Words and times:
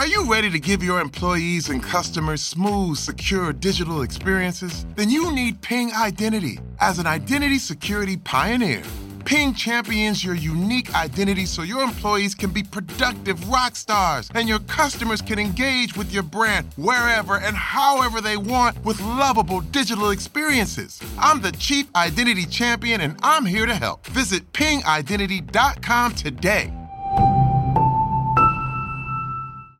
Are 0.00 0.06
you 0.06 0.24
ready 0.24 0.48
to 0.48 0.58
give 0.58 0.82
your 0.82 0.98
employees 0.98 1.68
and 1.68 1.82
customers 1.82 2.40
smooth, 2.40 2.96
secure 2.96 3.52
digital 3.52 4.00
experiences? 4.00 4.86
Then 4.96 5.10
you 5.10 5.30
need 5.30 5.60
Ping 5.60 5.92
Identity. 5.92 6.58
As 6.80 6.98
an 6.98 7.06
identity 7.06 7.58
security 7.58 8.16
pioneer, 8.16 8.82
Ping 9.26 9.52
champions 9.52 10.24
your 10.24 10.34
unique 10.34 10.94
identity 10.94 11.44
so 11.44 11.60
your 11.60 11.82
employees 11.82 12.34
can 12.34 12.48
be 12.50 12.62
productive 12.62 13.46
rock 13.50 13.76
stars 13.76 14.30
and 14.34 14.48
your 14.48 14.60
customers 14.60 15.20
can 15.20 15.38
engage 15.38 15.94
with 15.94 16.10
your 16.14 16.22
brand 16.22 16.72
wherever 16.78 17.36
and 17.36 17.54
however 17.54 18.22
they 18.22 18.38
want 18.38 18.82
with 18.86 18.98
lovable 19.02 19.60
digital 19.60 20.12
experiences. 20.12 20.98
I'm 21.18 21.42
the 21.42 21.52
Chief 21.52 21.94
Identity 21.94 22.46
Champion 22.46 23.02
and 23.02 23.20
I'm 23.22 23.44
here 23.44 23.66
to 23.66 23.74
help. 23.74 24.06
Visit 24.06 24.50
pingidentity.com 24.54 26.14
today. 26.14 26.72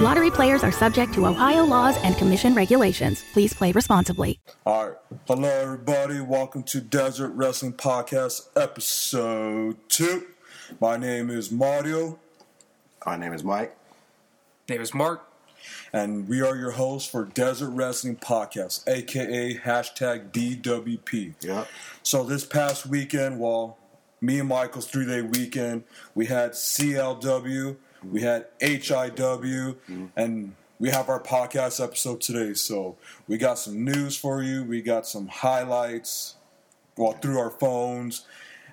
Lottery 0.00 0.30
players 0.30 0.62
are 0.62 0.70
subject 0.70 1.12
to 1.14 1.26
Ohio 1.26 1.64
laws 1.64 1.96
and 2.04 2.16
commission 2.16 2.54
regulations. 2.54 3.24
Please 3.32 3.52
play 3.52 3.72
responsibly. 3.72 4.38
All 4.64 4.90
right. 4.90 4.96
Hello, 5.26 5.48
everybody. 5.48 6.20
Welcome 6.20 6.62
to 6.64 6.80
Desert 6.80 7.30
Wrestling 7.30 7.72
Podcast, 7.72 8.46
episode 8.54 9.76
two. 9.88 10.24
My 10.80 10.98
name 10.98 11.30
is 11.30 11.50
Mario. 11.50 12.20
My 13.04 13.16
name 13.16 13.32
is 13.32 13.42
Mike. 13.42 13.76
Name 14.68 14.80
is 14.80 14.94
Mark. 14.94 15.24
And 15.92 16.28
we 16.28 16.42
are 16.42 16.54
your 16.54 16.70
hosts 16.70 17.10
for 17.10 17.24
Desert 17.24 17.70
Wrestling 17.70 18.18
Podcast, 18.18 18.86
aka 18.86 19.56
hashtag 19.56 20.30
DWP. 20.30 21.34
Yeah. 21.40 21.64
So 22.04 22.22
this 22.22 22.44
past 22.44 22.86
weekend, 22.86 23.40
well, 23.40 23.78
me 24.20 24.38
and 24.38 24.48
Michael's 24.48 24.86
three 24.86 25.06
day 25.06 25.22
weekend, 25.22 25.82
we 26.14 26.26
had 26.26 26.52
CLW, 26.52 27.76
we 28.10 28.22
had 28.22 28.46
HIW, 28.60 29.14
mm-hmm. 29.16 30.06
and 30.16 30.54
we 30.78 30.90
have 30.90 31.08
our 31.08 31.22
podcast 31.22 31.82
episode 31.82 32.20
today. 32.20 32.54
So 32.54 32.96
we 33.26 33.38
got 33.38 33.58
some 33.58 33.84
news 33.84 34.16
for 34.16 34.42
you, 34.42 34.64
we 34.64 34.82
got 34.82 35.06
some 35.06 35.28
highlights, 35.28 36.36
well, 36.96 37.12
through 37.12 37.38
our 37.38 37.50
phones, 37.50 38.24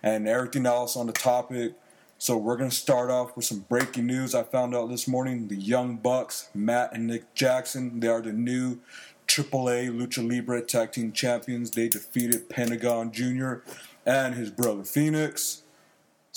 and 0.03 0.27
everything 0.27 0.66
else 0.66 0.95
on 0.95 1.08
the 1.08 1.14
topic. 1.14 1.73
So 2.17 2.38
we're 2.38 2.58
gonna 2.58 2.72
start 2.72 3.09
off 3.09 3.36
with 3.36 3.45
some 3.45 3.66
breaking 3.67 4.05
news. 4.05 4.33
I 4.33 4.44
found 4.44 4.75
out 4.75 4.89
this 4.89 5.08
morning 5.08 5.47
the 5.47 5.55
Young 5.55 5.97
Bucks, 5.97 6.49
Matt 6.53 6.94
and 6.94 7.08
Nick 7.08 7.33
Jackson, 7.33 7.99
they 7.99 8.08
are 8.08 8.22
the 8.22 8.31
new 8.31 8.80
AAA 9.27 9.89
Lucha 9.89 10.27
Libre 10.27 10.61
Tag 10.61 10.92
Team 10.92 11.11
Champions. 11.11 11.72
They 11.72 11.89
defeated 11.89 12.49
Pentagon 12.49 13.11
Jr. 13.11 13.55
and 14.05 14.36
his 14.36 14.49
brother 14.52 14.83
Phoenix. 14.83 15.64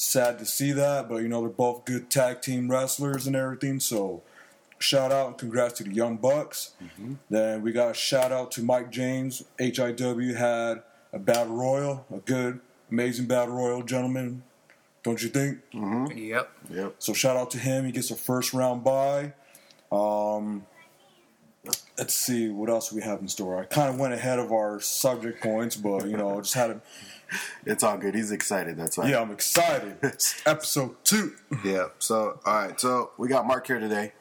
Sad 0.00 0.38
to 0.38 0.46
see 0.46 0.70
that, 0.70 1.08
but 1.08 1.16
you 1.22 1.28
know 1.28 1.40
they're 1.40 1.50
both 1.50 1.84
good 1.84 2.08
tag 2.08 2.40
team 2.40 2.70
wrestlers 2.70 3.26
and 3.26 3.34
everything. 3.34 3.80
So 3.80 4.22
shout 4.78 5.10
out 5.10 5.26
and 5.26 5.36
congrats 5.38 5.74
to 5.78 5.82
the 5.82 5.92
Young 5.92 6.18
Bucks. 6.18 6.70
Then 7.28 7.62
we 7.62 7.72
got 7.72 7.90
a 7.90 7.94
shout 7.94 8.30
out 8.30 8.52
to 8.52 8.62
Mike 8.62 8.92
James. 8.92 9.42
HIW 9.58 10.36
had 10.36 10.84
a 11.12 11.18
battle 11.18 11.56
royal, 11.56 12.06
a 12.14 12.18
good, 12.18 12.60
amazing 12.92 13.26
battle 13.26 13.56
royal, 13.56 13.82
gentlemen. 13.82 14.44
Don't 15.02 15.20
you 15.20 15.30
think? 15.30 15.58
Yep. 16.16 16.52
Yep. 16.70 16.94
So 17.00 17.12
shout 17.12 17.36
out 17.36 17.50
to 17.50 17.58
him. 17.58 17.84
He 17.84 17.90
gets 17.90 18.12
a 18.12 18.14
first 18.16 18.54
round 18.54 18.84
bye. 18.84 19.32
Um, 19.90 20.64
let's 21.98 22.14
see 22.14 22.48
what 22.50 22.70
else 22.70 22.92
we 22.92 23.02
have 23.02 23.18
in 23.20 23.26
store. 23.26 23.60
I 23.60 23.64
kind 23.64 23.88
of 23.92 23.98
went 23.98 24.14
ahead 24.14 24.38
of 24.38 24.52
our 24.52 24.78
subject 24.78 25.42
points, 25.42 25.74
but 25.74 26.06
you 26.06 26.16
know, 26.16 26.40
just 26.40 26.54
had 26.54 26.70
a 26.70 26.80
It's 27.66 27.82
all 27.84 27.98
good. 27.98 28.14
He's 28.14 28.32
excited. 28.32 28.76
That's 28.76 28.96
why. 28.96 29.08
yeah. 29.10 29.20
I'm 29.20 29.30
excited. 29.30 29.96
It's 30.02 30.40
episode 30.46 30.96
two. 31.04 31.32
Yeah. 31.64 31.88
So, 31.98 32.40
all 32.46 32.54
right. 32.54 32.80
So 32.80 33.10
we 33.18 33.28
got 33.28 33.46
Mark 33.46 33.66
here 33.66 33.78
today, 33.78 34.12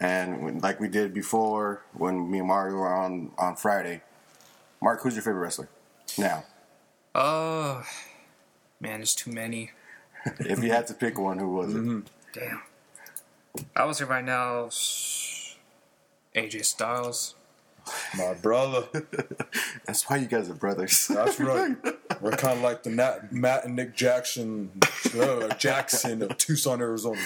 and 0.00 0.42
when, 0.44 0.58
like 0.58 0.80
we 0.80 0.88
did 0.88 1.14
before 1.14 1.82
when 1.92 2.30
me 2.30 2.38
and 2.38 2.48
Mario 2.48 2.76
were 2.76 2.92
on 2.94 3.30
on 3.38 3.56
Friday. 3.56 4.02
Mark, 4.80 5.02
who's 5.02 5.14
your 5.14 5.22
favorite 5.22 5.40
wrestler? 5.40 5.68
Now, 6.16 6.44
Uh, 7.14 7.82
man, 8.80 8.98
there's 9.00 9.14
too 9.14 9.32
many. 9.32 9.72
if 10.40 10.62
you 10.62 10.70
had 10.70 10.86
to 10.88 10.94
pick 10.94 11.18
one, 11.18 11.38
who 11.38 11.48
was 11.48 11.74
it? 11.74 12.04
Damn. 12.32 12.62
I 13.74 13.84
would 13.84 13.96
say 13.96 14.04
right 14.04 14.24
now, 14.24 14.66
AJ 16.34 16.64
Styles. 16.64 17.34
My 18.16 18.34
brother. 18.34 18.84
That's 19.86 20.08
why 20.08 20.16
you 20.18 20.26
guys 20.26 20.48
are 20.50 20.54
brothers. 20.54 21.08
That's 21.08 21.40
right. 21.40 21.76
We're 22.20 22.32
kind 22.32 22.58
of 22.58 22.64
like 22.64 22.82
the 22.82 22.90
Nat, 22.90 23.32
Matt 23.32 23.64
and 23.64 23.76
Nick 23.76 23.94
Jackson, 23.94 24.70
uh, 25.18 25.54
Jackson 25.54 26.22
of 26.22 26.36
Tucson, 26.38 26.80
Arizona. 26.80 27.20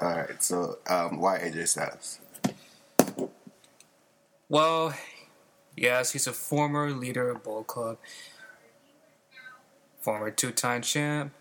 All 0.00 0.08
right. 0.08 0.42
So, 0.42 0.78
um, 0.88 1.20
why 1.20 1.38
AJ 1.38 1.68
Styles? 1.68 2.20
Well, 4.48 4.94
yes, 5.76 6.12
he's 6.12 6.26
a 6.26 6.32
former 6.32 6.90
leader 6.90 7.30
of 7.30 7.42
Bullet 7.44 7.66
Club, 7.66 7.98
former 10.00 10.30
two-time 10.30 10.82
champ, 10.82 11.32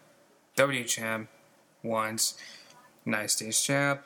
W 0.56 0.84
champ, 0.84 1.30
once, 1.82 2.36
United 3.06 3.30
States 3.30 3.64
champ, 3.64 4.04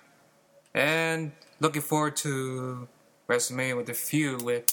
and 0.74 1.31
looking 1.60 1.81
forward 1.81 2.16
to 2.18 2.88
WrestleMania 3.28 3.75
with 3.75 3.90
a 3.90 3.94
feud 3.94 4.42
with 4.42 4.66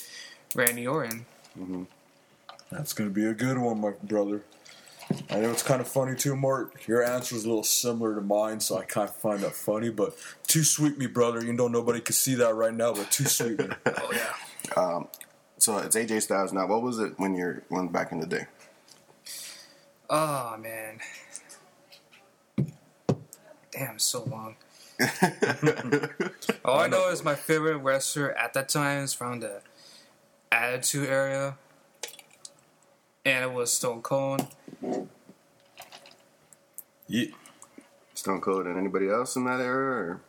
Randy 0.54 0.86
Orton. 0.86 1.26
That's 2.70 2.92
gonna 2.92 3.10
be 3.10 3.24
a 3.26 3.34
good 3.34 3.58
one, 3.58 3.80
my 3.80 3.92
brother. 4.02 4.42
I 5.28 5.40
know 5.40 5.50
it's 5.50 5.64
kind 5.64 5.80
of 5.80 5.88
funny 5.88 6.14
too, 6.14 6.36
Mark. 6.36 6.86
Your 6.86 7.02
answer 7.04 7.34
is 7.34 7.44
a 7.44 7.48
little 7.48 7.64
similar 7.64 8.14
to 8.14 8.20
mine, 8.20 8.60
so 8.60 8.78
I 8.78 8.84
kind 8.84 9.08
of 9.08 9.16
find 9.16 9.40
that 9.40 9.54
funny. 9.54 9.90
But 9.90 10.14
too 10.46 10.62
sweet, 10.62 10.98
me 10.98 11.06
brother. 11.06 11.42
You 11.44 11.52
know 11.52 11.66
nobody 11.66 12.00
can 12.00 12.14
see 12.14 12.34
that 12.36 12.54
right 12.54 12.72
now, 12.72 12.92
but 12.92 13.10
too 13.10 13.24
sweet. 13.24 13.58
me. 13.58 13.68
Oh 13.86 14.12
yeah. 14.12 14.34
Um, 14.76 15.08
So 15.58 15.78
it's 15.78 15.96
AJ 15.96 16.22
Styles. 16.22 16.52
Now, 16.52 16.66
what 16.68 16.82
was 16.82 17.00
it 17.00 17.14
when 17.18 17.34
you're 17.34 17.62
when 17.68 17.88
back 17.88 18.12
in 18.12 18.20
the 18.20 18.26
day? 18.26 18.46
Oh 20.08 20.56
man. 20.58 21.00
Damn, 23.72 23.98
so 23.98 24.24
long. 24.24 24.56
All 26.64 26.80
I 26.80 26.86
know 26.88 27.08
is 27.10 27.24
my 27.24 27.34
favorite 27.34 27.78
wrestler 27.78 28.36
at 28.36 28.52
that 28.54 28.68
time 28.68 29.04
is 29.04 29.14
from 29.14 29.40
the 29.40 29.62
Attitude 30.52 31.08
Era. 31.08 31.56
And 33.24 33.44
it 33.44 33.52
was 33.52 33.72
Stone 33.72 34.02
Cold. 34.02 34.46
Yeah. 37.06 37.26
Stone 38.14 38.40
Cold 38.40 38.66
and 38.66 38.78
anybody 38.78 39.08
else 39.08 39.36
in 39.36 39.44
that 39.44 39.60
era? 39.60 40.10
Or? 40.12 40.20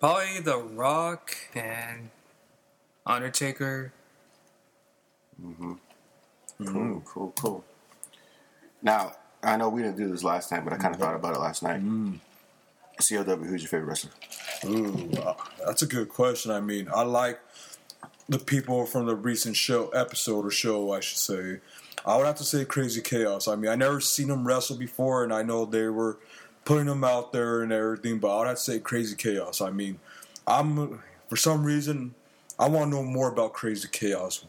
Probably 0.00 0.40
The 0.40 0.58
Rock 0.58 1.36
and 1.54 2.10
Undertaker. 3.06 3.92
Mhm. 5.42 5.78
Cool, 6.64 7.02
cool, 7.04 7.32
cool. 7.38 7.64
Now, 8.82 9.16
I 9.42 9.56
know 9.56 9.68
we 9.68 9.82
didn't 9.82 9.96
do 9.96 10.08
this 10.08 10.22
last 10.22 10.50
time, 10.50 10.64
but 10.64 10.72
I 10.72 10.76
kind 10.76 10.94
of 10.94 11.00
thought 11.00 11.14
about 11.14 11.34
it 11.34 11.40
last 11.40 11.62
night. 11.62 11.80
CLW, 13.00 13.46
who's 13.46 13.62
your 13.62 13.68
favorite 13.68 13.88
wrestler? 13.88 14.10
Ooh, 14.66 15.10
uh, 15.18 15.34
that's 15.66 15.82
a 15.82 15.86
good 15.86 16.08
question. 16.08 16.50
I 16.52 16.60
mean, 16.60 16.88
I 16.94 17.02
like 17.02 17.40
the 18.28 18.38
people 18.38 18.86
from 18.86 19.06
the 19.06 19.14
recent 19.14 19.56
show 19.56 19.88
episode 19.88 20.46
or 20.46 20.50
show, 20.50 20.92
I 20.92 21.00
should 21.00 21.18
say. 21.18 21.60
I 22.04 22.16
would 22.16 22.26
have 22.26 22.36
to 22.36 22.44
say 22.44 22.64
Crazy 22.64 23.00
Chaos. 23.00 23.46
I 23.48 23.56
mean, 23.56 23.70
I 23.70 23.76
never 23.76 24.00
seen 24.00 24.28
them 24.28 24.46
wrestle 24.46 24.76
before, 24.76 25.22
and 25.22 25.32
I 25.32 25.42
know 25.42 25.64
they 25.64 25.88
were 25.88 26.18
putting 26.64 26.86
them 26.86 27.04
out 27.04 27.32
there 27.32 27.62
and 27.62 27.72
everything, 27.72 28.18
but 28.18 28.34
I 28.34 28.38
would 28.38 28.46
have 28.48 28.56
to 28.56 28.62
say 28.62 28.78
Crazy 28.78 29.16
Chaos. 29.16 29.60
I 29.60 29.70
mean, 29.70 29.98
I'm 30.46 31.00
for 31.28 31.36
some 31.36 31.64
reason 31.64 32.14
I 32.58 32.68
want 32.68 32.90
to 32.90 32.96
know 32.96 33.02
more 33.02 33.28
about 33.28 33.52
Crazy 33.52 33.88
Chaos. 33.90 34.44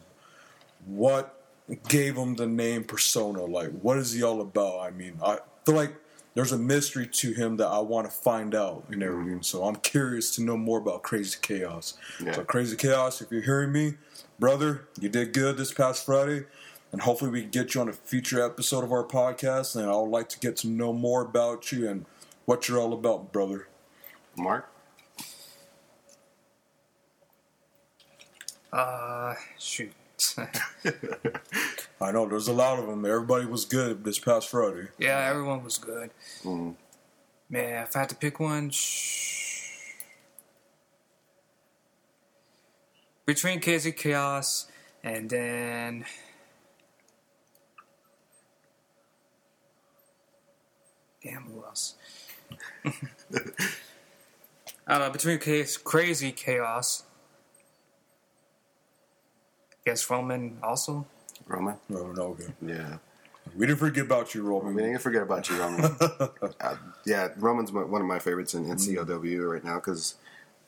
What 0.86 1.40
gave 1.88 2.16
him 2.16 2.34
the 2.34 2.46
name 2.46 2.84
Persona? 2.84 3.44
Like, 3.44 3.70
what 3.80 3.98
is 3.98 4.12
he 4.12 4.22
all 4.22 4.40
about? 4.40 4.80
I 4.80 4.90
mean, 4.90 5.18
I 5.24 5.38
feel 5.64 5.74
like 5.74 5.94
there's 6.34 6.52
a 6.52 6.58
mystery 6.58 7.06
to 7.06 7.32
him 7.32 7.56
that 7.56 7.68
I 7.68 7.78
want 7.78 8.10
to 8.10 8.16
find 8.16 8.54
out 8.54 8.84
and 8.90 9.02
everything. 9.02 9.42
So 9.42 9.64
I'm 9.64 9.76
curious 9.76 10.34
to 10.36 10.42
know 10.42 10.56
more 10.56 10.78
about 10.78 11.02
Crazy 11.04 11.38
Chaos. 11.40 11.94
Yeah. 12.22 12.32
So 12.32 12.44
Crazy 12.44 12.76
Chaos, 12.76 13.22
if 13.22 13.30
you're 13.30 13.42
hearing 13.42 13.72
me, 13.72 13.94
brother, 14.38 14.88
you 15.00 15.08
did 15.08 15.32
good 15.32 15.56
this 15.56 15.72
past 15.72 16.04
Friday. 16.04 16.44
And 16.90 17.02
hopefully 17.02 17.30
we 17.30 17.42
can 17.42 17.50
get 17.50 17.74
you 17.74 17.80
on 17.80 17.88
a 17.88 17.92
future 17.92 18.44
episode 18.44 18.84
of 18.84 18.92
our 18.92 19.04
podcast. 19.04 19.76
And 19.76 19.88
I 19.88 19.94
would 19.96 20.10
like 20.10 20.28
to 20.30 20.38
get 20.40 20.56
to 20.58 20.68
know 20.68 20.92
more 20.92 21.22
about 21.22 21.70
you 21.70 21.88
and 21.88 22.04
what 22.46 22.68
you're 22.68 22.80
all 22.80 22.92
about, 22.92 23.32
brother. 23.32 23.68
Mark? 24.36 24.68
Uh, 28.72 29.34
shoot. 29.56 29.92
I 32.04 32.12
know 32.12 32.28
there's 32.28 32.48
a 32.48 32.52
lot 32.52 32.78
of 32.78 32.86
them. 32.86 33.04
Everybody 33.06 33.46
was 33.46 33.64
good 33.64 34.04
this 34.04 34.18
past 34.18 34.48
Friday. 34.50 34.88
yeah, 34.98 35.26
everyone 35.30 35.64
was 35.64 35.78
good. 35.78 36.10
Mhm. 36.42 36.76
Man, 37.48 37.84
if 37.84 37.96
I 37.96 38.00
had 38.00 38.08
to 38.10 38.14
pick 38.14 38.38
one, 38.40 38.70
shh. 38.70 39.92
between 43.26 43.58
Casey 43.58 43.92
Chaos 43.92 44.66
and 45.02 45.30
then 45.30 46.04
damn, 51.22 51.44
who 51.44 51.64
else? 51.64 51.94
I 54.86 54.98
don't 54.98 55.00
know. 55.00 55.10
Between 55.10 55.38
Case, 55.38 55.78
Crazy 55.78 56.32
Chaos, 56.32 57.04
I 59.72 59.76
guess 59.86 60.10
Roman 60.10 60.58
also. 60.62 61.06
Roman. 61.46 61.76
No, 61.88 61.98
okay. 61.98 62.52
Yeah. 62.64 62.98
We 63.56 63.66
didn't 63.66 63.78
forget 63.78 64.06
about 64.06 64.34
you, 64.34 64.42
Roman. 64.42 64.74
We 64.74 64.82
didn't 64.82 65.00
forget 65.02 65.22
about 65.22 65.48
you, 65.48 65.60
Roman. 65.60 65.84
uh, 66.60 66.76
yeah, 67.04 67.28
Roman's 67.36 67.72
my, 67.72 67.84
one 67.84 68.00
of 68.00 68.06
my 68.06 68.18
favorites 68.18 68.54
in, 68.54 68.64
in 68.64 68.76
CLW 68.76 69.52
right 69.52 69.62
now 69.64 69.76
because 69.76 70.14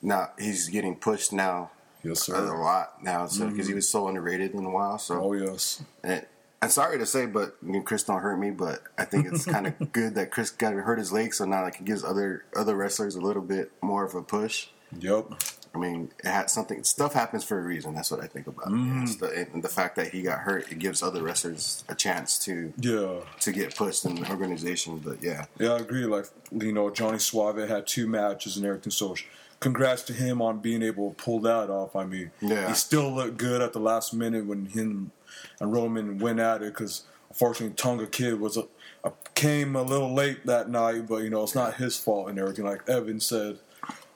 now 0.01 0.29
he's 0.37 0.69
getting 0.69 0.95
pushed 0.95 1.33
now 1.33 1.71
Yes, 2.03 2.23
sir. 2.23 2.35
a 2.35 2.61
lot 2.61 3.03
now, 3.03 3.25
so 3.25 3.49
because 3.49 3.67
he 3.67 3.73
was 3.73 3.89
so 3.89 4.07
underrated 4.07 4.53
in 4.53 4.63
a 4.63 4.69
while. 4.69 4.99
So 4.99 5.21
Oh 5.21 5.33
yes. 5.33 5.83
And 6.03 6.25
I'm 6.61 6.69
sorry 6.69 6.97
to 6.99 7.05
say, 7.05 7.25
but 7.25 7.55
I 7.61 7.65
mean, 7.65 7.83
Chris 7.83 8.03
don't 8.03 8.21
hurt 8.21 8.37
me. 8.37 8.51
But 8.51 8.83
I 8.97 9.05
think 9.05 9.27
it's 9.27 9.45
kind 9.55 9.67
of 9.67 9.91
good 9.91 10.15
that 10.15 10.31
Chris 10.31 10.51
got 10.51 10.73
hurt 10.73 10.99
his 10.99 11.11
leg, 11.11 11.33
so 11.33 11.45
now 11.45 11.63
like 11.63 11.79
it 11.79 11.85
gives 11.85 12.03
other 12.03 12.45
other 12.55 12.75
wrestlers 12.75 13.15
a 13.15 13.21
little 13.21 13.41
bit 13.41 13.71
more 13.81 14.05
of 14.05 14.15
a 14.15 14.21
push. 14.21 14.67
Yep. 14.99 15.33
I 15.77 15.79
mean, 15.79 16.11
it 16.23 16.27
had 16.27 16.49
something. 16.49 16.83
Stuff 16.83 17.13
happens 17.13 17.43
for 17.43 17.59
a 17.59 17.61
reason. 17.61 17.93
That's 17.93 18.09
what 18.11 18.23
I 18.23 18.27
think 18.27 18.47
about. 18.47 18.65
Mm-hmm. 18.67 18.99
it. 18.99 19.03
It's 19.03 19.15
the, 19.17 19.47
and 19.53 19.63
the 19.63 19.69
fact 19.69 19.95
that 19.97 20.09
he 20.09 20.21
got 20.23 20.39
hurt, 20.39 20.71
it 20.71 20.79
gives 20.79 21.03
other 21.03 21.21
wrestlers 21.21 21.83
a 21.87 21.95
chance 21.95 22.39
to 22.45 22.73
Yeah. 22.79 23.19
to 23.41 23.51
get 23.51 23.75
pushed 23.75 24.05
in 24.05 24.15
the 24.15 24.29
organization. 24.29 24.99
But 24.99 25.21
yeah, 25.23 25.45
Yeah, 25.59 25.73
I 25.73 25.79
agree. 25.79 26.05
Like 26.05 26.25
you 26.51 26.71
know, 26.71 26.89
Johnny 26.89 27.19
Suave 27.19 27.67
had 27.69 27.85
two 27.87 28.07
matches 28.07 28.57
and 28.57 28.65
everything. 28.65 28.91
So, 28.91 29.15
congrats 29.59 30.03
to 30.03 30.13
him 30.13 30.41
on 30.41 30.59
being 30.59 30.81
able 30.83 31.11
to 31.13 31.15
pull 31.23 31.39
that 31.41 31.69
off. 31.69 31.95
I 31.95 32.05
mean, 32.05 32.31
Yeah. 32.41 32.67
he 32.69 32.73
still 32.73 33.11
looked 33.13 33.37
good 33.37 33.61
at 33.61 33.73
the 33.73 33.79
last 33.79 34.13
minute 34.13 34.45
when 34.45 34.65
him 34.67 35.11
and 35.59 35.71
Roman 35.71 36.17
went 36.19 36.39
at 36.39 36.61
it. 36.61 36.73
Because 36.73 37.03
unfortunately, 37.29 37.75
Tonga 37.75 38.07
Kid 38.07 38.39
was 38.39 38.57
a, 38.57 38.63
a 39.03 39.11
came 39.35 39.75
a 39.75 39.83
little 39.83 40.13
late 40.13 40.45
that 40.47 40.69
night, 40.69 41.07
but 41.07 41.17
you 41.23 41.29
know 41.29 41.43
it's 41.43 41.55
not 41.55 41.75
his 41.75 41.97
fault 41.97 42.29
and 42.29 42.39
everything. 42.39 42.65
Like 42.65 42.87
Evan 42.89 43.19
said, 43.19 43.59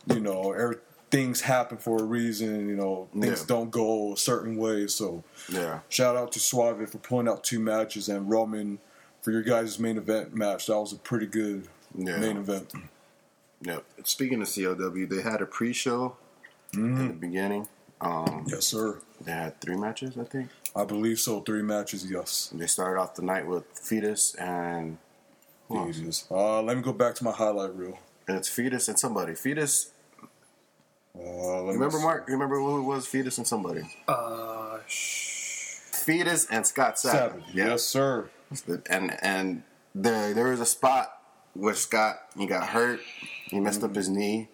you 0.07 0.19
know, 0.19 0.51
every, 0.51 0.77
things 1.11 1.41
happen 1.41 1.77
for 1.77 1.99
a 1.99 2.03
reason. 2.03 2.67
You 2.69 2.75
know, 2.75 3.07
things 3.13 3.41
Yeah. 3.41 3.45
don't 3.47 3.69
go 3.69 4.13
a 4.13 4.17
certain 4.17 4.55
way. 4.57 4.87
So, 4.87 5.23
yeah, 5.49 5.79
Shout 5.89 6.15
out 6.15 6.31
to 6.31 6.39
Suave 6.39 6.89
for 6.89 6.97
pulling 6.97 7.27
out 7.27 7.43
two 7.43 7.59
matches 7.59 8.09
and 8.09 8.29
Roman 8.29 8.79
for 9.21 9.31
your 9.31 9.43
guys' 9.43 9.77
main 9.77 9.97
event 9.97 10.33
match. 10.33 10.67
That 10.67 10.79
was 10.79 10.93
a 10.93 10.97
pretty 10.97 11.27
good 11.27 11.67
Yeah. 11.95 12.17
main 12.17 12.37
event. 12.37 12.73
yep. 13.61 13.83
Speaking 14.03 14.41
of 14.41 14.47
CLW, 14.47 15.05
they 15.05 15.21
had 15.21 15.41
a 15.41 15.45
pre-show 15.45 16.15
in 16.73 17.07
the 17.09 17.13
beginning. 17.13 17.67
Um, 17.99 18.45
Yes, 18.47 18.65
sir. 18.65 18.99
They 19.23 19.31
had 19.31 19.61
three 19.61 19.75
matches, 19.77 20.17
I 20.17 20.23
think. 20.23 20.49
I 20.75 20.85
believe 20.85 21.19
so. 21.19 21.41
Three 21.41 21.61
matches, 21.61 22.09
yes. 22.09 22.49
They 22.51 22.65
started 22.65 22.99
off 22.99 23.13
the 23.13 23.21
night 23.21 23.45
with 23.45 23.65
Fetus 23.75 24.33
and? 24.35 24.97
Jesus. 25.71 26.25
Uh, 26.31 26.61
let 26.63 26.75
me 26.75 26.83
go 26.83 26.91
back 26.93 27.13
to 27.15 27.23
my 27.23 27.31
highlight 27.31 27.75
reel. 27.75 27.97
And 28.27 28.37
It's 28.37 28.49
Fetus 28.49 28.87
and 28.87 28.97
somebody. 28.99 29.35
Fetus. 29.35 29.91
Uh, 31.17 31.63
let 31.63 31.73
Remember 31.73 31.97
see. 31.97 32.03
Mark? 32.03 32.27
Remember 32.27 32.55
who 32.59 32.79
it 32.79 32.83
was? 32.83 33.05
Fetus 33.05 33.37
and 33.37 33.47
somebody. 33.47 33.81
Uh, 34.07 34.77
shh. 34.87 35.27
Fetus 35.91 36.47
and 36.49 36.65
Scott 36.65 36.97
Savage. 36.99 37.31
Savage. 37.43 37.55
Yes, 37.55 37.83
sir. 37.83 38.29
And 38.89 39.17
and 39.23 39.63
there 39.93 40.33
there 40.33 40.47
was 40.49 40.59
a 40.59 40.65
spot 40.65 41.17
where 41.53 41.73
Scott 41.75 42.19
he 42.37 42.45
got 42.45 42.69
hurt. 42.69 42.99
He 43.45 43.59
messed 43.59 43.83
up 43.83 43.95
his 43.95 44.09
knee. 44.09 44.49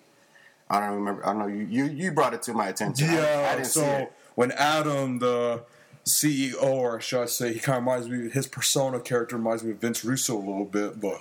I 0.70 0.80
don't 0.80 0.96
remember. 0.96 1.26
I 1.26 1.30
don't 1.34 1.40
know. 1.40 1.48
You 1.48 1.66
you, 1.66 1.86
you 1.86 2.12
brought 2.12 2.34
it 2.34 2.42
to 2.44 2.54
my 2.54 2.68
attention. 2.68 3.08
I- 3.10 3.14
I, 3.14 3.16
Yeah, 3.16 3.56
didn't 3.56 3.68
so 3.68 3.82
see 3.82 3.86
it. 3.88 4.14
when 4.36 4.52
Adam, 4.52 5.20
the 5.20 5.64
CEO, 6.06 6.62
or 6.64 7.00
should 7.02 7.22
I 7.24 7.26
say, 7.26 7.54
he 7.54 7.60
kind 7.60 7.78
of 7.78 7.84
reminds 7.84 8.08
me, 8.10 8.30
his 8.30 8.48
persona 8.48 9.00
character 9.00 9.36
reminds 9.38 9.64
me 9.64 9.72
of 9.72 9.78
Vince 9.78 10.04
Russo 10.06 10.36
a 10.38 10.40
little 10.40 10.66
bit, 10.66 11.00
but 11.02 11.18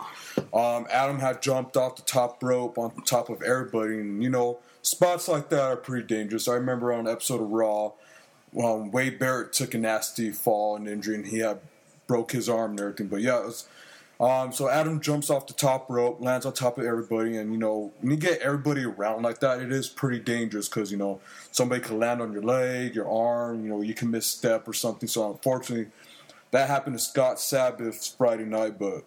um, 0.57 0.87
Adam 0.91 1.19
had 1.19 1.43
jumped 1.43 1.77
off 1.77 1.97
the 1.97 2.03
top 2.03 2.43
rope 2.43 2.79
on 2.79 2.91
top 3.05 3.29
of 3.29 3.43
everybody, 3.43 3.95
and 3.99 4.23
you 4.23 4.31
know, 4.31 4.59
spots 4.87 5.27
like 5.27 5.49
that 5.49 5.61
are 5.61 5.77
pretty 5.77 6.07
dangerous. 6.07 6.47
I 6.47 6.55
remember 6.55 6.93
on 6.93 7.07
an 7.07 7.13
episode 7.13 7.43
of 7.43 7.51
Raw, 7.51 7.93
um, 8.59 8.91
Wade 8.93 9.19
Barrett 9.19 9.53
took 9.53 9.75
a 9.75 9.79
nasty 9.79 10.31
fall 10.31 10.77
and 10.77 10.89
injury, 10.89 11.17
and 11.17 11.27
he 11.27 11.41
had 11.41 11.59
broke 12.07 12.33
his 12.33 12.49
arm 12.49 12.73
and 12.73 12.81
everything, 12.81 13.09
but 13.09 13.21
yeah, 13.21 13.41
was, 13.41 13.67
um, 14.21 14.53
so 14.53 14.71
Adam 14.71 15.01
jumps 15.01 15.29
off 15.29 15.49
the 15.49 15.53
top 15.53 15.91
rope, 15.91 16.21
lands 16.21 16.47
on 16.47 16.53
top 16.53 16.79
of 16.79 16.85
everybody, 16.85 17.37
and 17.37 17.53
you 17.53 17.59
know 17.59 17.93
when 18.01 18.13
you 18.13 18.17
get 18.17 18.41
everybody 18.41 18.85
around 18.85 19.23
like 19.23 19.41
that, 19.41 19.61
it 19.61 19.73
is 19.73 19.89
pretty 19.89 20.21
dangerous 20.21 20.69
because 20.69 20.91
you 20.91 20.97
know 20.97 21.21
somebody 21.51 21.83
could 21.83 21.99
land 21.99 22.23
on 22.23 22.33
your 22.33 22.43
leg, 22.43 22.95
your 22.95 23.11
arm, 23.11 23.65
you 23.65 23.69
know 23.69 23.83
you 23.83 23.93
can 23.93 24.11
misstep 24.11 24.67
or 24.67 24.73
something. 24.73 25.09
So 25.09 25.31
unfortunately, 25.31 25.89
that 26.53 26.69
happened 26.69 26.97
to 26.97 27.03
Scott 27.03 27.41
Sabbath 27.41 28.15
Friday 28.17 28.45
night, 28.45 28.79
but 28.79 29.05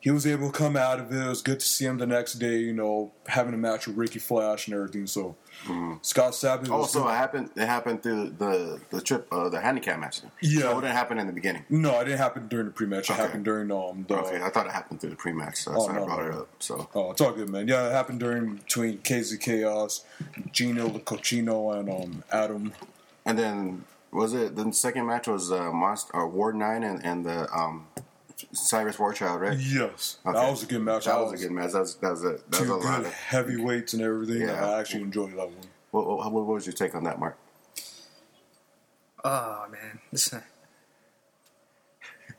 he 0.00 0.10
was 0.10 0.26
able 0.26 0.50
to 0.50 0.56
come 0.58 0.76
out 0.76 0.98
of 0.98 1.12
it. 1.12 1.16
It 1.24 1.28
was 1.28 1.42
good 1.42 1.60
to 1.60 1.66
see 1.66 1.84
him 1.84 1.98
the 1.98 2.06
next 2.06 2.34
day, 2.34 2.56
you 2.58 2.72
know, 2.72 3.12
having 3.26 3.52
a 3.52 3.58
match 3.58 3.86
with 3.86 3.96
Ricky 3.96 4.18
Flash 4.18 4.66
and 4.66 4.74
everything. 4.74 5.06
So 5.06 5.36
Scott 6.02 6.34
Sabbath. 6.34 6.70
was 6.70 6.94
Also, 6.96 7.06
it 7.06 7.12
happened. 7.12 7.50
It 7.54 7.66
happened 7.66 8.02
through 8.02 8.30
the 8.38 8.80
the 8.90 9.02
trip, 9.02 9.28
uh, 9.30 9.48
the 9.50 9.60
handicap 9.60 9.98
match. 10.00 10.20
Yeah. 10.40 10.62
so 10.62 10.78
it 10.78 10.80
didn't 10.82 10.96
happen 10.96 11.18
in 11.18 11.26
the 11.26 11.32
beginning. 11.34 11.64
no, 11.68 12.00
it 12.00 12.04
didn't 12.06 12.18
happen 12.18 12.48
during 12.48 12.66
the 12.66 12.72
pre-match. 12.72 13.10
It 13.10 13.12
Okay. 13.12 13.22
happened 13.22 13.44
during 13.44 13.70
um 13.70 14.06
the. 14.08 14.16
Okay, 14.16 14.42
I 14.42 14.48
thought 14.48 14.66
it 14.66 14.72
happened 14.72 15.00
through 15.00 15.10
the 15.10 15.16
pre-match, 15.16 15.56
so 15.56 15.70
that's 15.72 15.84
Oh, 15.84 15.86
why 15.88 15.94
no, 15.96 16.02
I 16.02 16.06
brought 16.06 16.20
no, 16.20 16.26
it 16.28 16.34
up. 16.34 16.48
So 16.60 16.88
Oh, 16.94 17.10
it's 17.10 17.20
all 17.20 17.32
good, 17.32 17.50
man. 17.50 17.68
Yeah, 17.68 17.88
it 17.88 17.92
happened 17.92 18.20
during 18.20 18.56
between 18.56 18.98
KZ 18.98 19.38
Chaos, 19.40 20.04
Gino 20.50 20.88
the 20.88 21.00
Cochino, 21.00 21.78
and 21.78 21.90
um 21.90 22.24
Adam. 22.32 22.72
And 23.26 23.38
then 23.38 23.84
was 24.12 24.32
it 24.32 24.56
the 24.56 24.72
second 24.72 25.06
match 25.06 25.28
was 25.28 25.52
uh, 25.52 25.70
Monster 25.70 26.14
or 26.14 26.26
Ward 26.26 26.56
Nine 26.56 26.82
and, 26.82 27.04
and 27.04 27.24
the 27.26 27.52
um, 27.54 27.86
Cyrus 28.52 28.96
Warchild, 28.96 29.40
right? 29.40 29.58
Yes, 29.58 30.18
Okay. 30.26 30.38
that 30.38 30.50
was 30.50 30.62
a 30.62 30.66
good 30.66 30.82
match. 30.82 31.04
That 31.06 31.18
was 31.18 31.32
a 31.32 31.36
good 31.36 31.52
match. 31.52 31.72
That 31.72 31.80
was 31.80 31.94
that 31.96 32.10
was 32.10 32.24
a, 32.24 32.28
that 32.32 32.50
was 32.50 32.58
Two 32.60 32.74
a 32.74 32.76
lot 32.76 32.98
good 32.98 33.06
of. 33.06 33.12
heavyweights 33.12 33.92
and 33.94 34.02
everything. 34.02 34.42
Yeah. 34.42 34.64
I 34.66 34.80
actually 34.80 35.02
enjoyed 35.02 35.30
that 35.32 35.46
one. 35.48 35.56
What, 35.90 36.06
what, 36.06 36.32
what 36.32 36.46
was 36.46 36.66
your 36.66 36.72
take 36.74 36.94
on 36.94 37.04
that, 37.04 37.18
Mark? 37.18 37.36
Oh 39.24 39.66
man, 39.70 39.98
this. 40.12 40.32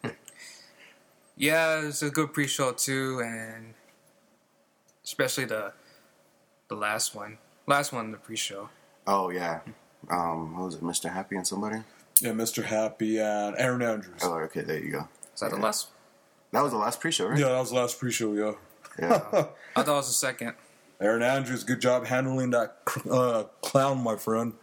yeah, 1.38 1.82
it's 1.88 2.02
a 2.02 2.10
good 2.10 2.34
pre-show 2.34 2.72
too, 2.74 3.22
and 3.24 3.74
especially 5.04 5.46
the 5.46 5.74
the 6.70 6.76
last 6.76 7.14
one, 7.16 7.38
last 7.68 7.92
one, 7.94 8.12
the 8.12 8.18
pre-show. 8.18 8.70
Oh 9.08 9.30
yeah, 9.30 9.60
um, 10.10 10.56
what 10.58 10.66
was 10.66 10.76
it, 10.76 10.82
Mr. 10.82 11.12
Happy 11.12 11.36
and 11.36 11.46
somebody? 11.46 11.78
Yeah, 12.20 12.32
Mr. 12.32 12.64
Happy 12.64 13.20
and 13.20 13.56
Aaron 13.58 13.82
Andrews. 13.82 14.22
Oh, 14.24 14.38
okay, 14.40 14.62
there 14.62 14.78
you 14.80 14.92
go. 14.92 15.08
Is 15.42 15.50
that 15.50 15.56
the 15.56 15.62
last? 15.62 15.88
That 16.52 16.62
was 16.62 16.72
the 16.72 16.78
last 16.78 17.00
pre-show, 17.00 17.30
right? 17.30 17.40
Yeah, 17.40 17.50
that 17.50 17.60
was 17.60 17.70
the 17.72 17.78
last 17.78 18.00
pre-show. 18.00 18.34
Yeah, 18.34 18.52
Yeah. 19.00 19.16
I 19.76 19.82
thought 19.82 19.88
it 19.88 19.92
was 19.92 20.08
the 20.08 20.14
second. 20.14 20.54
Aaron 21.00 21.24
Andrews, 21.24 21.64
good 21.64 21.82
job 21.82 22.06
handling 22.06 22.52
that 22.52 22.78
uh, 23.10 23.46
clown, 23.62 24.04
my 24.04 24.18
friend. 24.18 24.54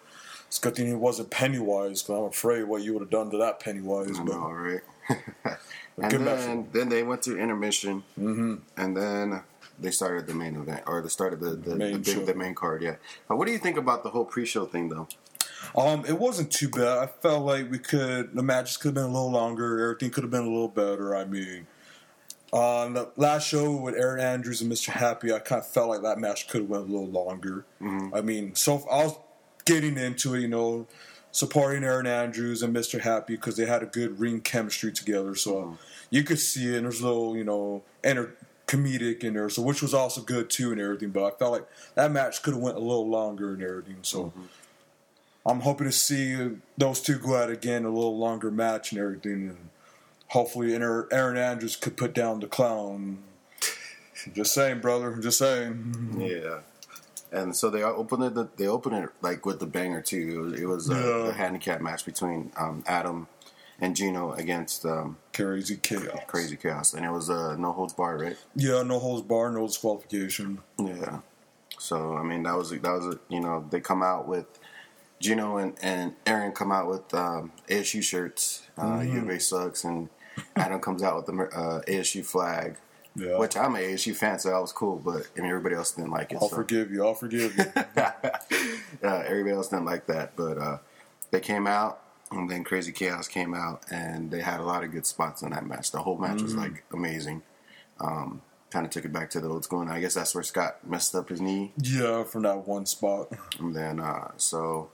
It's 0.47 0.59
a 0.59 0.61
good 0.61 0.77
thing 0.77 0.87
he 0.87 0.95
wasn't 0.95 1.31
Pennywise, 1.31 2.03
because 2.03 2.19
I'm 2.21 2.25
afraid 2.27 2.63
what 2.63 2.83
you 2.83 2.93
would 2.93 3.01
have 3.03 3.11
done 3.11 3.29
to 3.33 3.39
that 3.39 3.59
Pennywise. 3.59 4.21
I 4.21 4.23
But 4.23 4.33
know, 4.33 4.51
right? 4.51 4.81
and 6.01 6.11
Good 6.11 6.21
match. 6.21 6.39
then, 6.39 6.69
then 6.73 6.89
they 6.91 7.03
went 7.03 7.23
to 7.23 7.37
intermission, 7.37 8.05
mm-hmm. 8.17 8.55
and 8.77 8.97
then 8.97 9.43
they 9.81 9.91
started 9.91 10.29
the 10.29 10.35
main 10.35 10.55
event, 10.55 10.85
or 10.87 11.03
they 11.03 11.09
started 11.09 11.41
the 11.41 11.57
the, 11.57 11.75
Main 11.75 12.03
the, 12.03 12.15
big, 12.15 12.27
the 12.27 12.35
main 12.35 12.55
card. 12.55 12.83
Yeah. 12.83 12.97
Now, 13.29 13.35
what 13.37 13.47
do 13.47 13.53
you 13.53 13.59
think 13.59 13.77
about 13.77 14.05
the 14.05 14.11
whole 14.11 14.25
pre-show 14.25 14.67
thing, 14.67 14.91
though? 14.91 15.09
Um, 15.77 16.05
it 16.07 16.19
wasn't 16.19 16.51
too 16.51 16.69
bad. 16.69 16.99
I 16.99 17.07
felt 17.07 17.45
like 17.45 17.71
we 17.71 17.79
could 17.79 18.35
the 18.35 18.43
matches 18.43 18.77
could 18.77 18.89
have 18.89 18.95
been 18.95 19.05
a 19.05 19.13
little 19.13 19.31
longer. 19.31 19.83
Everything 19.83 20.11
could 20.11 20.25
have 20.25 20.31
been 20.31 20.47
a 20.47 20.51
little 20.51 20.69
better. 20.69 21.15
I 21.15 21.25
mean, 21.25 21.67
uh, 22.53 22.85
on 22.85 22.95
the 22.95 23.11
last 23.17 23.49
show 23.49 23.77
with 23.77 23.95
Aaron 23.95 24.21
Andrews 24.21 24.61
and 24.61 24.73
Mr. 24.73 24.89
Happy, 24.89 25.33
I 25.33 25.39
kind 25.39 25.61
of 25.61 25.67
felt 25.67 25.89
like 25.89 26.03
that 26.03 26.19
match 26.19 26.49
could 26.49 26.63
have 26.63 26.71
went 26.71 26.89
a 26.89 26.93
little 26.93 27.09
longer. 27.09 27.67
Mm-hmm. 27.81 28.15
I 28.15 28.21
mean, 28.23 28.55
so 28.55 28.87
I 28.91 29.05
was 29.05 29.19
getting 29.65 29.99
into 29.99 30.35
it, 30.35 30.41
you 30.41 30.49
know, 30.49 30.87
supporting 31.31 31.85
Aaron 31.85 32.07
Andrews 32.07 32.63
and 32.63 32.75
Mr. 32.75 33.01
Happy 33.01 33.37
because 33.37 33.57
they 33.57 33.67
had 33.67 33.83
a 33.83 33.87
good 33.87 34.19
ring 34.19 34.41
chemistry 34.41 34.93
together. 34.93 35.35
So 35.35 35.55
mm-hmm. 35.55 35.75
you 36.11 36.23
could 36.23 36.39
see 36.39 36.73
it. 36.73 36.77
And 36.77 36.85
there's 36.85 37.01
a 37.01 37.07
little, 37.07 37.37
you 37.37 37.45
know, 37.45 37.83
enter 38.03 38.35
comedic 38.67 39.25
in 39.25 39.35
there, 39.35 39.49
so 39.51 39.63
which 39.63 39.83
was 39.83 39.95
also 39.95 40.21
good 40.23 40.49
too 40.49 40.73
and 40.73 40.81
everything. 40.81 41.11
But 41.11 41.25
I 41.25 41.37
felt 41.37 41.53
like 41.53 41.67
that 41.95 42.11
match 42.11 42.43
could 42.43 42.55
have 42.55 42.63
went 42.63 42.77
a 42.77 42.81
little 42.81 43.09
longer 43.09 43.53
and 43.53 43.63
everything. 43.63 43.99
So. 44.03 44.27
Mm-hmm. 44.27 44.43
I'm 45.49 45.61
hoping 45.61 45.87
to 45.87 45.93
see 45.93 46.51
those 46.77 47.01
two 47.01 47.19
go 47.19 47.37
out 47.37 47.51
again, 47.51 47.85
a 47.85 47.89
little 47.91 48.19
longer 48.19 48.51
match 48.51 48.93
and 48.93 49.01
everything, 49.01 49.49
and 49.49 49.69
hopefully 50.29 50.75
Aaron 50.75 51.09
Aaron 51.11 51.37
Andrews 51.37 51.77
could 51.77 51.97
put 51.97 52.15
down 52.15 52.41
the 52.41 52.47
clown. 52.47 53.19
Just 54.35 54.53
saying, 54.53 54.81
brother. 54.81 55.17
Just 55.17 55.39
saying. 55.39 56.17
Yeah. 56.19 56.61
And 57.31 57.55
so 57.55 57.71
they 57.71 57.83
opened 57.83 58.25
it. 58.39 58.57
They 58.57 58.67
opened 58.67 58.97
it 59.05 59.11
like 59.23 59.47
with 59.47 59.61
the 59.61 59.67
banger 59.67 60.01
too. 60.03 60.55
It 60.59 60.67
was, 60.67 60.89
it 60.89 60.91
was 60.91 60.91
a, 60.91 60.95
Yeah. 60.95 61.29
a 61.29 61.33
handicap 61.33 61.81
match 61.81 62.05
between 62.05 62.53
um, 62.57 62.83
Adam 62.87 63.29
and 63.81 63.95
Gino 63.95 64.33
against 64.33 64.85
um, 64.85 65.19
Crazy 65.35 65.77
chaos. 65.77 66.19
Crazy 66.27 66.57
Chaos, 66.57 66.95
and 66.95 67.05
it 67.07 67.11
was 67.13 67.31
uh, 67.31 67.55
no 67.57 67.71
holds 67.73 67.93
barred, 67.93 68.21
right? 68.21 68.37
Yeah, 68.57 68.83
no 68.83 68.99
holds 68.99 69.23
bar, 69.23 69.51
no 69.53 69.67
disqualification. 69.67 70.59
Yeah. 70.79 71.21
So 71.79 72.15
I 72.17 72.25
mean, 72.25 72.43
that 72.43 72.57
was 72.57 72.71
that 72.71 72.83
was 72.83 73.15
a, 73.15 73.21
you 73.29 73.41
know 73.41 73.65
they 73.71 73.79
come 73.81 74.03
out 74.03 74.27
with 74.27 74.47
Gino 75.21 75.57
and, 75.57 75.75
and 75.83 76.15
Aaron 76.27 76.53
come 76.53 76.71
out 76.73 76.89
with 76.89 77.13
um, 77.15 77.53
ASU 77.69 78.03
shirts. 78.03 78.63
Uh, 78.77 78.83
Mm-hmm. 79.01 79.17
U 79.17 79.23
of 79.23 79.29
A 79.31 79.41
sucks, 79.41 79.85
and 79.85 80.09
Adam 80.55 80.81
comes 80.81 81.03
out 81.03 81.17
with 81.17 81.27
the 81.27 81.43
uh, 81.57 81.83
ASU 81.83 82.25
flag. 82.25 82.77
Yeah. 83.17 83.37
Which 83.39 83.57
I'm 83.57 83.75
an 83.75 83.83
ASU 83.83 84.15
fan, 84.15 84.39
so 84.39 84.51
that 84.51 84.61
was 84.61 84.71
cool. 84.71 84.97
But 85.05 85.29
I 85.37 85.41
mean, 85.41 85.51
everybody 85.51 85.75
else 85.75 85.91
didn't 85.91 86.13
like 86.13 86.31
it. 86.31 86.39
I'll 86.41 86.49
so. 86.49 86.55
forgive 86.55 86.93
you. 86.93 87.05
I'll 87.05 87.15
forgive 87.15 87.57
you. 87.57 87.65
uh, 87.97 89.23
everybody 89.27 89.57
else 89.57 89.69
didn't 89.69 89.87
like 89.87 90.07
that, 90.07 90.37
but 90.37 90.57
uh, 90.59 90.79
they 91.33 91.41
came 91.41 91.67
out, 91.67 92.01
and 92.31 92.49
then 92.49 92.63
Crazy 92.63 92.93
Chaos 92.93 93.27
came 93.27 93.55
out, 93.55 93.83
and 93.91 94.31
they 94.31 94.41
had 94.41 94.61
a 94.61 94.63
lot 94.63 94.85
of 94.85 94.93
good 94.93 95.05
spots 95.07 95.43
in 95.43 95.51
that 95.51 95.67
match. 95.67 95.91
The 95.91 95.99
whole 95.99 96.17
match 96.17 96.43
was 96.43 96.55
like 96.55 96.85
amazing. 96.93 97.43
Um, 97.99 98.43
kind 98.71 98.87
of 98.87 98.93
took 98.93 99.05
it 99.05 99.13
back 99.13 99.31
to 99.31 99.41
the 99.41 99.49
old 99.49 99.65
school, 99.65 99.81
and 99.81 99.91
I 99.91 99.99
guess 100.01 100.15
that's 100.15 100.33
where 100.35 100.45
Scott 100.45 100.87
messed 100.87 101.15
up 101.17 101.31
his 101.31 101.41
knee. 101.41 101.73
yeah, 101.79 102.23
from 102.23 102.43
that 102.43 102.69
one 102.69 102.87
spot. 102.87 103.33
And 103.59 103.75
then, 103.75 103.99
uh, 103.99 104.31
so 104.37 104.91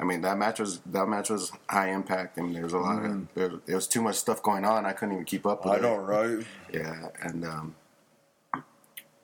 I 0.00 0.04
mean, 0.04 0.20
that 0.22 0.38
match 0.38 0.60
was 0.60 0.80
that 0.86 1.08
match 1.08 1.28
was 1.28 1.50
high 1.68 1.90
impact, 1.90 2.38
I 2.38 2.42
and 2.42 2.54
there 2.54 2.62
was 2.62 2.72
a 2.72 2.78
lot 2.78 3.04
of 3.04 3.34
there, 3.34 3.52
there 3.66 3.76
was 3.76 3.88
too 3.88 4.00
much 4.00 4.16
stuff 4.16 4.42
going 4.42 4.64
on. 4.64 4.86
I 4.86 4.92
couldn't 4.92 5.14
even 5.14 5.24
keep 5.24 5.44
up. 5.44 5.64
with 5.64 5.74
I 5.74 5.76
it. 5.78 5.82
know, 5.82 5.96
right? 5.96 6.46
Yeah, 6.72 7.08
and 7.22 7.44
um, 7.44 7.74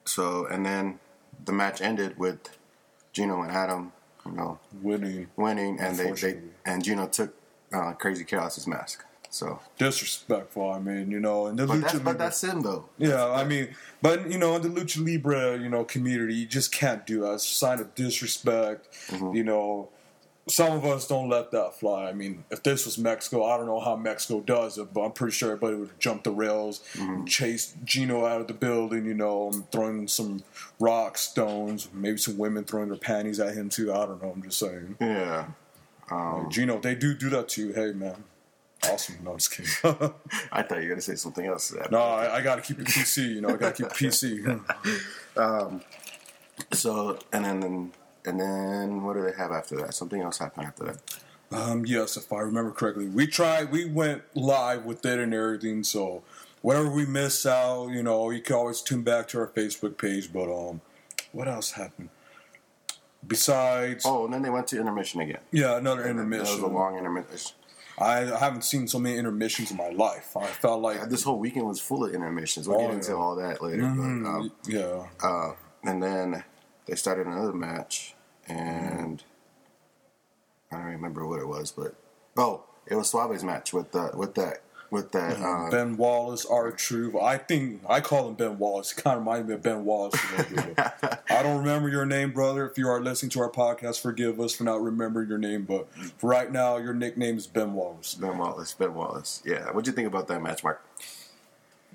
so 0.04 0.46
and 0.46 0.66
then 0.66 0.98
the 1.44 1.52
match 1.52 1.80
ended 1.80 2.18
with 2.18 2.38
Gino 3.12 3.42
and 3.42 3.52
Adam, 3.52 3.92
you 4.26 4.32
know, 4.32 4.58
Winning. 4.82 5.28
winning, 5.36 5.78
and 5.78 5.96
they, 5.96 6.10
they 6.10 6.40
and 6.66 6.82
Gino 6.82 7.06
took 7.06 7.34
uh, 7.72 7.92
Crazy 7.92 8.24
Chaos's 8.24 8.66
mask. 8.66 9.04
So, 9.30 9.58
Disrespectful, 9.78 10.70
I 10.70 10.78
mean, 10.78 11.10
you 11.10 11.18
know, 11.18 11.46
and 11.46 11.58
the 11.58 11.66
but 11.66 11.78
Lucha 11.78 11.80
that's, 11.80 11.94
Libre. 11.94 12.04
but 12.12 12.18
that's 12.18 12.44
him 12.44 12.62
though. 12.62 12.88
Yeah, 12.98 13.32
I 13.32 13.42
mean, 13.42 13.74
but 14.00 14.30
you 14.30 14.38
know, 14.38 14.54
in 14.54 14.62
the 14.62 14.68
lucha 14.68 15.04
libre, 15.04 15.58
you 15.58 15.68
know, 15.68 15.84
community, 15.84 16.34
you 16.34 16.46
just 16.46 16.70
can't 16.70 17.04
do 17.04 17.22
that. 17.22 17.34
It's 17.34 17.44
a 17.44 17.54
sign 17.54 17.80
of 17.80 17.96
disrespect. 17.96 18.88
Mm-hmm. 19.08 19.34
You 19.34 19.42
know, 19.42 19.88
some 20.46 20.72
of 20.76 20.84
us 20.84 21.06
don't 21.08 21.28
let 21.30 21.50
that 21.52 21.78
fly. 21.78 22.06
I 22.08 22.12
mean, 22.12 22.44
if 22.50 22.62
this 22.62 22.84
was 22.84 22.98
Mexico, 22.98 23.44
I 23.46 23.56
don't 23.56 23.66
know 23.66 23.80
how 23.80 23.96
Mexico 23.96 24.40
does 24.40 24.76
it, 24.78 24.92
but 24.92 25.00
I'm 25.02 25.12
pretty 25.12 25.32
sure 25.32 25.52
everybody 25.52 25.76
would 25.76 25.98
jump 25.98 26.24
the 26.24 26.32
rails, 26.32 26.80
Mm-hmm. 26.94 27.24
chase 27.24 27.74
Gino 27.84 28.26
out 28.26 28.40
of 28.42 28.46
the 28.48 28.54
building. 28.54 29.06
You 29.06 29.14
know, 29.14 29.48
and 29.52 29.70
throwing 29.70 30.06
some 30.08 30.42
rocks, 30.78 31.22
stones, 31.22 31.88
maybe 31.92 32.18
some 32.18 32.36
women 32.36 32.64
throwing 32.64 32.88
their 32.88 32.98
panties 32.98 33.40
at 33.40 33.54
him 33.54 33.68
too. 33.70 33.92
I 33.92 34.04
don't 34.06 34.22
know. 34.22 34.32
I'm 34.32 34.42
just 34.42 34.58
saying, 34.58 34.96
Yeah, 35.00 35.46
Like, 36.10 36.50
Gino, 36.50 36.78
they 36.78 36.94
do 36.94 37.14
do 37.14 37.30
that 37.30 37.48
to 37.50 37.66
you. 37.68 37.72
Hey, 37.72 37.92
man, 37.92 38.22
awesome. 38.90 39.16
No, 39.24 39.32
I'm 39.32 39.38
just 39.38 39.50
kidding. 39.52 39.72
I 40.52 40.62
thought 40.62 40.76
you 40.76 40.82
were 40.84 40.88
gonna 40.90 41.00
say 41.00 41.14
something 41.16 41.46
else. 41.46 41.74
no, 41.90 41.98
I, 42.02 42.36
I 42.36 42.42
got 42.42 42.56
to 42.56 42.60
keep 42.62 42.78
it 42.80 42.86
PC. 42.86 43.34
You 43.36 43.40
know, 43.40 43.48
I 43.48 43.56
got 43.56 43.74
to 43.76 43.82
keep 43.84 43.92
it 43.92 43.96
PC. 43.96 44.60
So 46.72 47.18
and 47.32 47.44
then 47.44 47.92
and 48.24 48.40
then 48.40 49.02
what 49.02 49.14
do 49.16 49.22
they 49.22 49.36
have 49.36 49.52
after 49.52 49.76
that? 49.78 49.94
Something 49.94 50.20
else 50.22 50.38
happened 50.38 50.66
after 50.66 50.84
that. 50.84 50.98
Um, 51.52 51.84
yes, 51.86 52.16
if 52.16 52.32
I 52.32 52.40
remember 52.40 52.70
correctly, 52.72 53.06
we 53.06 53.26
tried. 53.26 53.70
We 53.70 53.84
went 53.84 54.22
live 54.34 54.84
with 54.84 55.04
it 55.06 55.18
and 55.20 55.32
everything. 55.34 55.84
So 55.84 56.22
whatever 56.62 56.90
we 56.90 57.06
miss 57.06 57.44
out, 57.46 57.88
you 57.90 58.02
know, 58.02 58.30
you 58.30 58.40
can 58.40 58.56
always 58.56 58.80
tune 58.80 59.02
back 59.02 59.28
to 59.28 59.38
our 59.40 59.46
Facebook 59.48 59.96
page. 59.98 60.32
But 60.32 60.50
um, 60.52 60.80
what 61.32 61.46
else 61.46 61.72
happened? 61.72 62.08
Besides, 63.26 64.04
Oh, 64.06 64.24
and 64.26 64.34
then 64.34 64.42
they 64.42 64.50
went 64.50 64.66
to 64.68 64.78
intermission 64.78 65.20
again. 65.20 65.40
yeah, 65.50 65.76
another 65.78 66.06
intermission. 66.06 66.44
That 66.44 66.62
was 66.62 66.70
a 66.70 66.74
long 66.74 66.98
intermission. 66.98 67.52
I, 67.96 68.16
haven't 68.38 68.62
seen 68.64 68.88
so 68.88 68.98
many 68.98 69.16
intermissions 69.16 69.70
in 69.70 69.76
my 69.76 69.88
life. 69.90 70.36
I 70.36 70.46
felt 70.48 70.82
like 70.82 71.08
This 71.08 71.22
whole 71.22 71.38
weekend 71.38 71.66
was 71.66 71.80
full 71.80 72.04
of 72.04 72.12
intermissions. 72.12 72.66
We'll 72.68 72.78
Oh, 72.78 72.80
get 72.80 72.88
yeah. 72.90 72.94
into 72.96 73.16
all 73.16 73.36
that 73.36 73.62
later. 73.62 73.82
But, 73.82 74.02
um, 74.02 74.52
yeah, 74.66 75.06
uh, 75.22 75.52
and 75.84 76.02
then 76.02 76.42
they 76.86 76.96
started 76.96 77.26
another 77.28 77.52
match, 77.52 78.13
and 78.48 79.22
I 80.70 80.76
don't 80.76 80.86
remember 80.86 81.26
what 81.26 81.40
it 81.40 81.48
was, 81.48 81.70
but 81.72 81.94
oh, 82.36 82.64
it 82.86 82.94
was 82.94 83.12
Suave's 83.12 83.44
match 83.44 83.72
with 83.72 83.92
the 83.92 84.10
with 84.14 84.34
that 84.34 84.62
with 84.90 85.12
that. 85.12 85.40
Uh, 85.40 85.70
Ben 85.70 85.96
Wallace, 85.96 86.46
R 86.46 86.70
Truth. 86.70 87.16
I 87.16 87.36
think 87.36 87.82
I 87.88 88.00
call 88.00 88.28
him 88.28 88.34
Ben 88.34 88.58
Wallace. 88.58 88.92
He 88.94 89.02
kind 89.02 89.16
of 89.16 89.22
reminds 89.22 89.48
me 89.48 89.54
of 89.54 89.62
Ben 89.62 89.84
Wallace. 89.84 90.14
a 90.14 90.36
little 90.36 90.62
bit, 90.62 90.76
but 90.76 91.24
I 91.30 91.42
don't 91.42 91.58
remember 91.58 91.88
your 91.88 92.06
name, 92.06 92.32
brother. 92.32 92.68
If 92.68 92.78
you 92.78 92.88
are 92.88 93.00
listening 93.00 93.30
to 93.30 93.40
our 93.40 93.50
podcast, 93.50 94.00
forgive 94.00 94.40
us 94.40 94.54
for 94.54 94.64
not 94.64 94.80
remembering 94.82 95.28
your 95.28 95.38
name. 95.38 95.64
But 95.64 95.88
for 96.18 96.30
right 96.30 96.50
now, 96.50 96.76
your 96.76 96.94
nickname 96.94 97.36
is 97.36 97.46
Ben 97.46 97.74
Wallace. 97.74 98.14
Ben 98.14 98.38
Wallace, 98.38 98.72
Ben 98.74 98.94
Wallace. 98.94 99.42
Yeah, 99.44 99.66
what'd 99.66 99.86
you 99.86 99.92
think 99.92 100.08
about 100.08 100.28
that 100.28 100.42
match, 100.42 100.62
Mark? 100.62 100.84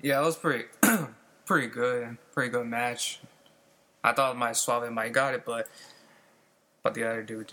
Yeah, 0.02 0.20
it 0.20 0.24
was 0.24 0.36
pretty 0.36 0.64
pretty 1.44 1.68
good 1.68 2.18
pretty 2.32 2.50
good 2.50 2.66
match. 2.66 3.20
I 4.02 4.12
thought 4.12 4.36
my 4.36 4.52
Suave 4.52 4.90
might 4.92 5.12
got 5.12 5.34
it, 5.34 5.44
but 5.44 5.68
but 6.82 6.94
the 6.94 7.04
other 7.04 7.22
dude 7.22 7.52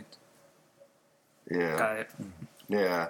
Yeah, 1.50 1.78
got 1.78 1.98
it. 1.98 2.10
yeah, 2.68 3.08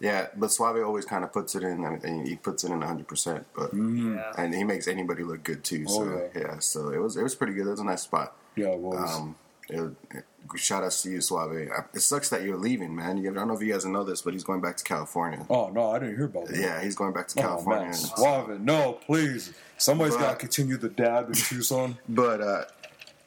yeah. 0.00 0.26
But 0.36 0.50
Suave 0.52 0.84
always 0.84 1.04
kind 1.04 1.24
of 1.24 1.32
puts 1.32 1.54
it 1.54 1.62
in. 1.62 1.84
I 1.84 1.90
mean, 1.98 2.26
he 2.26 2.36
puts 2.36 2.64
it 2.64 2.70
in 2.72 2.80
hundred 2.82 3.06
percent, 3.08 3.46
but 3.54 3.72
Yeah. 3.74 4.32
and 4.36 4.54
he 4.54 4.64
makes 4.64 4.88
anybody 4.88 5.22
look 5.22 5.42
good 5.44 5.62
too. 5.64 5.86
So 5.86 6.02
Oh, 6.02 6.30
yeah. 6.34 6.40
yeah. 6.40 6.58
so 6.58 6.88
it 6.90 6.98
was 6.98 7.16
it 7.16 7.22
was 7.22 7.34
pretty 7.34 7.52
good. 7.54 7.66
It 7.66 7.70
was 7.70 7.80
a 7.80 7.84
nice 7.84 8.02
spot. 8.02 8.36
Yeah, 8.56 8.68
it 8.68 8.78
was. 8.78 9.16
Um, 9.16 9.36
it, 9.68 9.80
it, 10.12 10.24
shout 10.56 10.84
out 10.84 10.92
to 10.92 11.10
you, 11.10 11.20
Suave. 11.20 11.52
It 11.92 12.00
sucks 12.00 12.28
that 12.30 12.42
you're 12.42 12.56
leaving, 12.56 12.94
man. 12.94 13.16
You, 13.16 13.30
I 13.32 13.34
don't 13.34 13.48
know 13.48 13.54
if 13.54 13.60
you 13.62 13.72
guys 13.72 13.84
know 13.84 14.04
this, 14.04 14.22
but 14.22 14.32
he's 14.32 14.44
going 14.44 14.60
back 14.60 14.76
to 14.76 14.84
California. 14.84 15.44
oh 15.50 15.68
no, 15.70 15.90
I 15.90 15.98
didn't 15.98 16.16
hear 16.16 16.26
about 16.26 16.46
that. 16.46 16.56
Yeah, 16.56 16.82
he's 16.82 16.94
going 16.96 17.12
back 17.12 17.28
to 17.28 17.40
Oh 17.40 17.42
California. 17.42 17.84
man, 17.86 17.94
Suave. 17.94 18.60
No, 18.60 18.92
please. 19.06 19.52
Somebody's 19.78 20.16
got 20.16 20.30
to 20.30 20.36
continue 20.36 20.76
the 20.76 20.88
dad 20.88 21.26
in 21.26 21.32
Tucson. 21.34 21.98
But 22.08 22.40
uh, 22.40 22.64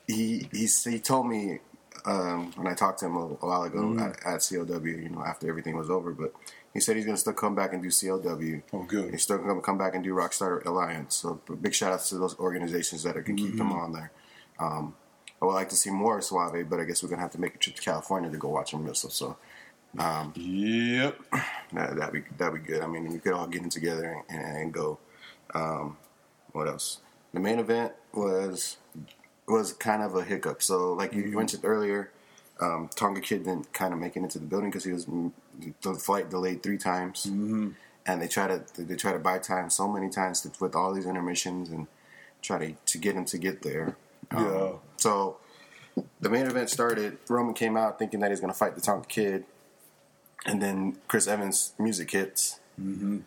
he 0.07 0.47
he 0.51 0.65
he 0.65 0.99
told 0.99 1.27
me 1.27 1.59
um, 2.05 2.51
when 2.55 2.67
I 2.67 2.73
talked 2.73 2.99
to 2.99 3.05
him 3.07 3.15
a, 3.15 3.25
a 3.25 3.47
while 3.47 3.63
ago 3.63 3.79
Mm. 3.79 4.01
at, 4.01 4.25
at 4.25 4.39
CLW, 4.39 5.03
you 5.03 5.09
know, 5.09 5.23
after 5.23 5.47
everything 5.49 5.75
was 5.77 5.89
over, 5.89 6.11
but 6.11 6.33
he 6.73 6.79
said 6.79 6.95
he's 6.95 7.05
going 7.05 7.15
to 7.15 7.19
still 7.21 7.33
come 7.33 7.55
back 7.55 7.73
and 7.73 7.81
do 7.81 7.89
CLW. 7.89 8.61
Oh, 8.73 8.83
good. 8.83 9.11
He's 9.11 9.23
still 9.23 9.37
going 9.37 9.55
to 9.55 9.61
come 9.61 9.77
back 9.77 9.95
and 9.95 10.03
do 10.03 10.13
Rockstar 10.13 10.63
Alliance. 10.65 11.15
So 11.15 11.41
big 11.61 11.73
shout 11.73 11.91
outs 11.93 12.09
to 12.09 12.15
those 12.17 12.37
organizations 12.39 13.03
that 13.03 13.17
are 13.17 13.21
going 13.21 13.37
to 13.37 13.43
keep 13.43 13.57
them 13.57 13.69
Mm-hmm. 13.69 13.79
on 13.79 13.91
there. 13.93 14.11
Um, 14.59 14.95
I 15.41 15.45
would 15.45 15.53
like 15.53 15.69
to 15.69 15.75
see 15.75 15.89
more 15.89 16.21
Suave, 16.21 16.69
but 16.69 16.79
I 16.79 16.83
guess 16.83 17.01
we're 17.01 17.09
going 17.09 17.17
to 17.19 17.23
have 17.23 17.31
to 17.31 17.39
make 17.41 17.55
a 17.55 17.57
trip 17.57 17.75
to 17.77 17.81
California 17.81 18.29
to 18.29 18.37
go 18.37 18.49
watch 18.49 18.73
him 18.73 18.85
wrestle. 18.85 19.09
So 19.09 19.37
Yep. 20.35 21.19
that 21.73 21.95
that'd 21.95 22.13
be 22.13 22.23
that'd 22.37 22.53
be 22.63 22.67
good. 22.67 22.81
I 22.83 22.87
mean, 22.87 23.11
we 23.11 23.19
could 23.19 23.33
all 23.33 23.47
get 23.47 23.61
in 23.63 23.69
together 23.69 24.23
and, 24.29 24.41
and 24.57 24.73
go. 24.73 24.99
Um, 25.53 25.97
what 26.51 26.67
else? 26.67 26.99
The 27.33 27.39
main 27.39 27.59
event 27.59 27.93
was 28.13 28.77
was 29.49 29.73
kind 29.73 30.01
of 30.01 30.15
a 30.15 30.23
hiccup. 30.23 30.61
So, 30.61 30.93
like 30.93 31.13
you 31.13 31.25
mentioned 31.25 31.65
earlier, 31.65 32.11
um, 32.59 32.89
Tonga 32.95 33.21
Kid 33.21 33.43
didn't 33.43 33.71
kind 33.73 33.93
of 33.93 33.99
make 33.99 34.15
it 34.15 34.19
into 34.19 34.39
the 34.39 34.45
building 34.45 34.69
because 34.69 34.83
he 34.83 34.91
was 34.91 35.05
the 35.05 35.93
flight 35.95 36.29
delayed 36.29 36.63
three 36.63 36.77
times, 36.77 37.25
mm-hmm. 37.25 37.69
and 38.05 38.21
they 38.21 38.27
try 38.27 38.47
to 38.47 38.63
they 38.77 38.95
try 38.95 39.13
to 39.13 39.19
buy 39.19 39.39
time 39.39 39.69
so 39.69 39.87
many 39.87 40.09
times 40.09 40.41
to, 40.41 40.51
with 40.59 40.75
all 40.75 40.93
these 40.93 41.05
intermissions 41.05 41.69
and 41.69 41.87
try 42.41 42.57
to 42.57 42.73
to 42.85 42.97
get 42.97 43.15
him 43.15 43.25
to 43.25 43.37
get 43.37 43.61
there. 43.61 43.95
Um, 44.31 44.45
Yeah. 44.45 44.71
So 44.97 45.37
the 46.19 46.29
main 46.29 46.45
event 46.45 46.69
started. 46.69 47.17
Roman 47.27 47.53
came 47.53 47.77
out 47.77 47.99
thinking 47.99 48.19
that 48.19 48.31
he's 48.31 48.39
going 48.39 48.53
to 48.53 48.57
fight 48.57 48.75
the 48.75 48.81
Tonga 48.81 49.07
Kid, 49.07 49.45
and 50.45 50.61
then 50.61 50.97
Chris 51.07 51.27
Evans' 51.27 51.73
music 51.79 52.11
hits. 52.11 52.59
Mm-hmm. 52.79 53.19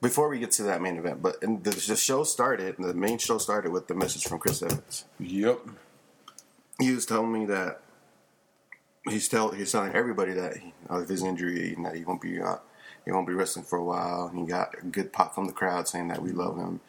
Before 0.00 0.28
we 0.28 0.38
get 0.38 0.50
to 0.52 0.62
that 0.64 0.80
main 0.80 0.96
event, 0.96 1.22
but 1.22 1.42
and 1.42 1.62
the, 1.62 1.70
the 1.70 1.96
show 1.96 2.24
started. 2.24 2.76
The 2.78 2.94
main 2.94 3.18
show 3.18 3.36
started 3.38 3.70
with 3.70 3.86
the 3.86 3.94
message 3.94 4.24
from 4.24 4.38
Chris 4.38 4.62
Evans. 4.62 5.04
Yep. 5.18 5.60
He 6.80 6.92
was 6.92 7.04
telling 7.04 7.32
me 7.32 7.44
that 7.46 7.82
he's 9.08 9.28
tell 9.28 9.50
he's 9.50 9.72
telling 9.72 9.92
everybody 9.92 10.32
that 10.32 10.56
he, 10.56 10.72
of 10.88 11.08
his 11.08 11.22
injury 11.22 11.74
and 11.74 11.84
that 11.84 11.96
he 11.96 12.04
won't 12.04 12.22
be 12.22 12.40
uh, 12.40 12.56
he 13.04 13.12
won't 13.12 13.26
be 13.26 13.34
wrestling 13.34 13.64
for 13.64 13.78
a 13.78 13.84
while. 13.84 14.28
And 14.28 14.38
he 14.38 14.46
got 14.46 14.74
a 14.80 14.86
good 14.86 15.12
pop 15.12 15.34
from 15.34 15.46
the 15.46 15.52
crowd 15.52 15.88
saying 15.88 16.08
that 16.08 16.22
we 16.22 16.32
love 16.32 16.56
him, 16.56 16.80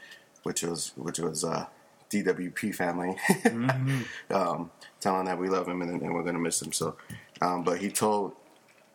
which 0.44 0.64
was 0.64 0.94
which 0.96 1.20
was 1.20 1.44
uh, 1.44 1.66
DWP 2.10 2.76
family, 2.76 3.18
um, 4.30 4.72
telling 5.00 5.26
that 5.26 5.38
we 5.38 5.50
love 5.50 5.68
him 5.68 5.82
and, 5.82 6.02
and 6.02 6.14
we're 6.14 6.24
gonna 6.24 6.40
miss 6.40 6.62
him. 6.62 6.72
So, 6.72 6.96
um, 7.42 7.64
but 7.64 7.80
he 7.80 7.90
told 7.90 8.34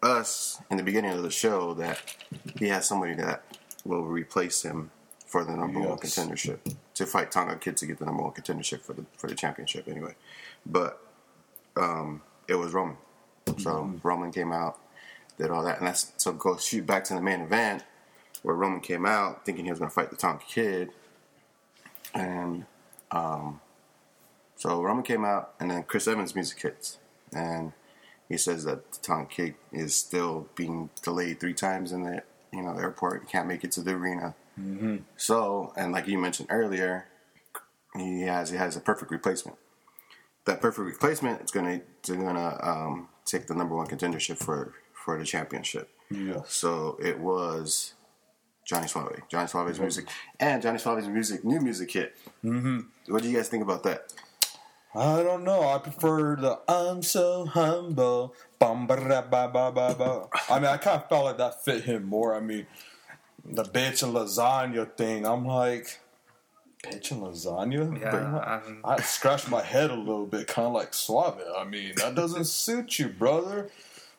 us 0.02 0.60
in 0.70 0.76
the 0.76 0.82
beginning 0.82 1.12
of 1.12 1.22
the 1.22 1.30
show 1.30 1.74
that 1.74 2.00
he 2.58 2.68
has 2.68 2.86
somebody 2.86 3.14
that 3.14 3.42
will 3.86 4.04
replace 4.04 4.62
him 4.62 4.90
for 5.26 5.44
the 5.44 5.52
number 5.56 5.80
one 5.80 5.98
contendership. 5.98 6.58
To 6.94 7.06
fight 7.06 7.30
Tonga 7.30 7.56
Kid 7.56 7.76
to 7.78 7.86
get 7.86 7.98
the 7.98 8.06
number 8.06 8.22
one 8.22 8.32
contendership 8.32 8.80
for 8.82 8.92
the 8.94 9.04
for 9.16 9.26
the 9.28 9.34
championship 9.34 9.88
anyway. 9.88 10.14
But 10.64 11.00
um, 11.76 12.22
it 12.48 12.54
was 12.54 12.72
Roman. 12.72 12.96
So 13.58 13.92
Roman 14.02 14.32
came 14.32 14.52
out, 14.52 14.78
did 15.38 15.50
all 15.50 15.62
that, 15.64 15.78
and 15.78 15.86
that's 15.86 16.12
so 16.16 16.32
go 16.32 16.56
shoot 16.56 16.86
back 16.86 17.04
to 17.04 17.14
the 17.14 17.22
main 17.22 17.40
event 17.42 17.84
where 18.42 18.54
Roman 18.54 18.80
came 18.80 19.06
out 19.06 19.44
thinking 19.44 19.64
he 19.64 19.70
was 19.70 19.78
going 19.78 19.90
to 19.90 19.94
fight 19.94 20.10
the 20.10 20.16
Tonga 20.16 20.42
Kid, 20.48 20.90
and 22.14 22.66
um, 23.10 23.60
So 24.56 24.82
Roman 24.82 25.04
came 25.04 25.24
out, 25.24 25.52
and 25.60 25.70
then 25.70 25.82
Chris 25.84 26.08
Evans' 26.08 26.34
music 26.34 26.60
hits, 26.60 26.98
and 27.32 27.72
he 28.28 28.38
says 28.38 28.64
that 28.64 28.90
the 28.92 28.98
Tonga 29.00 29.26
Kid 29.26 29.54
is 29.72 29.94
still 29.94 30.48
being 30.54 30.90
delayed 31.02 31.40
three 31.40 31.54
times 31.54 31.92
in 31.92 32.04
the 32.04 32.22
you 32.56 32.62
know 32.62 32.74
the 32.74 32.82
airport. 32.82 33.22
He 33.22 33.28
can't 33.28 33.46
make 33.46 33.64
it 33.64 33.72
to 33.72 33.82
the 33.82 33.92
arena. 33.92 34.34
Mm-hmm. 34.58 34.96
So, 35.16 35.72
and 35.76 35.92
like 35.92 36.08
you 36.08 36.18
mentioned 36.18 36.48
earlier, 36.50 37.06
he 37.94 38.22
has 38.22 38.50
he 38.50 38.56
has 38.56 38.76
a 38.76 38.80
perfect 38.80 39.10
replacement. 39.10 39.58
That 40.46 40.60
perfect 40.60 40.86
replacement 40.86 41.42
is 41.42 41.50
gonna 41.50 41.82
is 42.04 42.16
gonna 42.16 42.58
um, 42.62 43.08
take 43.24 43.46
the 43.46 43.54
number 43.54 43.76
one 43.76 43.86
contendership 43.86 44.38
for 44.38 44.72
for 44.92 45.18
the 45.18 45.24
championship. 45.24 45.90
Yeah. 46.10 46.42
So 46.46 46.98
it 47.02 47.18
was 47.18 47.94
Johnny 48.64 48.88
Suave, 48.88 49.22
Johnny 49.28 49.46
Suave's 49.46 49.78
music, 49.78 50.08
and 50.40 50.62
Johnny 50.62 50.78
Suave's 50.78 51.08
music, 51.08 51.44
new 51.44 51.60
music 51.60 51.90
hit. 51.92 52.16
Mm-hmm. 52.44 53.12
What 53.12 53.22
do 53.22 53.28
you 53.28 53.36
guys 53.36 53.48
think 53.48 53.62
about 53.62 53.82
that? 53.84 54.12
I 54.96 55.22
don't 55.22 55.44
know. 55.44 55.62
I 55.68 55.78
prefer 55.78 56.36
the 56.36 56.58
I'm 56.68 57.02
so 57.02 57.44
humble. 57.46 58.34
Bum, 58.58 58.86
ba, 58.86 58.96
ba, 58.96 59.48
ba, 59.52 59.70
ba, 59.72 59.94
ba. 59.96 60.28
I 60.48 60.58
mean, 60.58 60.68
I 60.68 60.78
kind 60.78 61.02
of 61.02 61.08
felt 61.08 61.24
like 61.26 61.36
that 61.38 61.62
fit 61.64 61.84
him 61.84 62.04
more. 62.04 62.34
I 62.34 62.40
mean, 62.40 62.66
the 63.44 63.62
bitch 63.64 64.02
and 64.02 64.14
lasagna 64.14 64.90
thing. 64.96 65.26
I'm 65.26 65.44
like, 65.46 66.00
bitch 66.82 67.10
and 67.10 67.22
lasagna? 67.22 68.00
Yeah, 68.00 68.10
But, 68.10 68.22
you 68.22 68.28
know, 68.28 68.38
I'm- 68.38 68.80
I 68.84 69.00
scratched 69.02 69.50
my 69.50 69.62
head 69.62 69.90
a 69.90 69.94
little 69.96 70.26
bit, 70.26 70.46
kind 70.46 70.66
of 70.66 70.72
like 70.72 70.94
Suave. 70.94 71.40
I 71.56 71.64
mean, 71.64 71.92
that 71.96 72.14
doesn't 72.14 72.46
suit 72.46 72.98
you, 72.98 73.08
brother. 73.08 73.70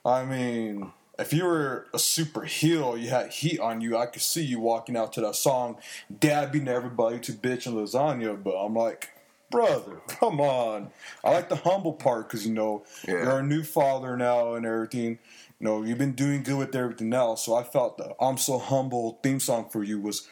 I 0.05 0.24
mean, 0.25 0.93
if 1.17 1.34
you 1.34 1.46
were 1.46 1.88
a 1.93 2.00
super 2.00 2.43
heel, 2.43 2.96
you 2.96 3.10
had 3.10 3.31
heat 3.31 3.60
on 3.60 3.81
you, 3.81 3.98
I 3.98 4.05
could 4.05 4.22
see 4.22 4.43
you 4.43 4.60
walking 4.60 4.96
out 4.96 5.12
to 5.13 5.22
that 5.22 5.36
song, 5.36 5.77
dabbing 6.19 6.67
everybody 6.67 7.19
to 7.22 7.34
bitch 7.34 7.65
and 7.65 7.75
lasagna. 7.75 8.41
But 8.41 8.55
I'm 8.63 8.75
like, 8.75 9.10
brother, 9.50 10.01
come 10.08 10.39
on. 10.42 10.89
I 11.24 11.32
like 11.32 11.50
the 11.50 11.56
humble 11.56 11.94
part 11.94 12.27
because, 12.27 12.46
you 12.46 12.54
know, 12.54 12.84
Yeah. 13.08 13.24
you're 13.24 13.39
a 13.39 13.44
new 13.44 13.63
father 13.63 14.18
now 14.18 14.54
and 14.56 14.66
everything. 14.66 15.20
You 15.60 15.66
know, 15.66 15.84
you've 15.84 15.98
been 15.98 16.13
doing 16.13 16.44
good 16.44 16.58
with 16.58 16.75
everything 16.75 17.13
else. 17.13 17.46
So 17.46 17.56
I 17.56 17.63
felt 17.63 17.98
the 17.98 18.16
I'm 18.22 18.38
So 18.38 18.60
Humble 18.60 19.20
theme 19.24 19.39
song 19.39 19.70
for 19.70 19.84
you 19.84 20.00
was 20.00 20.27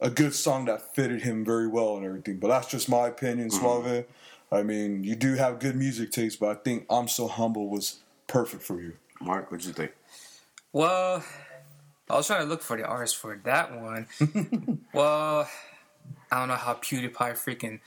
a 0.00 0.08
good 0.08 0.34
song 0.34 0.64
that 0.66 0.94
fitted 0.94 1.22
him 1.22 1.44
very 1.44 1.66
well 1.68 1.96
and 1.96 2.06
everything. 2.06 2.38
But 2.38 2.48
that's 2.48 2.68
just 2.68 2.88
my 2.88 3.08
opinion, 3.08 3.48
mm-hmm. 3.48 3.60
Suave. 3.60 4.04
I 4.52 4.62
mean, 4.62 5.04
you 5.04 5.14
do 5.14 5.34
have 5.34 5.58
good 5.60 5.76
music 5.76 6.10
taste, 6.10 6.40
but 6.40 6.48
I 6.48 6.54
think 6.54 6.86
I'm 6.90 7.08
So 7.08 7.28
Humble 7.28 7.68
was 7.68 7.98
perfect 8.26 8.62
for 8.62 8.80
you. 8.80 8.94
Mark, 9.20 9.50
what'd 9.50 9.66
you 9.66 9.72
think? 9.74 9.92
Well, 10.72 11.22
I 12.08 12.14
was 12.14 12.26
trying 12.26 12.42
to 12.42 12.48
look 12.48 12.62
for 12.62 12.76
the 12.76 12.84
artist 12.84 13.16
for 13.16 13.38
that 13.44 13.78
one. 13.80 14.06
well, 14.94 15.48
I 16.32 16.38
don't 16.38 16.48
know 16.48 16.54
how 16.54 16.74
PewDiePie 16.74 17.12
freaking 17.12 17.80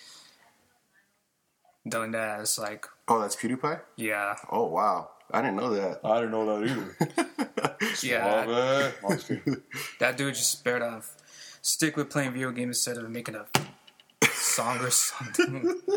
done 1.87 2.11
that. 2.11 2.39
It's 2.41 2.57
like, 2.59 2.85
Oh, 3.07 3.19
that's 3.21 3.35
PewDiePie. 3.35 3.81
yeah, 3.97 4.35
Oh 4.49 4.67
wow, 4.67 5.09
I 5.31 5.41
didn't 5.41 5.57
know 5.57 5.69
that. 5.75 5.99
I 6.03 6.15
didn't 6.21 6.31
know 6.31 6.45
that 6.59 6.69
either. 6.69 7.77
yeah. 8.01 8.43
Suave. 8.45 8.95
I'm 9.03 9.11
just 9.17 9.27
kidding. 9.27 9.61
That 9.99 10.17
dude 10.17 10.35
just 10.35 10.51
spared 10.51 10.81
off. 10.81 11.15
stick 11.61 11.95
with 11.97 12.09
playing 12.09 12.31
video 12.33 12.51
games 12.51 12.77
instead 12.77 12.97
of 13.03 13.09
making 13.09 13.35
a 13.35 13.45
song 14.31 14.79
or 14.79 14.89
something. 14.91 15.81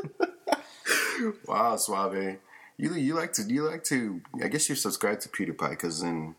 Wow, 1.47 1.77
Suave. 1.77 2.39
You 2.77 2.95
you 2.95 3.15
like 3.15 3.33
to 3.35 3.43
you 3.43 3.63
like 3.63 3.85
to 3.85 4.21
I 4.43 4.49
guess 4.49 4.69
you're 4.69 4.77
subscribed 4.77 5.23
to 5.23 5.29
PewDiePie 5.31 5.71
because 5.71 6.03
then 6.03 6.35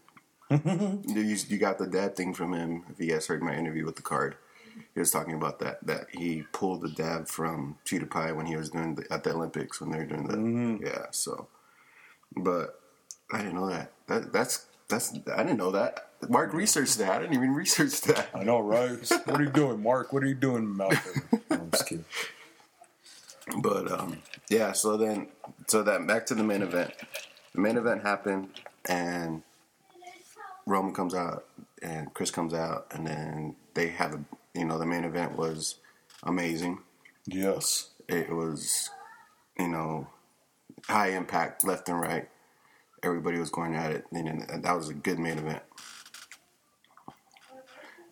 you, 0.52 1.36
you 1.50 1.58
got 1.58 1.80
the 1.80 1.88
dad 1.88 2.16
thing 2.16 2.34
from 2.36 2.54
him. 2.54 2.84
If 2.92 3.00
you 3.00 3.10
guys 3.12 3.26
heard 3.26 3.42
my 3.42 3.56
interview 3.56 3.86
with 3.86 3.96
the 3.96 4.04
card, 4.04 4.36
he 4.94 5.00
was 5.00 5.12
talking 5.12 5.34
about 5.34 5.60
that 5.60 5.86
that 5.86 6.08
he 6.12 6.44
pulled 6.52 6.82
the 6.82 6.90
dab 6.90 7.28
from 7.28 7.78
PewDiePie 7.86 8.36
when 8.36 8.46
he 8.46 8.56
was 8.56 8.70
doing 8.70 8.96
the, 8.96 9.06
at 9.12 9.24
the 9.24 9.34
Olympics 9.34 9.80
when 9.80 9.92
they 9.92 9.98
were 10.00 10.06
doing 10.06 10.80
the 10.80 10.86
yeah. 10.86 11.06
So, 11.12 11.48
but 12.36 12.80
I 13.32 13.40
didn't 13.40 13.56
know 13.56 13.70
that. 13.70 13.92
That 14.08 14.34
that's 14.34 14.66
that's 14.88 15.14
I 15.34 15.44
didn't 15.44 15.58
know 15.58 15.72
that. 15.72 16.08
Mark 16.30 16.54
researched 16.54 16.98
that. 16.98 17.12
I 17.12 17.20
didn't 17.20 17.36
even 17.36 17.54
research 17.54 18.02
that. 18.02 18.30
I 18.34 18.44
know, 18.44 18.60
right? 18.60 18.98
What 19.26 19.40
are 19.40 19.44
you 19.44 19.50
doing, 19.50 19.84
Mark? 19.84 20.14
What 20.14 20.24
are 20.24 20.28
you 20.28 20.36
doing, 20.36 20.76
Malcolm? 20.76 21.22
I'm 21.52 21.72
just 21.72 21.88
kidding. 21.88 22.06
But 23.62 23.92
um, 23.92 24.22
yeah, 24.50 24.74
so 24.74 24.98
then, 24.98 25.28
so 25.68 25.84
that 25.84 26.06
back 26.06 26.26
to 26.28 26.36
the 26.36 26.44
main 26.44 26.62
event. 26.62 26.94
The 27.54 27.62
main 27.62 27.78
event 27.78 28.04
happened, 28.04 28.50
and 28.88 29.42
Roman 30.66 30.94
comes 30.94 31.16
out, 31.16 31.46
and 31.82 32.14
Chris 32.14 32.30
comes 32.30 32.54
out, 32.54 32.88
and 32.92 33.08
then 33.08 33.56
they 33.74 33.88
have 33.88 34.14
a, 34.14 34.20
you 34.58 34.66
know, 34.66 34.78
the 34.78 34.86
main 34.86 35.04
event 35.04 35.38
was 35.38 35.76
amazing. 36.24 36.80
Yes. 37.26 37.90
It 38.10 38.30
was, 38.30 38.90
you 39.60 39.68
know, 39.68 40.08
high 40.88 41.10
impact, 41.10 41.64
left 41.64 41.90
and 41.90 42.00
right. 42.00 42.28
Everybody 43.04 43.38
was 43.38 43.50
going 43.50 43.76
at 43.76 43.92
it, 43.92 44.06
and, 44.12 44.64
that 44.64 44.76
was 44.76 44.90
a 44.90 44.94
good 44.94 45.20
main 45.20 45.38
event. 45.38 45.62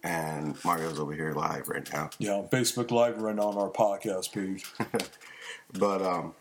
And 0.04 0.56
Mario's 0.64 1.00
over 1.00 1.14
here 1.14 1.34
live 1.34 1.68
right 1.68 1.92
now. 1.92 2.12
Yeah, 2.20 2.44
Facebook 2.52 2.92
Live 2.92 3.20
right 3.20 3.36
now 3.36 3.50
on 3.50 3.58
our 3.58 3.72
podcast 3.72 4.32
page. 4.32 4.64
But 5.74 6.02
um, 6.02 6.34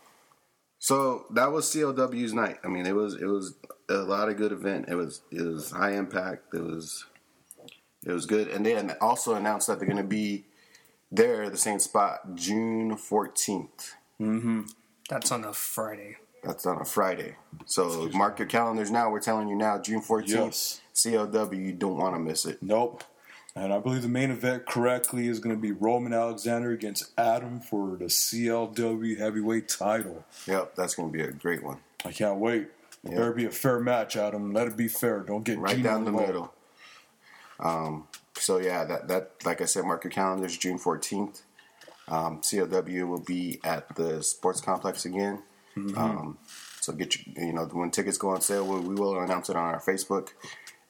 so 0.79 1.25
that 1.31 1.51
was 1.51 1.65
CLW's 1.65 2.33
night. 2.33 2.59
I 2.63 2.67
mean, 2.67 2.85
it 2.85 2.95
was 2.95 3.15
it 3.15 3.25
was 3.25 3.55
a 3.89 3.95
lot 3.95 4.29
of 4.29 4.37
good 4.37 4.51
event. 4.51 4.85
It 4.87 4.95
was 4.95 5.21
it 5.31 5.41
was 5.41 5.71
high 5.71 5.93
impact. 5.93 6.53
It 6.53 6.63
was 6.63 7.05
it 8.05 8.11
was 8.11 8.25
good, 8.25 8.47
and 8.47 8.65
they 8.65 8.77
also 9.01 9.33
announced 9.35 9.67
that 9.67 9.79
they're 9.79 9.87
going 9.87 9.97
to 9.97 10.03
be 10.03 10.45
there 11.11 11.43
at 11.43 11.51
the 11.51 11.57
same 11.57 11.79
spot 11.79 12.35
June 12.35 12.95
fourteenth. 12.97 13.95
Mhm. 14.19 14.71
That's 15.09 15.31
on 15.31 15.43
a 15.43 15.53
Friday. 15.53 16.17
That's 16.43 16.65
on 16.65 16.79
a 16.81 16.85
Friday. 16.85 17.35
So 17.65 18.09
mark 18.13 18.39
your 18.39 18.47
calendars 18.47 18.91
now. 18.91 19.09
We're 19.09 19.19
telling 19.19 19.47
you 19.47 19.55
now, 19.55 19.79
June 19.79 20.01
fourteenth. 20.01 20.31
Yes. 20.45 20.81
CLW, 20.93 21.57
you 21.65 21.73
don't 21.73 21.97
want 21.97 22.15
to 22.15 22.19
miss 22.19 22.45
it. 22.45 22.61
Nope. 22.61 23.03
And 23.57 23.71
I 23.73 23.79
believe 23.79 24.01
the 24.01 24.09
main 24.09 24.31
event 24.31 24.65
correctly 24.65 25.27
is 25.27 25.39
going 25.39 25.55
to 25.55 25.61
be 25.61 25.71
Roman 25.71 26.11
Alexander 26.13 26.71
against 26.71 27.11
Adam 27.17 27.61
for 27.61 27.95
the 27.95 28.09
CLW 28.09 29.17
heavyweight 29.17 29.69
title. 29.69 30.25
Yep, 30.45 30.75
that's 30.75 30.93
going 30.95 31.09
to 31.11 31.13
be 31.17 31.23
a 31.23 31.31
great 31.31 31.63
one. 31.63 31.77
I 32.03 32.11
can't 32.11 32.37
wait. 32.39 32.67
Yeah. 33.03 33.11
Better 33.15 33.31
be 33.33 33.45
a 33.45 33.51
fair 33.51 33.79
match, 33.79 34.17
Adam. 34.17 34.51
Let 34.51 34.67
it 34.67 34.75
be 34.75 34.87
fair. 34.87 35.21
Don't 35.21 35.43
get 35.43 35.57
right 35.57 35.75
Gino 35.77 35.89
down 35.89 36.03
the 36.03 36.09
involved. 36.09 36.27
middle. 36.27 36.53
Um, 37.59 38.07
so 38.37 38.57
yeah, 38.59 38.83
that 38.85 39.07
that 39.07 39.31
like 39.45 39.61
I 39.61 39.65
said, 39.65 39.85
mark 39.85 40.03
your 40.03 40.11
calendars. 40.11 40.57
June 40.57 40.77
fourteenth. 40.77 41.41
Um, 42.07 42.41
CLW 42.41 43.07
will 43.07 43.19
be 43.23 43.59
at 43.63 43.95
the 43.95 44.21
sports 44.21 44.61
complex 44.61 45.05
again. 45.05 45.41
Mm-hmm. 45.75 45.97
Um, 45.97 46.37
so 46.79 46.93
get 46.93 47.15
your, 47.25 47.45
you 47.47 47.53
know 47.53 47.65
when 47.65 47.89
tickets 47.91 48.17
go 48.17 48.29
on 48.29 48.41
sale, 48.41 48.65
we, 48.67 48.79
we 48.79 48.95
will 48.95 49.19
announce 49.19 49.49
it 49.49 49.55
on 49.55 49.63
our 49.73 49.79
Facebook. 49.79 50.29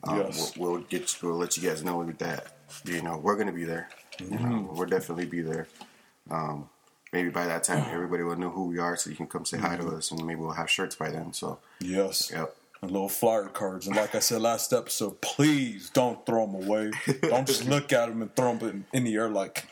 Um, 0.03 0.17
Yes. 0.17 0.55
we'll, 0.57 0.71
we'll 0.73 0.81
get 0.81 1.17
we'll 1.23 1.37
let 1.37 1.55
you 1.57 1.67
guys 1.67 1.83
know 1.83 2.03
that 2.19 2.57
you 2.83 3.01
know 3.01 3.17
we're 3.17 3.37
gonna 3.37 3.51
be 3.53 3.63
there. 3.65 3.89
You 4.19 4.29
know, 4.31 4.37
Mm-hmm. 4.37 4.75
we'll 4.77 4.87
definitely 4.87 5.25
be 5.25 5.41
there. 5.41 5.67
Um, 6.29 6.69
maybe 7.13 7.29
by 7.29 7.45
that 7.47 7.63
time, 7.63 7.85
everybody 7.91 8.23
will 8.23 8.35
know 8.35 8.49
who 8.49 8.65
we 8.67 8.79
are, 8.79 8.95
so 8.97 9.09
you 9.09 9.15
can 9.15 9.27
come 9.27 9.45
say 9.45 9.57
hi 9.57 9.75
Mm-hmm. 9.77 9.89
to 9.89 9.95
us, 9.97 10.11
and 10.11 10.25
maybe 10.25 10.39
we'll 10.41 10.51
have 10.51 10.69
shirts 10.69 10.95
by 10.95 11.09
then. 11.11 11.31
So 11.33 11.59
Yes. 11.79 12.31
yep. 12.33 12.55
Little 12.91 13.09
flyer 13.09 13.45
cards. 13.45 13.87
And 13.87 13.95
like 13.95 14.15
I 14.15 14.19
said 14.19 14.41
last 14.41 14.73
episode, 14.73 15.21
please 15.21 15.89
don't 15.89 16.25
throw 16.25 16.45
them 16.45 16.65
away. 16.65 16.91
don't 17.21 17.47
just 17.47 17.65
look 17.67 17.91
at 17.93 18.07
them 18.07 18.21
and 18.21 18.35
throw 18.35 18.55
them 18.55 18.85
in 18.93 19.03
the 19.03 19.15
air 19.15 19.29
like, 19.29 19.65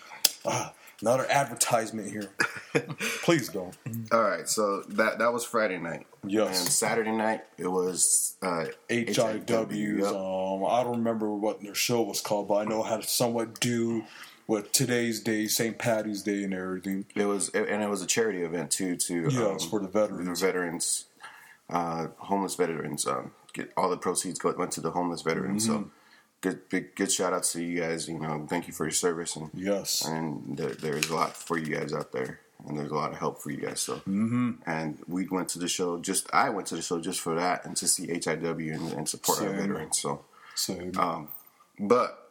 ah, 0.45 0.73
another 1.01 1.25
advertisement 1.29 2.09
here. 2.09 2.29
please 3.23 3.49
don't. 3.49 3.75
All 4.11 4.23
right, 4.23 4.47
so 4.47 4.81
that 4.89 5.19
that 5.19 5.33
was 5.33 5.45
Friday 5.45 5.77
night. 5.77 6.07
Yes. 6.25 6.61
And 6.61 6.69
Saturday 6.69 7.11
night 7.11 7.41
it 7.57 7.67
was 7.67 8.35
uh, 8.41 8.65
HIWs. 8.89 9.99
Yep. 9.99 10.13
Um, 10.13 10.65
I 10.65 10.83
don't 10.83 10.97
remember 10.97 11.33
what 11.33 11.61
their 11.61 11.75
show 11.75 12.01
was 12.01 12.21
called, 12.21 12.47
but 12.47 12.55
I 12.55 12.65
know 12.65 12.83
it 12.83 12.87
had 12.87 13.03
somewhat 13.03 13.59
do 13.59 14.03
with 14.47 14.71
today's 14.71 15.21
day, 15.21 15.47
St. 15.47 15.77
Patty's 15.77 16.21
Day, 16.21 16.43
and 16.43 16.53
everything. 16.53 17.05
It 17.15 17.25
was, 17.25 17.49
and 17.49 17.81
it 17.83 17.89
was 17.89 18.01
a 18.01 18.05
charity 18.05 18.41
event 18.43 18.71
too. 18.71 18.95
To 18.95 19.29
Yeah, 19.29 19.45
um, 19.47 19.59
for 19.59 19.79
the 19.79 19.87
veterans. 19.87 20.39
the 20.39 20.45
veterans, 20.45 21.05
uh, 21.69 22.07
homeless 22.17 22.55
veterans. 22.55 23.05
Um, 23.07 23.31
get 23.53 23.71
all 23.77 23.89
the 23.89 23.97
proceeds 23.97 24.39
go, 24.39 24.53
went 24.57 24.71
to 24.73 24.81
the 24.81 24.91
homeless 24.91 25.21
veterans. 25.21 25.67
Mm-hmm. 25.67 25.83
So, 25.83 25.91
good, 26.41 26.69
big, 26.69 26.95
good 26.95 27.11
shout 27.11 27.33
outs 27.33 27.53
to 27.53 27.63
you 27.63 27.79
guys. 27.81 28.07
You 28.07 28.19
know, 28.19 28.45
thank 28.49 28.67
you 28.67 28.73
for 28.73 28.85
your 28.85 28.91
service, 28.91 29.35
and 29.35 29.49
Yes. 29.53 30.05
and 30.05 30.57
there, 30.57 30.71
there's 30.71 31.09
a 31.09 31.15
lot 31.15 31.35
for 31.35 31.57
you 31.57 31.75
guys 31.75 31.93
out 31.93 32.11
there, 32.11 32.39
and 32.67 32.77
there's 32.77 32.91
a 32.91 32.95
lot 32.95 33.11
of 33.11 33.17
help 33.17 33.41
for 33.41 33.51
you 33.51 33.57
guys. 33.57 33.81
So, 33.81 33.95
mm-hmm. 33.97 34.51
and 34.65 34.97
we 35.07 35.27
went 35.27 35.49
to 35.49 35.59
the 35.59 35.67
show. 35.67 35.99
Just 35.99 36.27
I 36.33 36.49
went 36.49 36.67
to 36.67 36.75
the 36.75 36.81
show 36.81 36.99
just 36.99 37.19
for 37.21 37.35
that 37.35 37.65
and 37.65 37.75
to 37.77 37.87
see 37.87 38.07
HIW 38.07 38.73
and, 38.73 38.93
and 38.93 39.09
support 39.09 39.41
our 39.41 39.49
veterans. 39.53 39.99
So. 39.99 40.25
So, 40.55 40.91
Um, 40.97 41.29
But 41.79 42.29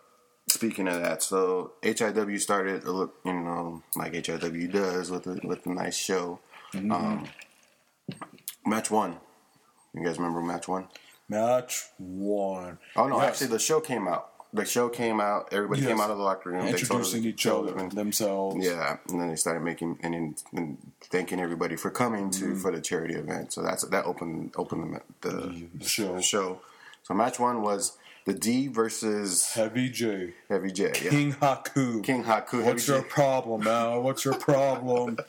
speaking 0.49 0.87
of 0.87 1.01
that, 1.03 1.23
so 1.25 1.73
HIW 1.83 2.39
started 2.41 2.85
look, 2.85 3.17
you 3.25 3.33
know, 3.33 3.83
like 3.97 4.13
HIW 4.13 4.71
does 4.73 5.11
with 5.11 5.27
a 5.27 5.41
with 5.43 5.67
a 5.67 5.71
nice 5.71 5.97
show. 5.97 6.39
Um, 6.75 7.29
match 8.67 8.91
one. 8.91 9.17
You 9.95 10.05
guys 10.05 10.19
remember 10.19 10.41
match 10.41 10.69
one? 10.69 10.89
match 11.29 11.85
one. 11.99 12.79
Oh 12.97 13.09
no, 13.09 13.19
Yes. 13.19 13.29
actually 13.29 13.47
the 13.49 13.59
show 13.59 13.81
came 13.81 14.07
out. 14.09 14.29
the 14.55 14.67
show 14.67 14.91
came 14.91 15.19
out. 15.19 15.49
Everybody 15.51 15.81
Yes. 15.81 15.89
came 15.91 16.01
out 16.01 16.11
of 16.11 16.19
the 16.19 16.23
locker 16.23 16.51
room. 16.51 16.59
They 16.67 16.73
told 16.73 16.81
Introducing 16.83 17.25
each 17.25 17.47
other 17.47 17.73
them- 17.73 17.89
themselves. 17.89 18.57
Yeah, 18.63 18.99
and 19.09 19.19
then 19.19 19.29
they 19.29 19.37
started 19.37 19.63
making 19.63 19.99
and, 20.03 20.37
and 20.53 20.77
thanking 21.05 21.41
everybody 21.41 21.75
for 21.77 21.91
coming 21.91 22.29
to 22.33 22.45
Mm-hmm. 22.47 22.61
for 22.61 22.71
the 22.71 22.81
charity 22.83 23.15
event. 23.15 23.53
So 23.55 23.63
that's 23.63 23.83
that 23.85 24.05
opened 24.05 24.53
opened 24.57 25.01
the, 25.23 25.29
the, 25.31 25.67
The 25.75 25.85
show. 25.89 26.21
show. 26.21 26.61
So 27.03 27.15
match 27.15 27.41
one 27.41 27.63
was 27.63 27.97
the 28.27 28.35
D 28.35 28.69
versus 28.69 29.53
Heavy 29.55 29.89
J. 29.89 30.35
Heavy 30.51 30.71
J. 30.71 30.85
Yeah. 31.03 31.11
King 31.11 31.33
Haku. 31.33 32.05
King 32.05 32.25
Haku. 32.25 32.63
What's 32.63 32.87
Heavy 32.87 32.93
your 32.93 33.03
J. 33.03 33.09
problem, 33.09 33.65
man? 33.65 34.03
What's 34.03 34.25
your 34.27 34.35
problem? 34.35 35.17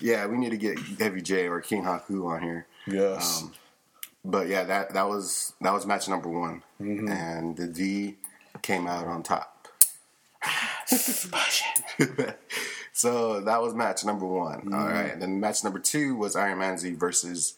Yeah, 0.00 0.26
we 0.26 0.36
need 0.36 0.50
to 0.50 0.56
get 0.56 0.78
Heavy 0.98 1.22
J 1.22 1.48
or 1.48 1.60
King 1.60 1.82
Haku 1.84 2.26
on 2.26 2.42
here. 2.42 2.66
yes. 2.86 3.42
Um, 3.42 3.52
But 4.24 4.48
yeah, 4.48 4.64
that 4.64 4.92
that 4.94 5.08
was 5.08 5.52
that 5.60 5.72
was 5.72 5.86
match 5.86 6.08
number 6.08 6.28
one, 6.28 6.62
Mm-hmm. 6.80 7.08
and 7.08 7.56
the 7.56 7.66
D 7.68 8.16
came 8.62 8.86
out 8.86 9.06
on 9.06 9.22
top. 9.22 9.52
so 12.92 13.40
that 13.40 13.60
was 13.62 13.74
match 13.74 14.04
number 14.04 14.26
one. 14.26 14.60
Mm-hmm. 14.60 14.74
All 14.74 14.86
right, 14.86 15.18
then 15.18 15.40
match 15.40 15.62
number 15.64 15.78
two 15.78 16.14
was 16.16 16.36
Iron 16.36 16.58
Man 16.58 16.78
Z 16.78 16.92
versus 16.94 17.54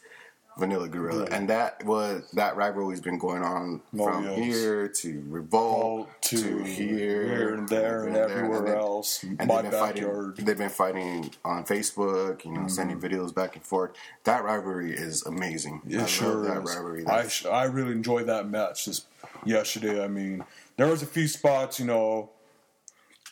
Vanilla 0.59 0.89
Gorilla, 0.89 1.25
and 1.31 1.49
that 1.49 1.85
was 1.85 2.29
that 2.33 2.57
rivalry's 2.57 3.01
been 3.01 3.19
going 3.19 3.43
on 3.43 3.81
Oh, 3.99 4.05
from 4.07 4.27
here 4.43 4.89
to 4.89 5.25
Revolt 5.29 6.09
to, 6.23 6.37
to, 6.37 6.63
here, 6.65 7.27
here 7.27 7.55
and 7.55 7.69
there 7.69 8.05
and 8.05 8.17
there, 8.17 8.29
everywhere 8.29 8.63
then- 8.63 8.75
else. 8.77 9.23
and 9.23 9.39
My 9.47 9.63
they've 9.63 9.71
been 9.71 9.81
backyard. 9.81 10.27
fighting. 10.33 10.45
They've 10.45 10.59
been 10.59 10.69
fighting 10.71 11.31
on 11.45 11.65
Facebook, 11.65 12.45
you 12.45 12.53
know, 12.53 12.59
mm-hmm. 12.61 12.69
sending 12.69 13.01
videos 13.01 13.35
back 13.35 13.55
and 13.57 13.65
forth. 13.65 13.93
That 14.25 14.43
rivalry 14.45 14.93
is 14.95 15.25
amazing. 15.25 15.83
It 15.89 16.01
I 16.01 16.07
sure 16.07 16.43
that 16.45 16.63
is. 16.65 16.75
rivalry. 16.75 17.03
I, 17.07 17.17
That's- 17.23 17.47
I 17.47 17.65
really 17.65 17.93
enjoyed 17.93 18.27
that 18.27 18.49
match 18.49 18.87
this 18.87 19.07
yesterday. 19.45 20.03
I 20.03 20.09
mean, 20.09 20.45
there 20.77 20.89
was 20.89 21.03
a 21.03 21.07
few 21.07 21.29
spots, 21.29 21.79
you 21.79 21.87
know, 21.87 22.31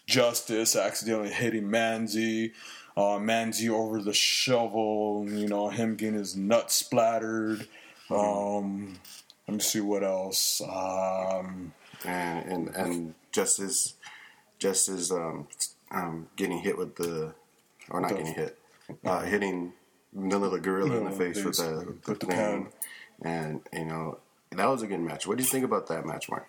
Justice 0.07 0.77
accidentally 0.77 1.31
hitting 1.31 1.65
Manzi, 1.65 2.53
uh, 2.97 3.19
Manzi 3.19 3.69
over 3.69 4.01
the 4.01 4.13
shovel, 4.13 5.27
you 5.29 5.47
know, 5.49 5.69
him 5.69 5.97
getting 5.97 6.19
his 6.19 6.37
nuts 6.37 6.75
splattered. 6.75 7.69
Um, 8.11 8.99
let 9.49 9.55
me 9.55 9.61
see 9.61 9.81
what 9.81 10.03
else. 10.03 10.61
Um, 10.63 11.73
and 12.05 12.47
and 12.53 12.69
and 12.77 13.15
just 13.33 13.59
as 13.59 13.95
just 14.59 14.89
as 14.89 15.11
um, 15.11 15.47
um, 15.91 16.29
getting 16.37 16.59
hit 16.59 16.79
with 16.79 16.97
the 16.97 17.35
or 17.91 18.01
not 18.01 18.09
The- 18.11 18.17
getting 18.17 18.35
hit, 18.35 18.59
uh, 19.05 19.21
hitting 19.23 19.73
Vanilla 20.13 20.59
Gorilla 20.59 20.97
in 20.97 21.05
the 21.05 21.11
face 21.11 21.37
with 21.45 21.57
face- 21.57 21.67
the, 21.67 21.77
with 21.87 22.03
the, 22.05 22.15
the 22.15 22.27
thing. 22.27 22.29
pen. 22.31 22.69
and 23.23 23.61
you 23.73 23.85
know 23.85 24.19
that 24.53 24.67
was 24.67 24.83
a 24.83 24.87
good 24.87 25.01
match. 25.01 25.27
What 25.27 25.37
do 25.37 25.43
you 25.45 25.49
think 25.51 25.65
about 25.65 25.87
that 25.89 26.07
match, 26.07 26.29
Mark? 26.31 26.47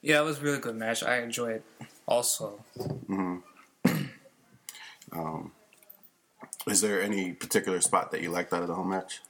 Yeah, 0.00 0.20
it 0.20 0.24
was 0.24 0.38
a 0.38 0.42
really 0.42 0.58
good 0.58 0.74
match. 0.74 1.02
I 1.04 1.18
enjoyed 1.20 1.62
it 1.80 1.86
also. 2.06 2.64
Um, 5.12 5.52
is 6.66 6.80
there 6.80 7.02
any 7.02 7.32
particular 7.32 7.80
spot 7.80 8.10
that 8.12 8.22
you 8.22 8.30
liked 8.30 8.52
out 8.52 8.62
of 8.62 8.68
the 8.68 8.74
whole 8.74 8.84
match? 8.84 9.20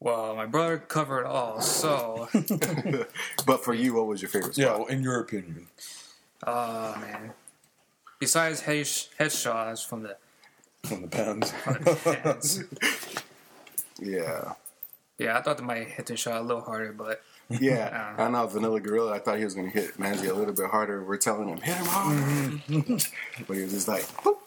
Well, 0.00 0.34
my 0.34 0.46
brother 0.46 0.78
covered 0.78 1.26
all, 1.26 1.60
so 1.60 2.28
But 3.46 3.62
for 3.62 3.74
you, 3.74 3.94
what 3.94 4.06
was 4.06 4.22
your 4.22 4.30
favorite 4.30 4.56
yeah, 4.56 4.66
spot? 4.66 4.78
well, 4.78 4.88
in 4.88 5.02
your 5.02 5.20
opinion. 5.20 5.66
oh 6.46 6.96
man. 7.00 7.32
Besides 8.18 8.62
headshots 8.62 9.86
from 9.86 10.02
the 10.02 10.16
From 10.84 11.02
the 11.02 11.08
pens. 11.08 11.50
fans, 12.00 12.64
Yeah. 13.98 14.54
yeah, 15.18 15.38
I 15.38 15.42
thought 15.42 15.58
they 15.58 15.64
might 15.64 15.88
hit 15.88 16.06
the 16.06 16.16
shot 16.16 16.40
a 16.40 16.44
little 16.44 16.62
harder, 16.62 16.92
but 16.92 17.22
Yeah, 17.50 18.14
I 18.18 18.28
know 18.28 18.46
Vanilla 18.46 18.80
Gorilla. 18.80 19.12
I 19.12 19.18
thought 19.18 19.38
he 19.38 19.44
was 19.44 19.54
going 19.54 19.70
to 19.70 19.78
hit 19.78 19.98
Manzi 19.98 20.30
a 20.30 20.34
little 20.34 20.54
bit 20.54 20.70
harder. 20.70 21.04
We're 21.04 21.18
telling 21.18 21.48
him 21.48 21.60
hit 21.60 21.76
him 21.76 21.86
hard, 21.86 22.16
mm-hmm. 22.16 23.44
but 23.46 23.56
he 23.56 23.62
was 23.62 23.72
just 23.72 23.88
like, 23.88 24.04
"Whoop." 24.24 24.38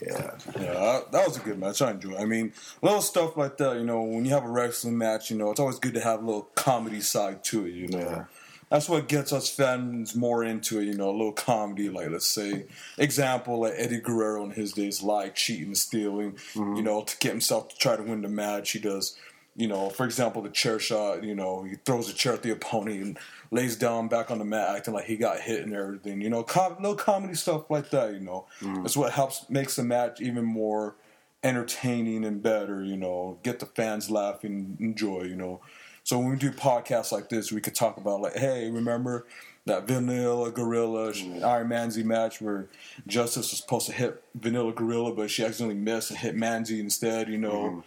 Yeah, 0.00 0.30
Yeah, 0.60 1.00
that, 1.10 1.26
was 1.26 1.36
a 1.36 1.40
good 1.40 1.58
match. 1.58 1.80
I 1.80 1.92
enjoyed. 1.92 2.14
it. 2.14 2.20
I 2.20 2.24
mean, 2.24 2.52
little 2.82 3.00
stuff 3.00 3.36
like 3.36 3.56
that. 3.58 3.76
You 3.76 3.84
know, 3.84 4.02
when 4.02 4.24
you 4.24 4.30
have 4.32 4.44
a 4.44 4.48
wrestling 4.48 4.98
match, 4.98 5.30
you 5.30 5.38
know, 5.38 5.50
it's 5.50 5.60
always 5.60 5.78
good 5.78 5.94
to 5.94 6.00
have 6.00 6.22
a 6.22 6.26
little 6.26 6.48
comedy 6.54 7.00
side 7.00 7.44
to 7.44 7.66
it. 7.66 7.72
You 7.72 7.88
know, 7.88 7.98
Yeah. 7.98 8.24
that's 8.68 8.88
what 8.88 9.08
gets 9.08 9.32
us 9.32 9.48
fans 9.48 10.14
more 10.14 10.44
into 10.44 10.80
it. 10.80 10.84
You 10.84 10.94
know, 10.94 11.10
a 11.10 11.16
little 11.16 11.32
comedy. 11.32 11.88
Like 11.88 12.10
let's 12.10 12.26
say, 12.26 12.66
example, 12.98 13.60
like 13.60 13.74
Eddie 13.76 14.00
Guerrero 14.00 14.44
in 14.44 14.50
his 14.50 14.72
days, 14.72 15.02
like 15.02 15.34
cheating 15.34 15.74
stealing. 15.74 16.36
You 16.54 16.60
mm-hmm. 16.62 16.84
know, 16.84 17.02
to 17.02 17.16
get 17.18 17.32
himself 17.32 17.68
to 17.70 17.76
try 17.76 17.96
to 17.96 18.02
win 18.02 18.22
the 18.22 18.28
match, 18.28 18.72
he 18.72 18.78
does. 18.78 19.16
You 19.58 19.68
know, 19.68 19.88
for 19.88 20.04
example, 20.04 20.42
the 20.42 20.50
chair 20.50 20.78
shot. 20.78 21.24
You 21.24 21.34
know, 21.34 21.62
he 21.62 21.76
throws 21.86 22.10
a 22.10 22.12
chair 22.12 22.34
at 22.34 22.42
the 22.42 22.50
opponent 22.50 23.02
and 23.02 23.18
lays 23.50 23.76
down 23.76 24.08
back 24.08 24.30
on 24.30 24.38
the 24.38 24.44
mat, 24.44 24.76
acting 24.76 24.94
like 24.94 25.04
he 25.06 25.16
got 25.16 25.40
hit 25.40 25.62
and 25.62 25.74
everything. 25.74 26.20
You 26.20 26.30
know, 26.30 26.42
com- 26.42 26.76
little 26.76 26.96
comedy 26.96 27.34
stuff 27.34 27.70
like 27.70 27.90
that. 27.90 28.14
You 28.14 28.20
know, 28.20 28.46
mm. 28.60 28.82
that's 28.82 28.96
what 28.96 29.12
helps 29.12 29.48
makes 29.50 29.76
the 29.76 29.84
match 29.84 30.20
even 30.20 30.44
more 30.44 30.96
entertaining 31.42 32.24
and 32.24 32.42
better. 32.42 32.82
You 32.82 32.96
know, 32.96 33.38
get 33.42 33.58
the 33.60 33.66
fans 33.66 34.10
laughing, 34.10 34.76
enjoy. 34.80 35.22
You 35.22 35.36
know, 35.36 35.60
so 36.04 36.18
when 36.18 36.30
we 36.30 36.36
do 36.36 36.52
podcasts 36.52 37.10
like 37.10 37.28
this, 37.28 37.50
we 37.50 37.60
could 37.60 37.74
talk 37.74 37.96
about 37.96 38.20
like, 38.20 38.36
hey, 38.36 38.70
remember 38.70 39.26
that 39.66 39.88
Vanilla 39.88 40.52
Gorilla 40.52 41.12
mm. 41.12 41.42
Iron 41.42 41.68
Manzi 41.68 42.04
match 42.04 42.40
where 42.40 42.68
Justice 43.06 43.50
was 43.50 43.58
supposed 43.60 43.86
to 43.86 43.92
hit 43.92 44.22
Vanilla 44.34 44.72
Gorilla, 44.72 45.12
but 45.12 45.30
she 45.30 45.44
accidentally 45.44 45.78
missed 45.78 46.10
and 46.10 46.18
hit 46.18 46.36
Manzi 46.36 46.78
instead. 46.78 47.28
You 47.28 47.38
know, 47.38 47.52
mm. 47.60 47.82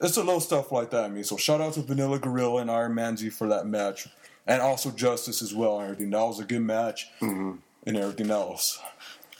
it's 0.00 0.16
a 0.16 0.22
little 0.22 0.40
stuff 0.40 0.70
like 0.70 0.90
that. 0.90 1.04
I 1.04 1.08
mean, 1.08 1.24
so 1.24 1.36
shout 1.36 1.60
out 1.60 1.74
to 1.74 1.82
Vanilla 1.82 2.20
Gorilla 2.20 2.60
and 2.60 2.70
Iron 2.70 2.94
Manzi 2.94 3.32
for 3.32 3.48
that 3.48 3.66
match, 3.66 4.06
and 4.46 4.62
also 4.62 4.90
Justice 4.90 5.42
as 5.42 5.54
well. 5.54 5.78
And 5.80 5.84
everything 5.90 6.10
that 6.10 6.22
was 6.22 6.40
a 6.40 6.44
good 6.44 6.62
match, 6.62 7.08
and 7.20 7.60
everything 7.86 8.30
else. 8.30 8.80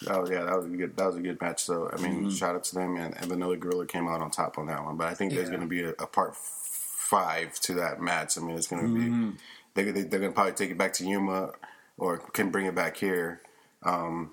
was, 0.07 0.31
yeah, 0.31 0.43
that 0.45 0.57
was 0.57 0.67
a 0.67 0.69
good. 0.69 0.97
That 0.97 1.07
was 1.07 1.17
a 1.17 1.21
good 1.21 1.41
match. 1.41 1.63
So 1.65 1.91
I 1.93 2.01
mean, 2.01 2.31
shout 2.31 2.55
out 2.55 2.65
to 2.65 2.75
them 2.75 2.97
and, 2.97 3.17
and 3.17 3.27
Vanilla 3.27 3.57
Gorilla 3.57 3.87
came 3.87 4.09
out 4.09 4.21
on 4.21 4.31
top 4.31 4.59
on 4.59 4.67
that 4.67 4.85
one. 4.85 4.97
But 4.97 5.09
I 5.09 5.15
think 5.15 5.33
there's 5.33 5.49
Yeah. 5.49 5.57
going 5.57 5.63
to 5.63 5.67
be 5.69 5.83
a, 5.83 5.91
a 5.91 6.07
part 6.07 6.37
five 6.37 7.59
to 7.61 7.75
that 7.75 8.01
match. 8.01 8.37
I 8.37 8.41
mean, 8.43 8.57
it's 8.57 8.67
going 8.67 8.83
to 8.83 9.35
be 9.35 9.39
they, 9.75 9.91
they, 9.91 10.03
they're 10.03 10.21
going 10.21 10.33
to 10.33 10.35
probably 10.35 10.53
take 10.53 10.71
it 10.71 10.79
back 10.79 10.93
to 10.95 11.05
Yuma 11.07 11.53
or 11.99 12.19
can 12.19 12.51
bring 12.51 12.67
it 12.67 12.75
back 12.75 12.97
here. 12.97 13.41
Um, 13.83 14.33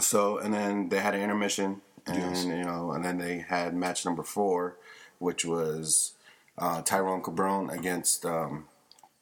so 0.00 0.38
and 0.38 0.52
then 0.52 0.88
they 0.90 0.98
had 0.98 1.14
an 1.14 1.22
intermission, 1.22 1.80
and 2.06 2.36
you 2.36 2.64
know, 2.64 2.92
and 2.92 3.04
then 3.04 3.18
they 3.18 3.38
had 3.38 3.74
match 3.74 4.04
number 4.04 4.22
four, 4.22 4.76
which 5.18 5.44
was 5.44 6.12
uh, 6.58 6.82
Tyrone 6.82 7.22
Cabron 7.22 7.70
against 7.70 8.24
um, 8.26 8.66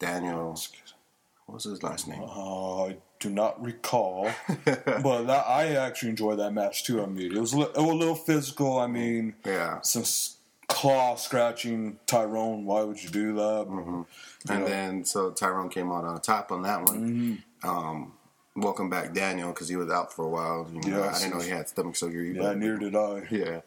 Daniel. 0.01 0.59
What 1.47 1.55
was 1.55 1.65
his 1.65 1.83
last 1.83 2.09
name? 2.09 2.23
Uh, 2.23 2.85
I 2.87 2.97
do 3.21 3.31
not 3.31 3.63
recall, 3.65 4.31
but 4.65 5.25
that, 5.25 5.45
I 5.47 5.75
actually 5.77 6.11
enjoyed 6.11 6.39
that 6.41 6.53
match 6.53 6.85
too. 6.85 7.03
I 7.03 7.07
mean, 7.07 7.37
it 7.37 7.39
was 7.41 7.55
li- 7.55 7.63
it 7.65 7.77
was 7.77 7.91
a 7.91 7.95
little 7.95 8.15
physical. 8.17 8.79
I 8.79 8.87
mean, 8.87 9.35
Yeah. 9.45 9.81
some 9.83 10.05
claw 10.69 11.17
scratching. 11.17 11.99
Tyrone, 12.07 12.65
why 12.65 12.83
would 12.83 13.03
you 13.03 13.11
do 13.11 13.35
that? 13.35 13.67
And 14.49 14.61
know. 14.61 14.67
then 14.67 15.05
so 15.05 15.31
Tyrone 15.31 15.69
came 15.69 15.91
out 15.93 16.05
on 16.05 16.21
top 16.21 16.51
on 16.53 16.63
that 16.63 16.83
one. 16.89 17.43
Um, 17.65 18.13
welcome 18.57 18.89
back 18.89 19.13
Daniel 19.13 19.49
because 19.53 19.69
he 19.69 19.77
was 19.77 19.91
out 19.91 20.13
for 20.13 20.25
a 20.25 20.29
while. 20.29 20.69
You 20.73 20.91
know, 20.93 20.99
Yes. 21.05 21.17
I 21.17 21.25
didn't 21.25 21.39
know 21.39 21.45
he 21.45 21.51
had 21.51 21.69
stomach 21.69 21.97
surgery. 21.97 22.35
Yeah, 22.37 22.43
but- 22.43 22.59
neither 22.59 22.79
did 22.79 22.95
I. 22.97 23.27
yeah. 23.31 23.61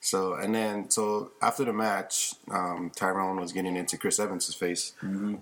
So 0.00 0.34
and 0.34 0.54
then 0.54 0.88
so 0.90 1.32
after 1.42 1.64
the 1.64 1.72
match, 1.74 2.34
um, 2.50 2.90
Tyrone 2.96 3.38
was 3.38 3.52
getting 3.52 3.76
into 3.76 3.98
Chris 3.98 4.18
Evans's 4.18 4.54
face, 4.54 4.92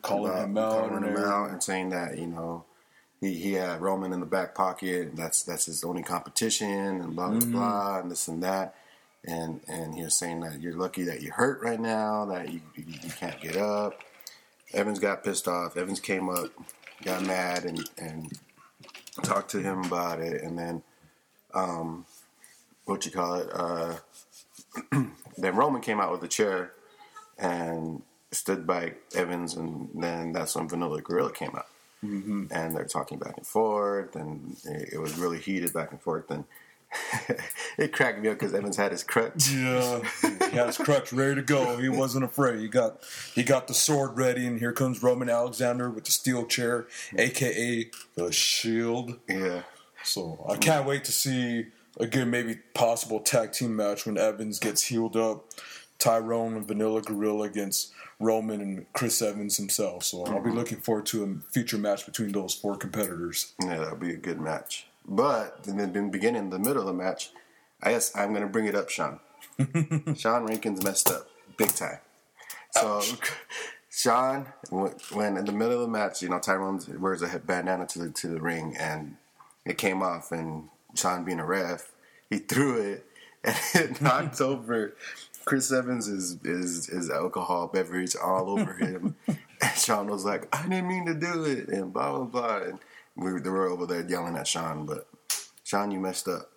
Calling 0.03 0.33
about- 0.33 0.45
him 0.45 0.59
out, 0.59 0.71
calling 0.73 1.05
and 1.05 1.17
him 1.17 1.25
out, 1.25 1.51
and 1.51 1.63
saying 1.63 1.91
that 1.91 2.19
you 2.19 2.27
know 2.27 2.65
he, 3.21 3.35
he 3.35 3.53
had 3.53 3.81
Roman 3.81 4.13
in 4.13 4.21
the 4.21 4.27
back 4.27 4.55
pocket. 4.57 5.15
That's 5.15 5.43
that's 5.45 5.67
his 5.67 5.85
only 5.85 6.03
competition, 6.03 6.69
and 7.01 7.15
blah 7.15 7.29
blah 7.29 7.39
Mm-hmm. 7.39 7.53
blah, 7.53 7.99
and 8.01 8.11
this 8.11 8.27
and 8.29 8.43
that. 8.43 8.75
And 9.25 9.61
and 9.69 9.95
he 9.95 10.03
was 10.03 10.17
saying 10.17 10.41
that 10.41 10.61
you're 10.61 10.77
lucky 10.77 11.05
that 11.05 11.23
you're 11.23 11.35
hurt 11.35 11.63
right 11.63 11.79
now, 11.81 12.25
that 12.27 12.53
you 12.53 12.61
you, 12.75 12.85
you 13.03 13.11
can't 13.11 13.41
get 13.41 13.57
up. 13.57 14.01
Evans 14.75 14.99
got 14.99 15.23
pissed 15.25 15.47
off. 15.49 15.77
Evans 15.77 16.01
came 16.01 16.29
up, 16.29 16.51
got 17.05 17.25
mad, 17.25 17.65
and 17.65 17.89
and 17.97 18.33
talked 19.23 19.51
to 19.53 19.61
him 19.61 19.85
about 19.85 20.19
it, 20.21 20.43
and 20.43 20.59
then 20.59 20.83
um, 21.55 22.07
what 22.87 23.05
you 23.07 23.13
call 23.13 23.35
it? 23.37 23.49
Uh, 23.53 23.95
then 25.39 25.57
Roman 25.57 25.81
came 25.81 26.01
out 26.01 26.13
with 26.13 26.23
a 26.23 26.29
chair 26.29 26.73
and 27.39 28.03
stood 28.33 28.67
by 28.67 28.95
Evans, 29.15 29.55
and 29.55 29.89
then 29.95 30.33
that's 30.33 30.55
when 30.55 30.69
Vanilla 30.69 31.01
Gorilla 31.01 31.33
came 31.33 31.55
out. 31.55 31.69
Mm-hmm. 32.05 32.47
And 32.51 32.77
they're 32.77 32.85
talking 32.85 33.19
back 33.19 33.37
and 33.37 33.47
forth, 33.47 34.15
and 34.15 34.57
it, 34.65 34.95
it 34.95 34.99
was 34.99 35.19
really 35.19 35.39
heated 35.39 35.73
back 35.73 35.91
and 35.91 36.01
forth. 36.01 36.31
And 36.31 36.45
it 37.79 37.93
cracked 37.93 38.21
me 38.21 38.29
up 38.29 38.39
because 38.39 38.55
Evans 38.55 38.77
had 38.77 38.93
his 38.93 39.03
crutch. 39.03 39.51
Yeah, 39.51 40.01
he 40.23 40.57
had 40.57 40.67
his 40.67 40.77
crutch 40.79 41.13
ready 41.13 41.35
to 41.37 41.43
go. 41.43 41.77
He 41.77 41.89
wasn't 41.89 42.25
afraid. 42.25 42.61
He 42.61 42.69
got 42.69 43.03
he 43.35 43.43
got 43.43 43.67
the 43.69 43.75
sword 43.75 44.17
ready, 44.17 44.47
and 44.47 44.59
here 44.59 44.73
comes 44.73 45.03
Roman 45.03 45.29
Alexander 45.29 45.91
with 45.91 46.05
the 46.05 46.13
steel 46.13 46.47
chair, 46.47 46.87
aka 47.17 47.91
the 48.15 48.33
Shield. 48.33 49.19
Yeah, 49.29 49.63
So 50.05 50.45
I 50.49 50.57
can't 50.57 50.87
wait 50.87 51.05
to 51.05 51.13
see 51.13 51.67
a 51.99 52.07
good, 52.07 52.29
maybe 52.29 52.57
possible 52.75 53.21
tag 53.21 53.53
team 53.53 53.77
match 53.77 54.07
when 54.07 54.19
Evans 54.19 54.59
gets 54.59 54.85
healed 54.87 55.17
up 55.17 55.45
Tyrone 55.99 56.57
and 56.57 56.67
Vanilla 56.67 57.03
Gorilla 57.03 57.45
against 57.45 57.93
Roman 58.21 58.61
and 58.61 58.93
Chris 58.93 59.21
Evans 59.21 59.57
himself. 59.57 60.05
So 60.05 60.25
I'll 60.25 60.43
be 60.43 60.51
looking 60.51 60.79
forward 60.79 61.07
to 61.07 61.25
a 61.25 61.53
future 61.53 61.79
match 61.79 62.07
between 62.07 62.33
those 62.33 62.55
four 62.55 62.77
competitors. 62.77 63.53
Yeah, 63.63 63.79
that'll 63.79 63.97
be 63.97 64.13
a 64.13 64.17
good 64.17 64.41
match. 64.41 64.87
But 65.07 65.65
in 65.67 65.77
the, 65.77 65.85
in 65.85 65.93
the 65.93 66.03
beginning, 66.11 66.51
the 66.51 66.59
middle 66.59 66.81
of 66.81 66.87
the 66.87 66.93
match, 66.93 67.31
I 67.83 67.93
guess 67.93 68.15
I'm 68.17 68.33
gonna 68.33 68.47
bring 68.47 68.67
it 68.67 68.75
up, 68.75 68.91
Sean. 68.91 69.21
Sean 70.17 70.45
Rankins 70.45 70.85
messed 70.85 71.11
up 71.11 71.29
big 71.57 71.69
time. 71.69 71.99
So 72.73 73.03
Sean, 73.91 74.47
when, 74.71 74.93
when 75.13 75.37
in 75.37 75.45
the 75.45 75.53
middle 75.53 75.75
of 75.75 75.81
the 75.81 75.89
match, 75.89 76.23
you 76.23 76.29
know 76.29 76.39
Tyrone 76.39 76.81
wears 76.99 77.23
a 77.23 77.39
bandana 77.39 77.87
to 77.87 77.99
the 77.99 78.11
to 78.11 78.29
the 78.29 78.41
ring, 78.41 78.77
and 78.79 79.17
it 79.65 79.79
came 79.79 80.03
off, 80.03 80.31
and 80.33 80.69
Sean 80.95 81.25
being 81.25 81.41
a 81.41 81.47
ref, 81.47 81.93
he 82.31 82.39
threw 82.39 82.81
it, 82.81 83.07
and 83.45 83.57
it 83.75 84.01
knocked 84.01 84.41
over 84.41 84.95
Chris 85.45 85.71
Evans 85.73 86.09
is 86.09 86.39
is 86.45 86.89
is 86.89 87.11
alcohol 87.11 87.69
beverage 87.69 88.15
all 88.17 88.51
over 88.51 88.73
him. 88.79 89.17
and 89.27 89.39
Sean 89.77 90.09
was 90.09 90.25
like, 90.25 90.49
I 90.55 90.63
didn't 90.63 90.89
mean 90.89 91.07
to 91.07 91.15
do 91.15 91.45
it, 91.45 91.69
and 91.69 91.93
blah 91.93 92.17
blah 92.17 92.25
blah. 92.25 92.57
And 92.69 92.79
we 93.17 93.33
were, 93.33 93.41
they 93.41 93.51
were 93.51 93.67
over 93.69 93.87
there 93.87 94.07
yelling 94.09 94.37
at 94.37 94.47
Sean, 94.47 94.87
but 94.87 95.07
Sean, 95.65 95.91
you 95.91 95.99
messed 96.01 96.29
up. 96.29 96.51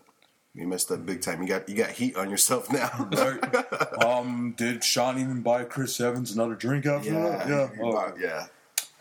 You 0.54 0.67
messed 0.67 0.91
up 0.91 1.06
big 1.06 1.22
time. 1.22 1.41
You 1.41 1.48
got 1.48 1.70
you 1.70 1.76
got 1.76 1.91
heat 1.91 2.15
on 2.17 2.30
yourself 2.30 2.72
now. 2.72 3.10
Um, 4.06 4.54
did 4.58 4.84
Sean 4.84 5.17
even 5.20 5.41
buy 5.41 5.63
Chris 5.63 6.00
Evans 6.02 6.32
another 6.32 6.56
drink 6.56 6.86
after 6.86 7.12
that? 7.12 7.48
Yeah. 7.48 7.70
Oh. 7.82 7.91
bought- 7.91 8.20
yeah. 8.20 8.48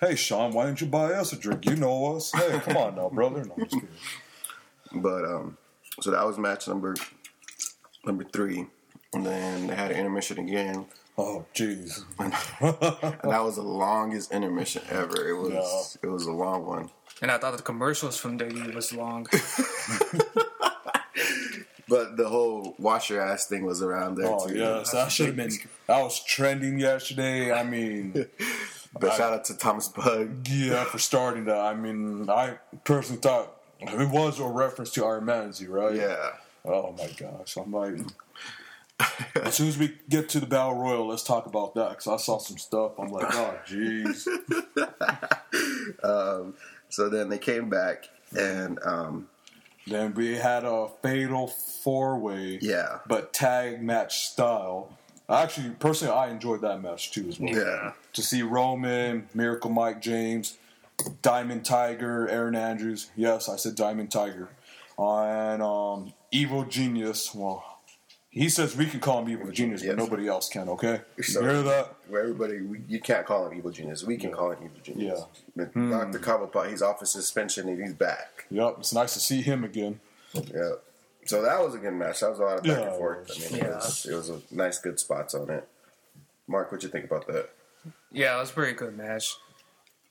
Hey, 0.00 0.14
Sean, 0.14 0.52
why 0.52 0.66
didn't 0.66 0.80
you 0.80 0.86
buy 0.86 1.12
us 1.14 1.32
a 1.32 1.36
drink? 1.36 1.64
You 1.66 1.76
know 1.76 2.16
us. 2.16 2.32
Hey, 2.32 2.58
come 2.60 2.76
on 2.76 2.96
now, 2.96 3.08
brother. 3.08 3.44
No, 3.44 3.54
I'm 3.54 3.60
just 3.64 3.72
kidding. 3.74 3.88
But 4.92 5.24
um, 5.24 5.56
so 6.00 6.10
that 6.10 6.26
was 6.26 6.38
match 6.38 6.66
number 6.68 6.94
number 8.04 8.24
three, 8.24 8.66
and 9.14 9.24
then 9.26 9.66
they 9.68 9.74
had 9.74 9.90
an 9.90 9.98
intermission 9.98 10.38
again, 10.38 10.86
Oh, 11.18 11.44
jeez. 11.54 12.02
and 12.18 12.32
that 13.30 13.42
was 13.44 13.56
the 13.56 13.62
longest 13.62 14.32
intermission 14.32 14.82
ever. 14.90 15.28
It 15.28 15.34
was 15.34 15.98
it 16.02 16.06
was 16.06 16.26
a 16.26 16.32
long 16.32 16.66
one. 16.66 16.90
And 17.22 17.30
I 17.30 17.36
thought 17.38 17.56
the 17.56 17.62
commercials 17.62 18.16
from 18.16 18.38
WWE 18.38 18.74
was 18.74 18.92
long. 18.94 19.26
But 21.88 22.16
the 22.16 22.28
whole 22.28 22.76
wash 22.78 23.10
your 23.10 23.20
ass 23.20 23.46
thing 23.48 23.64
was 23.64 23.82
around 23.82 24.14
there 24.14 24.28
Oh, 24.28 24.46
too. 24.46 24.56
yes. 24.56 24.92
That 24.92 25.10
should 25.10 25.26
have 25.26 25.34
been. 25.36 25.50
That 25.88 26.00
was 26.02 26.22
trending 26.22 26.78
yesterday. 26.78 27.50
I 27.52 27.64
mean, 27.64 28.12
But 29.00 29.14
shout 29.16 29.32
out 29.32 29.44
to 29.46 29.56
Thomas 29.56 29.88
Bug. 29.88 30.46
yeah, 30.48 30.84
for 30.84 30.98
starting 31.00 31.46
that. 31.46 31.58
I 31.58 31.74
mean, 31.74 32.30
I 32.30 32.58
personally 32.84 33.20
thought 33.20 33.59
it 33.80 34.08
was 34.10 34.38
a 34.40 34.46
reference 34.46 34.90
to 34.92 35.04
Iron 35.04 35.24
Manzi, 35.24 35.68
right? 35.68 35.94
Yeah. 35.94 36.30
Oh 36.64 36.94
my 36.98 37.08
gosh, 37.18 37.56
I'm 37.56 37.72
like. 37.72 37.94
as 39.42 39.54
soon 39.54 39.68
as 39.68 39.78
we 39.78 39.96
get 40.10 40.28
to 40.30 40.40
the 40.40 40.46
battle 40.46 40.74
royal, 40.74 41.06
let's 41.06 41.22
talk 41.22 41.46
about 41.46 41.74
that 41.74 41.90
because 41.90 42.06
I 42.06 42.16
saw 42.18 42.36
some 42.38 42.58
stuff. 42.58 42.92
I'm 42.98 43.08
like, 43.10 43.34
oh 43.34 43.54
jeez. 43.66 44.26
So 46.92 47.08
then 47.08 47.28
they 47.28 47.38
came 47.38 47.68
back 47.68 48.08
and 48.36 48.78
um, 48.84 49.28
then 49.86 50.12
we 50.14 50.34
had 50.34 50.64
a 50.64 50.88
fatal 51.02 51.46
four 51.46 52.18
way, 52.18 52.58
Yeah. 52.60 52.98
but 53.06 53.32
tag 53.32 53.80
match 53.80 54.26
style. 54.28 54.96
Actually, 55.28 55.70
personally, 55.78 56.12
I 56.12 56.30
enjoyed 56.30 56.62
that 56.62 56.82
match 56.82 57.12
too 57.12 57.28
as 57.28 57.38
well. 57.38 57.54
yeah. 57.54 57.92
To 58.14 58.22
see 58.22 58.42
Roman, 58.42 59.28
Miracle 59.34 59.70
Mike 59.70 60.02
James, 60.02 60.58
Diamond 61.22 61.64
Tiger, 61.64 62.28
Aaron 62.28 62.54
Andrews. 62.54 63.10
Yes, 63.16 63.48
I 63.48 63.56
said 63.56 63.74
Diamond 63.74 64.10
Tiger. 64.10 64.48
and 64.98 65.62
um, 65.62 66.12
Evil 66.30 66.64
Genius. 66.64 67.34
Well, 67.34 67.64
he 68.30 68.48
says 68.48 68.76
we 68.76 68.86
can 68.86 69.00
call 69.00 69.22
him 69.22 69.28
Evil 69.30 69.50
Genius, 69.50 69.82
Yes. 69.82 69.94
but 69.96 70.02
nobody 70.04 70.28
else 70.28 70.48
can. 70.48 70.68
Okay, 70.68 71.00
you 71.16 71.40
hear 71.40 71.62
that? 71.62 71.94
Where 72.08 72.22
everybody, 72.22 72.60
we, 72.60 72.80
you 72.88 73.00
can't 73.00 73.26
call 73.26 73.46
him 73.48 73.56
evil 73.58 73.70
genius. 73.70 74.04
We 74.04 74.16
can 74.16 74.30
call 74.32 74.50
him 74.52 74.58
evil 74.64 74.78
genius. 74.82 75.20
Yeah. 75.56 75.64
But 75.74 75.74
Dr. 76.12 76.18
Cobblepot, 76.18 76.70
he's 76.70 76.82
off 76.82 77.02
of 77.02 77.08
suspension 77.08 77.68
and 77.68 77.80
he's 77.82 77.92
back. 77.94 78.46
Yep, 78.50 78.76
it's 78.80 78.92
nice 78.92 79.14
to 79.14 79.20
see 79.20 79.42
him 79.42 79.64
again. 79.64 80.00
Yeah. 80.34 80.72
So 81.26 81.42
that 81.42 81.60
was 81.60 81.74
a 81.74 81.78
good 81.78 81.92
match. 81.94 82.20
That 82.20 82.30
was 82.30 82.38
a 82.38 82.42
lot 82.42 82.58
of 82.58 82.64
back 82.64 82.78
Yeah, 82.78 82.86
and 82.88 82.96
forth. 82.96 83.30
I 83.30 83.52
mean, 83.52 83.64
it, 83.64 83.68
was, 83.68 84.06
it 84.06 84.14
was 84.14 84.30
a 84.30 84.40
nice, 84.50 84.78
good 84.78 84.98
spots 84.98 85.34
on 85.34 85.50
it. 85.50 85.68
Mark, 86.48 86.70
what 86.72 86.82
you 86.82 86.88
think 86.88 87.04
about 87.04 87.26
that? 87.28 87.50
Yeah, 88.12 88.36
it 88.36 88.40
was 88.40 88.50
a 88.50 88.54
pretty 88.54 88.72
good 88.72 88.96
match. 88.96 89.36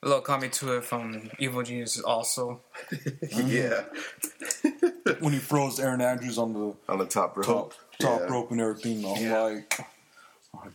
A 0.01 0.07
little 0.07 0.21
comment 0.21 0.53
to 0.53 0.77
it 0.77 0.85
from 0.85 1.29
Evil 1.39 1.61
Genius 1.63 1.99
also. 2.01 2.61
yeah. 3.35 3.83
When 5.19 5.33
he 5.33 5.39
froze 5.39 5.79
Aaron 5.79 6.01
Andrews 6.01 6.37
on 6.37 6.53
the 6.53 6.73
On 6.87 6.99
the 6.99 7.05
top 7.05 7.35
rope. 7.35 7.45
top 7.47 7.73
top 7.99 8.19
Yeah. 8.21 8.27
rope 8.27 8.51
and 8.51 8.61
everything, 8.61 9.03
I'm 9.05 9.21
Yeah. 9.21 9.41
like, 9.41 9.79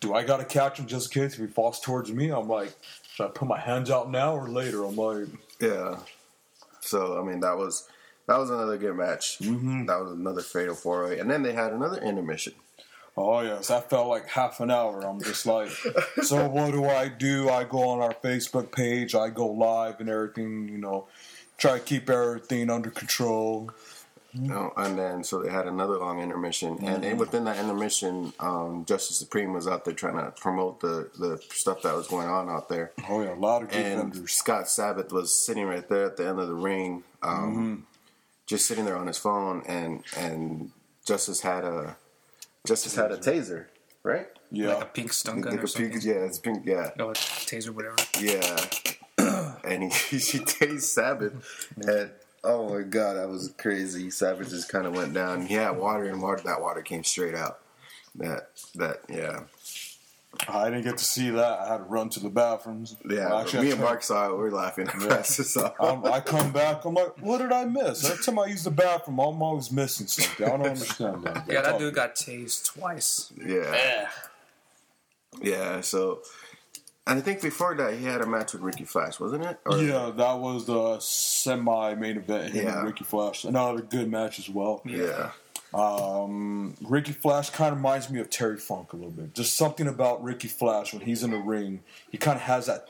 do 0.01 0.13
I 0.15 0.25
gotta 0.25 0.45
catch 0.45 0.79
him 0.79 0.87
just 0.87 1.15
in 1.15 1.23
case 1.23 1.35
if 1.35 1.41
he 1.41 1.47
falls 1.47 1.81
towards 1.81 2.13
me? 2.13 2.31
I'm 2.31 2.49
like, 2.49 2.73
should 3.13 3.27
I 3.27 3.29
put 3.29 3.47
my 3.49 3.59
hands 3.61 3.91
out 3.91 4.11
now 4.11 4.35
or 4.37 4.49
later? 4.49 4.85
I'm 4.85 4.97
like, 4.97 5.29
Yeah. 5.61 5.99
So 6.81 7.19
I 7.19 7.25
mean 7.25 7.41
that 7.41 7.57
was 7.57 7.89
that 8.27 8.39
was 8.39 8.51
another 8.51 8.77
good 8.77 8.97
match. 8.97 9.39
Mm-hmm. 9.39 9.87
That 9.87 10.01
was 10.01 10.13
another 10.13 10.43
fatal 10.43 10.75
four 10.75 11.05
way, 11.05 11.19
and 11.21 11.31
then 11.31 11.43
they 11.43 11.53
had 11.53 11.73
another 11.73 11.99
intermission. 12.03 12.55
Oh 13.17 13.41
yes, 13.43 13.69
that 13.69 13.89
felt 13.91 14.09
like 14.09 14.29
half 14.29 14.61
an 14.61 14.71
hour. 14.71 15.07
I'm 15.07 15.23
just 15.23 15.47
like, 15.47 15.71
so 16.23 16.49
what 16.49 16.73
do 16.73 16.87
I 16.87 17.09
do? 17.09 17.49
I 17.49 17.65
go 17.65 17.89
on 17.89 18.01
our 18.01 18.15
Facebook 18.15 18.73
page, 18.73 19.15
I 19.15 19.31
go 19.31 19.47
live 19.47 20.01
and 20.01 20.09
everything, 20.09 20.69
you 20.69 20.79
know, 20.79 21.07
try 21.57 21.79
to 21.79 21.85
keep 21.85 22.11
everything 22.11 22.71
under 22.71 22.91
control. 22.91 23.71
You 24.33 24.49
know, 24.49 24.73
and 24.77 24.99
then 24.99 25.23
so 25.23 25.41
they 25.41 25.49
had 25.49 25.69
another 25.69 25.97
long 25.97 26.21
intermission, 26.21 26.79
and 26.83 27.05
then 27.05 27.19
within 27.19 27.45
that 27.45 27.57
intermission, 27.57 28.33
um, 28.41 28.85
Justice 28.85 29.17
Supreme 29.17 29.53
was 29.53 29.69
out 29.69 29.85
there 29.85 29.95
trying 29.95 30.17
to 30.17 30.33
promote 30.33 30.81
the 30.81 31.09
the 31.17 31.41
stuff 31.51 31.83
that 31.83 31.95
was 31.95 32.09
going 32.09 32.27
on 32.27 32.49
out 32.49 32.69
there. 32.69 32.91
Oh 33.09 33.23
yeah, 33.23 33.33
a 33.33 33.37
lot 33.37 33.63
of 33.63 33.69
good 33.69 33.87
and 33.87 34.13
vendors. 34.13 34.33
Scott 34.33 34.69
Sabbath 34.69 35.13
was 35.13 35.33
sitting 35.33 35.67
right 35.67 35.89
there 35.89 36.07
at 36.07 36.17
the 36.17 36.27
end 36.27 36.41
of 36.41 36.49
the 36.49 36.55
ring, 36.55 37.05
um, 37.23 37.87
just 38.49 38.67
sitting 38.67 38.85
there 38.85 38.97
on 38.97 39.07
his 39.07 39.19
phone, 39.19 39.63
and 39.69 40.03
and 40.17 40.73
Justice 41.05 41.43
had 41.43 41.63
a 41.63 41.97
Justice 42.67 42.95
had 42.97 43.13
a 43.13 43.19
taser, 43.19 43.67
right? 44.03 44.27
Yeah, 44.51 44.75
Like 44.75 44.83
a 44.85 44.87
pink 44.87 45.13
stun 45.13 45.41
gun 45.43 45.53
Like 45.53 45.63
or 45.63 45.67
a 45.67 45.69
pink, 45.69 45.93
something. 45.95 46.11
yeah, 46.11 46.23
it's 46.25 46.39
pink, 46.39 46.65
yeah, 46.65 46.91
oh, 46.93 46.97
No, 46.97 47.11
a 47.11 47.15
taser, 47.15 47.71
whatever. 47.71 47.97
yeah. 48.21 49.55
and 49.65 49.93
he 49.93 50.19
she 50.19 50.39
tased 50.39 50.83
Sabbath, 50.83 51.69
and 51.77 52.11
oh 52.43 52.69
my 52.71 52.83
god, 52.83 53.15
that 53.15 53.29
was 53.29 53.53
crazy. 53.59 54.11
Sabbath 54.11 54.49
just 54.51 54.69
kind 54.71 54.87
of 54.87 54.95
went 54.95 55.13
down. 55.13 55.47
He 55.47 55.55
had 55.55 55.77
water, 55.77 56.05
and 56.05 56.23
water 56.23 56.43
that 56.45 56.61
water 56.63 56.81
came 56.83 57.05
straight 57.05 57.35
out. 57.35 57.61
That 58.17 58.49
that 58.77 59.01
yeah 59.09 59.41
I 60.49 60.65
didn't 60.71 60.85
get 60.85 60.99
to 60.99 61.05
see 61.05 61.31
that. 61.31 61.61
I 61.61 61.69
had 61.69 61.77
to 61.79 61.83
run 61.85 62.09
to 62.11 62.21
the 62.21 62.29
bathrooms. 62.29 62.97
yeah. 63.09 63.29
Well, 63.31 63.41
actually, 63.41 63.65
me 63.67 63.71
and 63.73 63.79
tried- 63.81 63.87
Mark 63.89 64.03
saw 64.03 64.31
it. 64.31 64.37
We 64.37 64.45
are 64.45 64.51
laughing. 64.51 64.87
Yeah. 65.01 65.71
I'm, 65.81 66.05
I 66.05 66.21
come 66.21 66.53
back. 66.53 66.85
I'm 66.85 66.95
like, 66.95 67.17
what 67.21 67.39
did 67.39 67.53
I 67.53 67.65
miss? 67.65 68.05
Every 68.09 68.23
time 68.25 68.39
I 68.39 68.47
use 68.47 68.65
the 68.65 68.71
bathroom, 68.71 69.19
I'm 69.21 69.41
always 69.43 69.71
missing 69.73 70.07
something. 70.07 70.47
I 70.47 70.51
don't 70.51 70.67
understand 70.67 71.25
that. 71.25 71.45
Yeah, 71.49 71.63
that 71.63 71.79
dude 71.79 71.95
got 71.95 72.15
tased 72.15 72.65
twice. 72.67 73.33
yeah. 73.45 74.09
Yeah, 75.43 75.81
so 75.81 76.21
and 77.07 77.19
I 77.19 77.23
think 77.23 77.43
before 77.43 77.75
that 77.77 77.95
he 77.95 78.05
had 78.05 78.21
a 78.23 78.27
match 78.27 78.53
with 78.55 78.63
Ricky 78.63 78.85
Flash, 78.85 79.19
wasn't 79.21 79.45
it? 79.45 79.59
Or- 79.67 79.77
Yeah, 79.79 80.11
that 80.17 80.39
was 80.39 80.65
the 80.67 80.99
semi-main 81.01 82.17
event. 82.19 82.55
Him 82.55 82.67
Yeah. 82.67 82.79
and 82.79 82.87
Ricky 82.87 83.05
Flash, 83.05 83.45
another 83.45 83.83
good 83.83 84.11
match 84.11 84.39
as 84.39 84.49
well. 84.49 84.81
Yeah. 84.85 85.31
Um, 85.75 86.75
Ricky 86.83 87.13
Flash 87.13 87.51
kind 87.51 87.73
of 87.73 87.79
reminds 87.79 88.09
me 88.11 88.21
of 88.21 88.31
Terry 88.31 88.57
Funk 88.59 88.93
a 88.93 88.97
little 88.97 89.11
bit. 89.11 89.35
Just 89.35 89.57
something 89.57 89.87
about 89.89 90.23
Ricky 90.23 90.49
Flash 90.49 90.93
when 90.93 91.03
he's 91.03 91.23
in 91.23 91.31
the 91.31 91.39
ring. 91.39 91.81
He 92.11 92.19
kind 92.19 92.37
of 92.37 92.43
has 92.43 92.67
that 92.67 92.87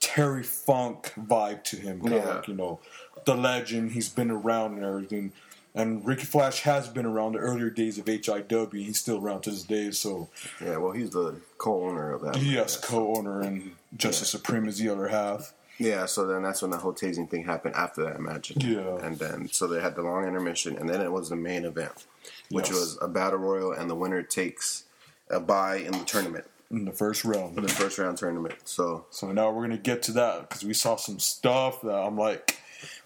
Terry 0.00 0.42
Funk 0.42 1.12
vibe 1.18 1.62
to 1.64 1.76
him. 1.76 2.00
Kind 2.00 2.14
of 2.14 2.24
Yeah. 2.24 2.34
like, 2.36 2.48
you 2.48 2.54
know, 2.54 2.80
the 3.24 3.36
legend. 3.36 3.92
He's 3.92 4.08
been 4.08 4.30
around 4.30 4.74
and 4.76 4.84
everything. 4.84 5.32
And 5.74 6.04
Ricky 6.06 6.24
Flash 6.24 6.60
has 6.62 6.88
been 6.88 7.06
around 7.06 7.32
the 7.32 7.38
earlier 7.38 7.70
days 7.70 7.96
of 7.98 8.06
HIW. 8.06 8.84
He's 8.84 8.98
still 8.98 9.18
around 9.18 9.42
to 9.42 9.50
this 9.50 9.62
day. 9.62 9.90
So, 9.90 10.28
Yeah, 10.60 10.76
well 10.78 10.92
he's 10.92 11.10
the 11.10 11.36
co-owner 11.58 12.12
of 12.12 12.22
that. 12.22 12.36
yes, 12.42 12.76
co-owner 12.76 13.40
and 13.40 13.72
Justice 13.96 14.30
Supreme 14.30 14.66
is 14.68 14.78
the 14.78 14.88
other 14.90 15.08
half. 15.08 15.52
Yeah, 15.78 16.06
so 16.06 16.26
then 16.26 16.42
that's 16.42 16.62
when 16.62 16.70
the 16.70 16.76
whole 16.76 16.92
tasing 16.92 17.28
thing 17.28 17.44
happened 17.44 17.74
after 17.74 18.04
that 18.04 18.20
match. 18.20 18.52
Yeah. 18.56 18.98
And 19.02 19.18
then 19.18 19.48
so 19.48 19.66
they 19.66 19.80
had 19.80 19.96
the 19.96 20.02
long 20.02 20.26
intermission 20.26 20.76
and 20.78 20.88
then 20.88 21.00
it 21.00 21.10
was 21.10 21.28
the 21.30 21.36
main 21.36 21.64
event, 21.64 22.06
which 22.50 22.68
Yes. 22.68 22.74
was 22.78 22.98
a 23.02 23.08
battle 23.08 23.38
royal 23.38 23.72
and 23.72 23.90
the 23.90 23.94
winner 23.94 24.22
takes 24.22 24.84
a 25.30 25.40
bye 25.40 25.76
in 25.76 25.92
the 25.92 26.04
tournament. 26.04 26.44
In 26.70 26.84
the 26.84 26.92
first 26.92 27.24
round. 27.24 27.56
In 27.58 27.64
the 27.64 27.68
first 27.72 27.98
round 27.98 28.16
tournament. 28.18 28.54
So 28.64 29.06
So 29.10 29.32
now 29.32 29.50
we're 29.50 29.62
gonna 29.62 29.76
get 29.78 30.02
to 30.04 30.12
that 30.12 30.48
because 30.48 30.62
we 30.64 30.74
saw 30.74 30.96
some 30.96 31.18
stuff 31.18 31.82
that 31.82 31.94
I'm 31.96 32.16
like, 32.16 32.58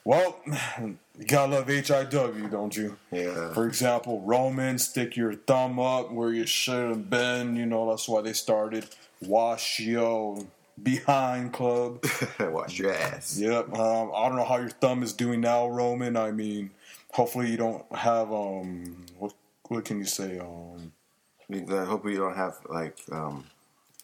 well, 0.05 0.39
you 1.19 1.25
gotta 1.27 1.53
love 1.53 1.67
HIW, 1.69 2.51
don't 2.51 2.77
you? 2.77 2.97
yeah. 3.11 3.53
For 3.55 3.67
example, 3.67 4.21
Roman, 4.23 4.79
stick 4.79 5.17
your 5.17 5.35
thumb 5.35 5.79
up 5.81 6.13
where 6.13 6.33
you 6.33 6.47
should 6.47 6.89
have 6.91 7.09
been. 7.11 7.57
You 7.57 7.67
know 7.67 7.89
that's 7.89 8.09
why 8.09 8.21
they 8.23 8.33
started. 8.33 8.87
Wash 9.23 9.81
your 9.81 10.47
behind 10.83 11.53
club. 11.53 12.05
Wash 12.41 12.79
your 12.79 12.93
ass. 12.93 13.39
yep. 13.39 13.73
Um, 13.73 14.13
I 14.15 14.29
don't 14.29 14.37
know 14.37 14.45
how 14.45 14.59
your 14.59 14.71
thumb 14.71 15.03
is 15.03 15.13
doing 15.13 15.41
now, 15.41 15.69
Roman. 15.69 16.17
I 16.17 16.31
mean, 16.33 16.71
hopefully 17.13 17.51
you 17.51 17.57
don't 17.57 17.85
have 17.95 18.33
um, 18.33 19.07
what 19.19 19.33
what 19.69 19.85
can 19.85 19.99
you 19.99 20.05
say 20.07 20.39
um. 20.39 20.93
I 21.51 21.85
hope 21.85 22.05
you 22.07 22.17
don't 22.17 22.37
have 22.37 22.57
like. 22.69 22.99
um 23.13 23.45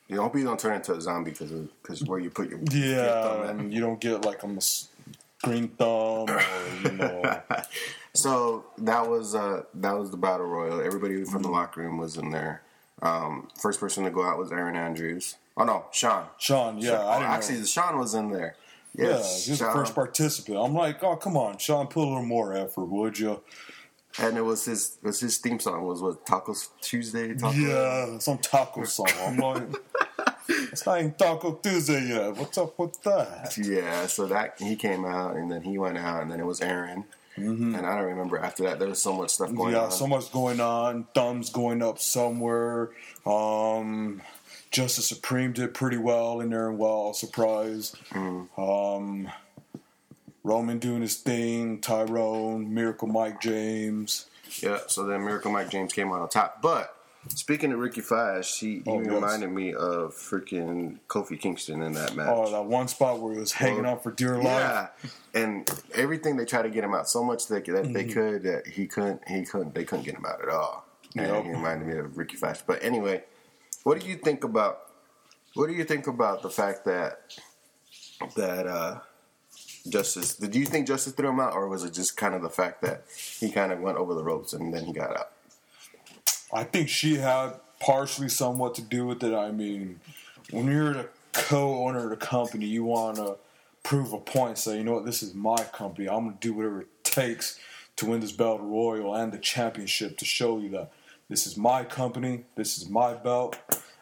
you 0.08 0.20
hope 0.20 0.37
you 0.37 0.44
don't 0.44 0.61
turn 0.61 0.76
into 0.76 0.92
a 0.94 1.00
zombie 1.00 1.30
because 1.30 1.50
because 1.50 2.02
where 2.04 2.18
you 2.18 2.30
put 2.30 2.50
your 2.50 2.58
Yeah, 2.70 3.22
thumb 3.22 3.42
and 3.61 3.72
you 3.72 3.80
don't 3.80 4.00
get 4.00 4.24
like 4.24 4.42
a 4.42 4.58
green 5.42 5.68
thumb 5.68 6.28
or 6.30 6.42
you 6.85 6.92
know. 6.92 7.42
So 8.14 8.66
that 8.78 9.08
was 9.08 9.35
uh, 9.35 9.62
that 9.74 9.92
was 9.98 10.11
the 10.11 10.18
battle 10.18 10.46
royal. 10.46 10.82
Everybody 10.82 11.24
from 11.24 11.42
the 11.42 11.48
locker 11.48 11.80
room 11.80 11.96
was 11.96 12.18
in 12.18 12.30
there. 12.30 12.61
Um, 13.00 13.48
first 13.58 13.80
person 13.80 14.04
to 14.04 14.11
go 14.11 14.22
out 14.22 14.38
was 14.38 14.52
Aaron 14.52 14.76
Andrews. 14.76 15.37
Oh 15.56 15.64
no, 15.64 15.84
Sean. 15.92 16.26
Sean, 16.38 16.78
yeah, 16.78 16.98
Oh, 17.02 17.08
I 17.08 17.18
didn't 17.18 17.30
actually, 17.32 17.58
know. 17.58 17.64
Sean 17.64 17.98
was 17.98 18.14
in 18.14 18.30
there. 18.30 18.56
Yeah, 18.94 19.08
Yes, 19.08 19.44
he 19.46 19.52
was 19.52 19.60
the 19.60 19.70
first 19.70 19.94
participant. 19.94 20.58
I'm 20.58 20.74
like, 20.74 21.02
oh 21.02 21.16
come 21.16 21.36
on, 21.36 21.58
Sean, 21.58 21.86
put 21.86 22.00
a 22.04 22.08
little 22.08 22.24
more 22.24 22.54
effort, 22.54 22.86
would 22.86 23.18
you? 23.18 23.40
and 24.20 24.36
it 24.36 24.42
was 24.42 24.66
his 24.66 24.98
it 25.02 25.06
was 25.06 25.20
his 25.20 25.38
theme 25.38 25.58
song 25.58 25.82
was 25.84 26.02
what 26.02 26.26
Tacos 26.26 26.68
Tuesday. 26.82 27.32
Taco? 27.34 27.56
Yeah, 27.56 28.18
some 28.18 28.36
taco 28.38 28.84
song. 28.84 29.08
I'm 29.20 29.38
like, 29.38 29.62
it's 30.48 30.84
not 30.84 30.98
even 30.98 31.12
Taco 31.14 31.54
Tuesday 31.54 32.08
yet. 32.08 32.36
What's 32.36 32.58
up 32.58 32.78
with 32.78 33.02
that? 33.04 33.56
Yeah, 33.56 34.06
so 34.06 34.26
that 34.26 34.56
he 34.58 34.76
came 34.76 35.06
out 35.06 35.36
and 35.36 35.50
then 35.50 35.62
he 35.62 35.78
went 35.78 35.96
out 35.96 36.20
and 36.22 36.30
then 36.30 36.40
it 36.40 36.44
was 36.46 36.60
Aaron. 36.60 37.04
And 37.36 37.74
I 37.74 37.96
don't 37.96 38.04
remember 38.10 38.36
after 38.38 38.64
that 38.64 38.78
there 38.78 38.88
was 38.88 39.00
so 39.00 39.14
much 39.14 39.30
stuff 39.30 39.48
going 39.54 39.72
Mm-hmm. 39.72 39.84
yeah, 39.84 39.88
so 39.88 40.06
much 40.06 40.30
going 40.30 40.60
on. 40.60 41.06
Thumbs 41.14 41.48
going 41.48 41.82
up 41.82 41.98
somewhere. 41.98 42.90
Um, 43.24 44.20
Justice 44.72 45.06
Supreme 45.06 45.52
did 45.52 45.74
pretty 45.74 45.98
well 45.98 46.40
in 46.40 46.50
there, 46.50 46.68
and 46.68 46.78
well, 46.78 47.12
surprise. 47.12 47.94
Mm. 48.11 48.48
Um, 48.58 49.30
Roman 50.44 50.78
doing 50.78 51.02
his 51.02 51.16
thing. 51.16 51.80
Tyrone, 51.80 52.72
Miracle 52.74 53.06
Mike 53.08 53.40
James. 53.40 54.26
Yeah, 54.61 54.78
so 54.88 55.04
then 55.06 55.24
Miracle 55.24 55.52
Mike 55.52 55.70
James 55.70 55.92
came 55.92 56.08
out 56.12 56.20
on 56.20 56.28
top. 56.28 56.61
But 56.62 56.94
speaking 57.28 57.72
of 57.72 57.78
Ricky 57.78 58.00
he, 58.00 58.06
he 58.06 58.82
Oh, 58.87 59.00
yes. 59.00 59.08
reminded 59.11 59.50
me 59.50 59.72
of 59.74 60.14
freaking 60.14 60.98
Kofi 61.08 61.38
Kingston 61.38 61.80
in 61.82 61.92
that 61.92 62.16
match. 62.16 62.28
Oh, 62.30 62.50
that 62.50 62.64
one 62.64 62.88
spot 62.88 63.20
where 63.20 63.35
he 63.35 63.40
was 63.40 63.52
hanging 63.52 63.82
Well, 63.82 63.92
on 63.92 64.00
for 64.00 64.11
dear 64.11 64.37
life. 64.37 64.44
Yeah, 64.44 64.88
and 65.35 65.70
everything 65.94 66.37
they 66.37 66.44
tried 66.44 66.62
to 66.62 66.70
get 66.70 66.82
him 66.82 66.94
out 66.94 67.08
so 67.08 67.22
much 67.22 67.46
that, 67.48 67.64
that 67.66 67.74
Mm-hmm. 67.85 67.92
they 67.92 68.04
could 68.04 68.42
that 68.42 68.66
he 68.66 68.87
couldn't 68.87 69.26
he 69.28 69.44
couldn't 69.44 69.74
they 69.74 69.85
couldn't 69.85 70.04
get 70.04 70.14
him 70.16 70.26
out 70.26 70.42
at 70.42 70.48
all. 70.48 70.87
And 71.16 71.26
Yep. 71.26 71.44
he 71.44 71.50
reminded 71.50 71.87
me 71.88 71.96
of 71.98 72.16
Ricky 72.18 72.37
Flash. 72.37 72.62
But 72.66 72.82
anyway, 72.82 73.22
what 73.84 74.00
do 74.00 74.08
you 74.08 74.16
think 74.16 74.44
about 74.44 74.90
what 75.54 75.66
do 75.66 75.74
you 75.74 75.84
think 75.84 76.06
about 76.06 76.42
the 76.42 76.50
fact 76.50 76.84
that 76.84 77.20
that 78.36 78.66
uh 78.66 79.00
Justice 79.88 80.36
did 80.36 80.54
you 80.54 80.64
think 80.64 80.86
Justice 80.86 81.12
threw 81.12 81.28
him 81.28 81.40
out 81.40 81.54
or 81.54 81.68
was 81.68 81.84
it 81.84 81.92
just 81.92 82.16
kind 82.16 82.34
of 82.34 82.42
the 82.42 82.50
fact 82.50 82.82
that 82.82 83.04
he 83.38 83.50
kind 83.50 83.72
of 83.72 83.80
went 83.80 83.98
over 83.98 84.14
the 84.14 84.22
ropes 84.22 84.52
and 84.52 84.72
then 84.72 84.84
he 84.84 84.92
got 84.92 85.16
out? 85.16 85.32
I 86.52 86.64
think 86.64 86.88
she 86.88 87.16
had 87.16 87.54
partially 87.80 88.28
somewhat 88.28 88.74
to 88.76 88.82
do 88.82 89.06
with 89.06 89.24
it. 89.24 89.34
I 89.34 89.50
mean, 89.50 90.00
when 90.50 90.66
you're 90.66 90.94
the 90.94 91.08
co-owner 91.32 92.04
of 92.04 92.10
the 92.10 92.16
company, 92.16 92.66
you 92.66 92.84
want 92.84 93.16
to 93.16 93.36
prove 93.82 94.12
a 94.12 94.18
point. 94.18 94.58
Say, 94.58 94.78
you 94.78 94.84
know 94.84 94.92
what, 94.92 95.06
this 95.06 95.22
is 95.22 95.34
my 95.34 95.56
company. 95.56 96.08
I'm 96.08 96.30
to 96.30 96.38
do 96.38 96.52
whatever 96.52 96.82
it 96.82 97.04
takes 97.04 97.58
to 97.96 98.06
win 98.06 98.20
this 98.20 98.32
battle 98.32 98.58
royal 98.58 99.14
and 99.14 99.32
the 99.32 99.38
championship 99.38 100.16
to 100.18 100.24
show 100.24 100.58
you 100.58 100.68
that 100.70 100.92
this 101.32 101.46
is 101.46 101.56
my 101.56 101.82
company. 101.82 102.44
This 102.56 102.76
is 102.76 102.90
my 102.90 103.14
belt. 103.14 103.56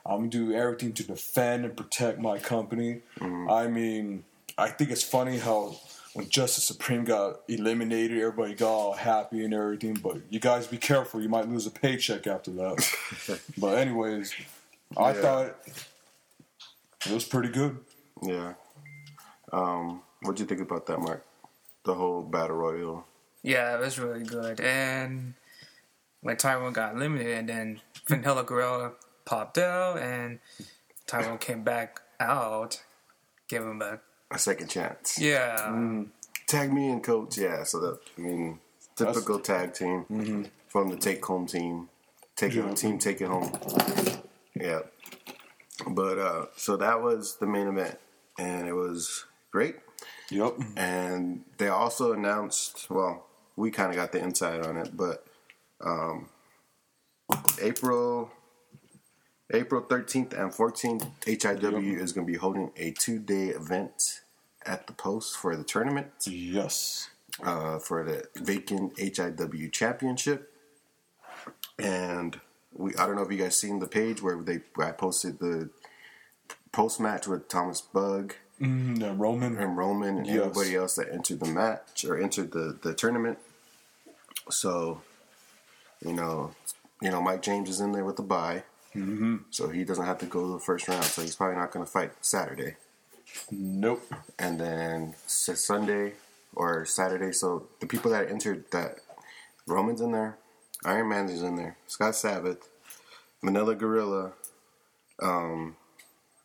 I'm 0.05 0.19
going 0.19 0.31
to 0.31 0.47
do 0.49 0.53
everything 0.53 0.93
to 0.95 1.05
defend 1.07 1.65
and 1.65 1.77
protect 1.77 2.19
my 2.19 2.39
company. 2.41 3.03
I 3.49 3.69
mean, 3.69 4.25
I 4.59 4.69
think 4.71 4.91
it's 4.91 5.05
funny 5.05 5.39
how 5.39 5.77
when 6.15 6.29
Justice 6.29 6.65
Supreme 6.65 7.05
got 7.05 7.43
eliminated, 7.47 8.19
everybody 8.19 8.55
got 8.55 8.73
all 8.73 8.93
happy 8.95 9.45
and 9.45 9.55
everything. 9.55 9.95
But 9.95 10.17
you 10.29 10.41
guys 10.41 10.67
be 10.67 10.77
careful; 10.77 11.23
you 11.23 11.29
might 11.29 11.49
lose 11.49 11.69
a 11.69 11.71
paycheck 11.71 12.27
after 12.27 12.51
that. 12.51 13.41
but 13.59 13.79
anyways, 13.79 14.35
I 14.97 15.13
Yeah. 15.15 15.21
thought 15.23 15.57
it 17.07 17.13
was 17.13 17.25
pretty 17.25 17.51
good. 17.51 17.79
Yeah. 18.23 18.55
Um, 19.53 20.03
what'd 20.23 20.41
you 20.41 20.47
think 20.47 20.63
about 20.63 20.87
that, 20.87 20.99
Mark? 20.99 21.25
The 21.85 21.95
whole 21.95 22.23
battle 22.23 22.57
royal. 22.57 23.07
Yeah, 23.45 23.77
it 23.77 23.81
was 23.81 23.99
really 24.01 24.25
good. 24.25 24.61
And 24.61 25.35
when 26.23 26.37
Tyrone 26.37 26.73
got 26.73 26.95
eliminated, 26.95 27.39
and 27.39 27.49
then 27.49 27.81
Vanilla 28.07 28.45
Gorilla 28.45 28.93
popped 29.25 29.59
out, 29.59 29.99
and 29.99 30.39
Tyrone 31.07 31.39
came 31.39 31.63
back 31.63 32.01
out, 32.19 32.83
give 33.49 33.63
him 33.65 33.81
a 33.83 34.01
A 34.31 34.39
second 34.39 34.69
chance. 34.69 35.19
yeah. 35.19 36.05
Tag 36.47 36.73
me 36.73 36.89
and 36.91 37.03
coach. 37.03 37.39
Yeah, 37.39 37.63
so 37.65 37.79
that 37.81 37.99
I 38.19 38.21
mean, 38.21 38.59
typical 38.97 39.39
tag 39.39 39.73
team 39.75 40.51
from 40.69 40.89
the 40.89 40.97
take 40.97 41.25
home 41.25 41.47
team, 41.47 41.89
take 42.37 42.53
it 42.55 42.65
Yeah. 42.65 42.75
team, 42.75 42.99
take 42.99 43.21
it 43.21 43.29
home. 43.29 43.53
Yeah, 44.55 44.81
but 45.89 46.19
uh, 46.19 46.47
so 46.57 46.77
that 46.77 47.01
was 47.03 47.37
the 47.37 47.47
main 47.47 47.69
event, 47.69 47.99
and 48.39 48.67
it 48.69 48.73
was 48.75 49.25
great. 49.53 49.77
Yep. 50.31 50.55
And 50.77 51.45
they 51.59 51.69
also 51.69 52.13
announced, 52.13 52.89
well, 52.91 53.27
we 53.57 53.71
kind 53.71 53.91
of 53.91 53.97
got 53.97 54.13
the 54.13 54.19
inside 54.23 54.65
on 54.67 54.77
it, 54.77 54.97
but 54.97 55.27
um, 55.85 56.29
April 57.61 58.31
April 59.53 59.83
13th 59.83 60.33
and 60.39 60.53
14th, 60.53 61.09
HIW 61.27 62.01
is 62.01 62.13
going 62.13 62.27
to 62.27 62.33
be 62.33 62.39
holding 62.39 62.71
a 62.77 62.93
two 62.93 63.19
day 63.19 63.47
event 63.49 64.21
at 64.65 64.87
the 64.87 64.93
post 64.93 65.37
for 65.37 65.57
the 65.57 65.65
tournament 65.65 66.09
Yes. 66.27 67.09
uh, 67.43 67.79
for 67.79 68.05
the 68.05 68.29
vacant 68.43 68.97
HIW 68.97 69.73
championship. 69.73 70.53
And 71.79 72.39
we 72.73 72.95
I 72.97 73.07
don't 73.07 73.17
know 73.17 73.23
if 73.23 73.33
you 73.33 73.39
guys 73.39 73.57
seen 73.57 73.79
the 73.81 73.87
page 73.89 74.23
where 74.23 74.41
they 74.41 74.61
where 74.75 74.89
I 74.89 74.93
posted 74.93 75.39
the 75.41 75.71
post 76.73 77.01
match 77.01 77.27
with 77.27 77.49
Thomas 77.49 77.81
Bug 77.81 78.35
Mm, 78.61 78.99
the 79.01 79.13
Roman. 79.15 79.57
and 79.57 79.75
Roman 79.79 80.19
and 80.19 80.27
Yes. 80.27 80.37
everybody 80.45 80.75
else 80.77 80.95
that 80.97 81.11
entered 81.11 81.41
the 81.41 81.47
match 81.51 82.05
or 82.05 82.19
entered 82.21 82.53
the, 82.53 82.79
the 82.83 82.93
tournament. 82.93 83.39
So, 84.51 85.01
you 86.05 86.13
know, 86.13 86.53
you 87.01 87.11
know, 87.11 87.21
Mike 87.23 87.43
James 87.43 87.69
is 87.69 87.81
in 87.81 87.93
there 87.93 88.05
with 88.05 88.17
the 88.17 88.23
bye, 88.23 88.63
mm-hmm. 88.95 89.37
so 89.51 89.69
he 89.69 89.85
doesn't 89.85 90.07
have 90.07 90.19
to 90.19 90.27
go 90.27 90.47
to 90.47 90.53
the 90.55 90.59
first 90.59 90.89
round. 90.89 91.05
So 91.05 91.23
he's 91.23 91.37
probably 91.37 91.57
not 91.57 91.73
going 91.73 91.85
to 91.85 91.91
fight 91.91 92.13
Saturday, 92.21 92.77
Nope. 93.51 94.03
and 94.39 94.61
then 94.61 95.15
Sunday 95.27 96.15
or 96.55 96.85
Saturday. 96.85 97.33
So 97.33 97.69
the 97.81 97.87
people 97.87 98.11
that 98.11 98.31
entered 98.31 98.65
that 98.73 98.97
Roman's 99.67 100.01
in 100.01 100.13
there, 100.13 100.37
Iron 100.85 101.11
Manzi 101.11 101.35
is 101.35 101.43
in 101.43 101.57
there, 101.57 101.77
Scott 101.87 102.15
Sabbath, 102.15 102.69
Vanilla 103.43 103.75
Gorilla, 103.75 104.33
um, 105.23 105.77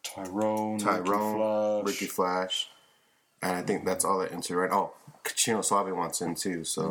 Tyrone. 0.04 0.78
Tyrone, 0.78 1.84
Ricky 1.86 2.06
Ricky 2.06 2.06
Flash. 2.06 2.68
Flash. 2.68 2.70
and 3.42 3.52
I 3.54 3.62
think 3.62 3.86
that's 3.86 4.06
all 4.06 4.20
that 4.20 4.32
entered 4.32 4.58
right. 4.58 4.72
Oh, 4.72 4.94
Chino 5.36 5.62
Suave 5.62 5.96
wants 5.96 6.22
in 6.22 6.36
too. 6.36 6.64
So, 6.64 6.90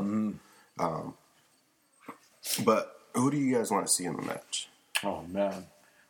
um, 0.78 1.14
but 2.64 3.00
who 3.14 3.30
do 3.30 3.36
you 3.36 3.54
guys 3.54 3.70
want 3.70 3.86
to 3.86 3.92
see 3.92 4.04
in 4.04 4.16
the 4.16 4.22
match? 4.22 4.68
Oh 5.02 5.22
man, 5.28 5.66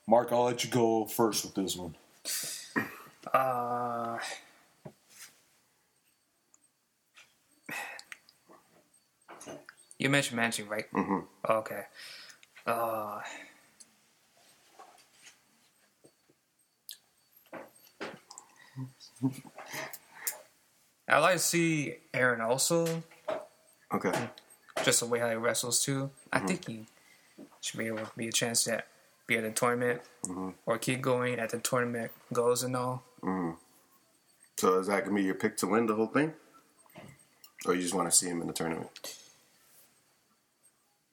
Mark, 0.07 0.33
I'll 0.33 0.45
let 0.45 0.65
you 0.65 0.71
go 0.71 1.07
first 1.07 1.45
with 1.45 1.55
this 1.55 1.77
one. 1.77 1.95
Uh, 3.33 4.19
you 9.99 10.09
mentioned 10.09 10.39
Manzi, 10.39 10.69
right? 10.69 10.91
Mm-hmm. 10.93 11.21
Okay. 11.51 11.83
Uh, 12.67 13.21
I 21.09 21.19
like 21.19 21.35
to 21.35 21.39
see 21.39 21.97
Aaron 22.13 22.41
also, 22.41 23.03
Okay, 23.93 24.13
just 24.85 25.01
the 25.01 25.07
way 25.07 25.21
how 25.21 25.29
he 25.29 25.37
wrestles 25.37 25.85
too. 25.85 26.11
I 26.35 26.41
think 26.41 26.67
he 26.67 26.87
should 27.61 27.79
be 27.79 27.87
able 27.87 27.99
to 27.99 28.11
be 28.17 28.29
a 28.29 28.33
chance 28.33 28.65
to 28.65 28.83
be 29.27 29.37
at 29.37 29.43
the 29.43 29.51
tournament 29.51 30.03
mm-hmm. 30.27 30.51
or 30.67 30.79
keep 30.79 31.01
going 31.01 31.39
at 31.39 31.51
the 31.51 31.59
tournament 31.59 32.11
goes 32.33 32.63
and 32.63 32.77
all. 32.77 33.03
Mm-hmm. 33.23 33.53
so 34.57 34.79
is 34.79 34.89
that 34.89 35.05
gonna 35.05 35.17
be 35.17 35.23
your 35.23 35.35
pick 35.35 35.57
to 35.59 35.67
win 35.67 35.87
the 35.87 35.95
whole 35.95 36.09
thing, 36.09 36.35
or 37.65 37.75
you 37.75 37.81
just 37.81 37.95
want 37.95 38.11
to 38.11 38.17
see 38.17 38.29
him 38.29 38.41
in 38.41 38.47
the 38.47 38.53
tournament? 38.53 39.17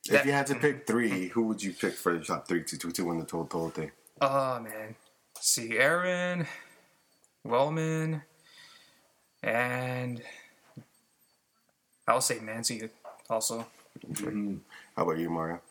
if 0.10 0.26
you 0.26 0.32
had 0.32 0.48
to 0.48 0.56
pick 0.56 0.88
three, 0.88 1.28
who 1.28 1.44
would 1.44 1.62
you 1.62 1.74
pick 1.74 1.94
for 1.94 2.18
the 2.18 2.26
top 2.26 2.48
three 2.48 2.64
to, 2.64 2.78
to, 2.78 2.92
to 2.92 3.06
win 3.06 3.20
the 3.20 3.28
whole, 3.32 3.44
the 3.44 3.58
whole 3.58 3.70
thing? 3.70 3.92
Oh 4.20 4.60
man, 4.60 4.96
see 5.40 5.78
Aaron, 5.78 6.48
Roman, 7.44 8.24
and 9.42 10.22
I'll 12.08 12.22
say 12.22 12.40
Manzi 12.40 12.90
also. 13.30 13.66
Mm-hmm. 14.06 14.58
How 14.96 15.04
about 15.04 15.18
you, 15.18 15.30
Mario? 15.30 15.62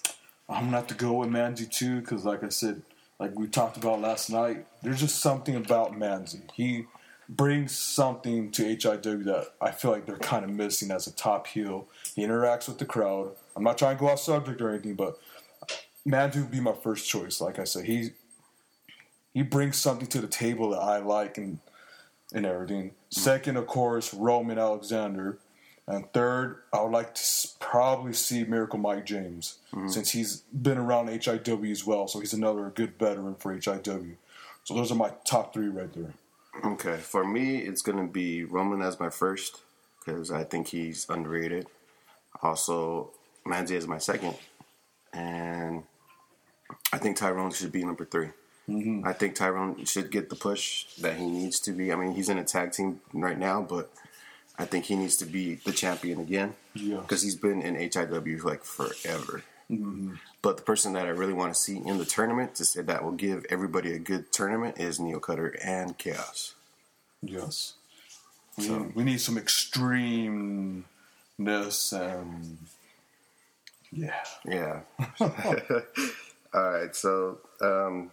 I'm 0.49 0.65
gonna 0.65 0.77
have 0.79 0.87
to 0.89 0.95
go 0.95 1.15
with 1.15 1.29
Manzi 1.29 1.71
too, 1.71 2.01
because 2.01 2.25
like 2.25 2.43
I 2.43 2.49
said, 2.49 2.83
like 3.19 3.39
we 3.39 3.47
talked 3.47 3.77
about 3.77 4.01
last 4.01 4.31
night, 4.31 4.67
there's 4.83 5.01
just 5.01 5.21
something 5.21 5.55
about 5.55 5.93
Manzi. 5.93 6.43
He 6.55 6.87
brings 7.29 7.77
something 7.77 8.51
to 8.51 8.65
HIW 8.65 9.25
that 9.25 9.53
I 9.61 9.71
feel 9.71 9.93
like 9.93 10.07
they're 10.07 10.17
kind 10.17 10.45
of 10.45 10.51
missing 10.51 10.91
as 10.91 11.07
a 11.07 11.13
top 11.13 11.47
heel. 11.47 11.87
He 12.17 12.27
interacts 12.27 12.67
with 12.67 12.79
the 12.79 12.87
crowd. 12.87 13.33
I'm 13.55 13.63
not 13.63 13.79
trying 13.79 13.97
to 13.97 14.01
go 14.01 14.09
off 14.09 14.19
subject 14.19 14.61
or 14.61 14.71
anything, 14.71 14.95
but 14.95 15.19
Manzi 16.07 16.37
would 16.37 16.51
be 16.51 16.61
my 16.61 16.73
first 16.73 17.09
choice. 17.09 17.41
Like 17.41 17.59
I 17.59 17.65
said, 17.65 17.85
he 17.85 18.11
he 19.33 19.43
brings 19.43 19.77
something 19.77 20.09
to 20.09 20.21
the 20.21 20.27
table 20.27 20.71
that 20.71 20.81
I 20.81 20.99
like 20.99 21.39
and 21.39 21.61
and 22.33 22.47
everything. 22.47 22.91
Mm-hmm. 22.91 23.21
Second, 23.21 23.57
of 23.57 23.67
course, 23.67 24.13
Roman 24.13 24.59
Alexander. 24.59 25.39
And 25.91 26.13
third, 26.13 26.63
I 26.73 26.83
would 26.83 26.93
like 26.93 27.15
to 27.15 27.49
probably 27.59 28.13
see 28.13 28.45
Miracle 28.45 28.79
Mike 28.79 29.07
James, 29.07 29.59
mm-hmm. 29.73 29.89
since 29.89 30.11
he's 30.11 30.43
been 30.53 30.79
around 30.79 31.09
HIW 31.09 31.71
as 31.71 31.85
well. 31.85 32.07
So 32.09 32.21
he's 32.21 32.33
another 32.33 32.71
good 32.75 32.99
veteran 32.99 33.35
for 33.35 33.55
HIW. 33.55 34.17
So 34.65 34.75
those 34.75 34.93
are 34.93 34.97
my 34.97 35.13
top 35.25 35.53
three 35.53 35.69
right 35.69 35.93
there. 35.93 36.15
Okay, 36.65 36.97
for 36.99 37.25
me, 37.25 37.59
it's 37.59 37.83
gonna 37.83 38.07
be 38.07 38.45
Roman 38.45 38.83
as 38.83 39.01
my 39.01 39.11
first 39.11 39.61
because 40.05 40.31
I 40.31 40.45
think 40.45 40.69
he's 40.69 41.09
underrated. 41.09 41.67
Also, 42.43 43.11
Manzi 43.47 43.73
is 43.73 43.87
my 43.87 43.99
second, 43.99 44.37
and 45.13 45.83
I 46.93 46.99
think 46.99 47.17
Tyrone 47.17 47.53
should 47.53 47.73
be 47.73 47.85
number 47.85 48.05
3 48.05 48.29
mm-hmm. 48.69 49.07
I 49.07 49.13
think 49.13 49.35
Tyrone 49.35 49.85
should 49.85 50.11
get 50.11 50.29
the 50.29 50.37
push 50.37 50.87
that 50.97 51.17
he 51.17 51.27
needs 51.27 51.61
to 51.61 51.73
be. 51.73 51.93
I 51.93 51.97
mean, 51.97 52.13
he's 52.13 52.29
in 52.29 52.39
a 52.39 52.45
tag 52.45 52.73
team 52.73 53.01
right 53.13 53.39
now, 53.39 53.63
but 53.63 53.91
I 54.61 54.67
think 54.67 54.85
he 54.85 54.95
needs 54.95 55.17
to 55.17 55.25
be 55.25 55.55
the 55.55 55.73
champion 55.73 56.21
again 56.21 56.55
Yeah. 56.75 56.99
because 56.99 57.23
he's 57.23 57.35
been 57.35 57.63
in 57.63 57.75
HIW 57.77 58.45
like 58.45 58.63
forever. 58.63 59.43
But 60.43 60.57
the 60.57 60.63
person 60.63 60.93
that 60.95 61.07
I 61.07 61.11
really 61.11 61.33
want 61.33 61.55
to 61.55 61.59
see 61.61 61.79
in 61.79 61.97
the 61.99 62.05
tournament 62.05 62.57
to 62.57 62.65
say 62.65 62.83
that 62.83 63.03
will 63.05 63.13
give 63.13 63.47
everybody 63.51 63.93
a 63.93 63.99
good 63.99 64.33
tournament 64.33 64.79
is 64.79 64.99
Neo 65.01 65.19
Cutter 65.21 65.57
and 65.65 65.97
Chaos. 65.97 66.55
Yes. 67.23 67.75
We, 68.59 68.69
we 68.69 69.05
need 69.05 69.21
some 69.21 69.37
extremeness 69.37 70.83
and 71.93 72.59
yeah. 73.93 74.15
Yeah. 74.45 74.81
All 75.21 76.71
right. 76.71 76.95
So, 76.95 77.39
um, 77.61 78.11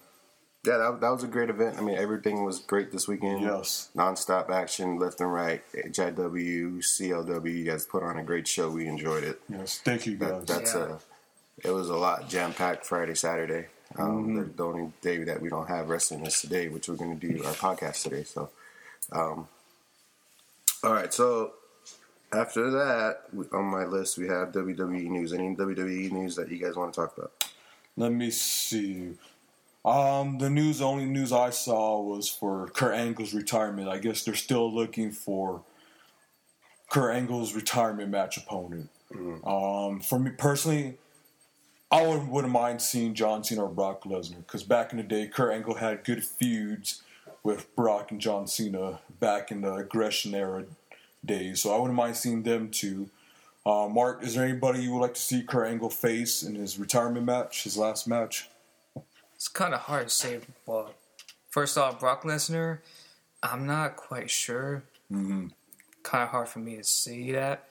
yeah, 0.68 0.78
that, 0.78 1.00
that 1.02 1.10
was 1.10 1.24
a 1.24 1.28
great 1.28 1.50
event. 1.50 1.78
I 1.78 1.82
mean, 1.82 1.98
everything 1.98 2.44
was 2.44 2.60
great 2.60 2.92
this 2.92 3.08
weekend. 3.08 3.42
Yes. 3.42 3.90
Nonstop 3.96 4.50
action, 4.50 5.00
left 5.00 5.22
and 5.22 5.32
right. 5.34 5.64
HIW, 5.74 6.80
CLW. 6.80 7.56
You 7.58 7.64
guys 7.64 7.86
put 7.86 8.04
on 8.04 8.18
a 8.18 8.24
great 8.24 8.48
show. 8.48 8.70
We 8.70 8.88
enjoyed 8.88 9.24
it. 9.24 9.42
Yes. 9.50 9.80
Thank 9.80 10.06
you 10.06 10.18
guys. 10.18 10.46
That, 10.46 10.48
that's 10.48 10.74
Yeah. 10.76 10.82
uh, 10.82 11.00
it 11.64 11.72
was 11.72 11.90
a 11.90 11.96
lot 11.96 12.30
jam 12.30 12.54
packed 12.54 12.86
Friday, 12.86 13.16
Saturday. 13.16 13.68
Um, 13.98 14.36
the, 14.36 14.44
the 14.44 14.64
only 14.66 14.92
day 15.02 15.24
that 15.24 15.42
we 15.42 15.50
don't 15.50 15.68
have 15.68 15.90
wrestling 15.90 16.26
is 16.26 16.40
today, 16.42 16.68
which 16.68 16.90
we're 16.90 16.96
going 16.96 17.18
to 17.18 17.28
do 17.28 17.44
our 17.46 17.54
podcast 17.54 18.04
today. 18.04 18.24
So, 18.24 18.50
um, 19.12 19.48
all 20.84 20.94
right. 20.94 21.12
So 21.14 21.54
after 22.34 22.70
that, 22.72 23.22
on 23.54 23.66
my 23.66 23.86
list, 23.86 24.18
we 24.18 24.28
have 24.28 24.52
WWE 24.52 25.10
news. 25.10 25.32
Any 25.34 25.56
WWE 25.56 26.12
news 26.12 26.36
that 26.36 26.52
you 26.52 26.58
guys 26.58 26.76
want 26.76 26.94
to 26.94 27.00
talk 27.02 27.18
about? 27.18 27.32
Let 27.96 28.12
me 28.12 28.30
see. 28.30 29.14
Um, 29.88 30.38
the 30.38 30.50
news, 30.50 30.82
only 30.82 31.06
news 31.06 31.32
I 31.32 31.50
saw 31.50 32.02
was 32.02 32.28
for 32.28 32.68
Kurt 32.68 32.94
Angle's 32.94 33.34
retirement. 33.34 33.88
I 33.88 34.00
guess 34.00 34.26
they're 34.26 34.36
still 34.36 34.70
looking 34.70 35.12
for 35.12 35.64
Kurt 36.90 37.16
Angle's 37.16 37.56
retirement 37.56 38.10
match 38.10 38.36
opponent. 38.36 38.90
Um, 39.46 40.02
for 40.02 40.20
me 40.20 40.32
personally, 40.32 40.98
I 41.90 42.06
wouldn't, 42.06 42.30
wouldn't 42.30 42.52
mind 42.52 42.82
seeing 42.82 43.14
John 43.14 43.46
Cena 43.46 43.64
or 43.64 43.70
Brock 43.70 44.04
Lesnar 44.04 44.40
because 44.40 44.64
back 44.64 44.92
in 44.92 44.98
the 44.98 45.04
day, 45.04 45.26
Kurt 45.26 45.54
Angle 45.54 45.76
had 45.76 46.04
good 46.04 46.22
feuds 46.26 47.02
with 47.44 47.74
Brock 47.78 48.12
and 48.12 48.20
John 48.20 48.46
Cena 48.46 49.00
back 49.22 49.52
in 49.52 49.62
the 49.62 49.74
aggression 49.74 50.36
era 50.36 50.66
days. 51.24 51.62
So 51.62 51.74
I 51.74 51.80
wouldn't 51.80 51.96
mind 51.96 52.18
seeing 52.18 52.44
them 52.44 52.72
too. 52.72 53.10
Uh, 53.66 53.88
Mark, 53.90 54.22
is 54.22 54.36
there 54.36 54.44
anybody 54.44 54.82
you 54.82 54.92
would 54.92 55.00
like 55.00 55.14
to 55.14 55.22
see 55.22 55.44
Kurt 55.44 55.70
Angle 55.70 55.92
face 55.92 56.44
in 56.44 56.56
his 56.56 56.78
retirement 56.78 57.26
match, 57.26 57.64
his 57.64 57.78
last 57.78 58.06
match? 58.06 58.50
It's 59.38 59.48
kind 59.48 59.74
of 59.76 59.82
hard 59.82 60.08
to 60.10 60.14
say. 60.14 60.40
Well, 60.66 60.94
first 61.50 61.78
off, 61.78 62.00
Brock 62.00 62.24
Lesnar, 62.24 62.80
I'm 63.44 63.66
not 63.68 63.96
quite 63.96 64.30
sure. 64.32 64.84
Mm-hmm. 65.12 65.48
Kind 66.04 66.24
of 66.24 66.30
hard 66.30 66.50
for 66.50 66.60
me 66.60 66.76
to 66.78 66.84
see 66.84 67.32
that 67.34 67.70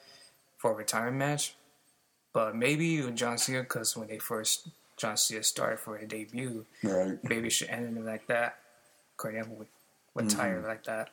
for 0.57 0.71
a 0.71 0.73
retirement 0.73 1.17
match. 1.17 1.55
But 2.31 2.55
maybe 2.55 3.01
with 3.01 3.15
John 3.17 3.37
Cena, 3.37 3.63
because 3.63 3.97
when 3.97 4.07
they 4.07 4.17
first 4.17 4.69
John 4.95 5.17
Cena 5.17 5.43
started 5.43 5.79
for 5.79 5.97
a 5.97 6.07
debut, 6.07 6.65
Right. 6.83 7.21
maybe 7.23 7.47
it 7.47 7.51
should 7.51 7.67
end 7.69 7.97
it 7.97 8.03
like 8.05 8.27
that. 8.27 8.59
Kurt 9.17 9.35
Angle 9.35 9.55
would 9.57 9.67
retire 10.15 10.63
like 10.65 10.85
that. 10.85 11.09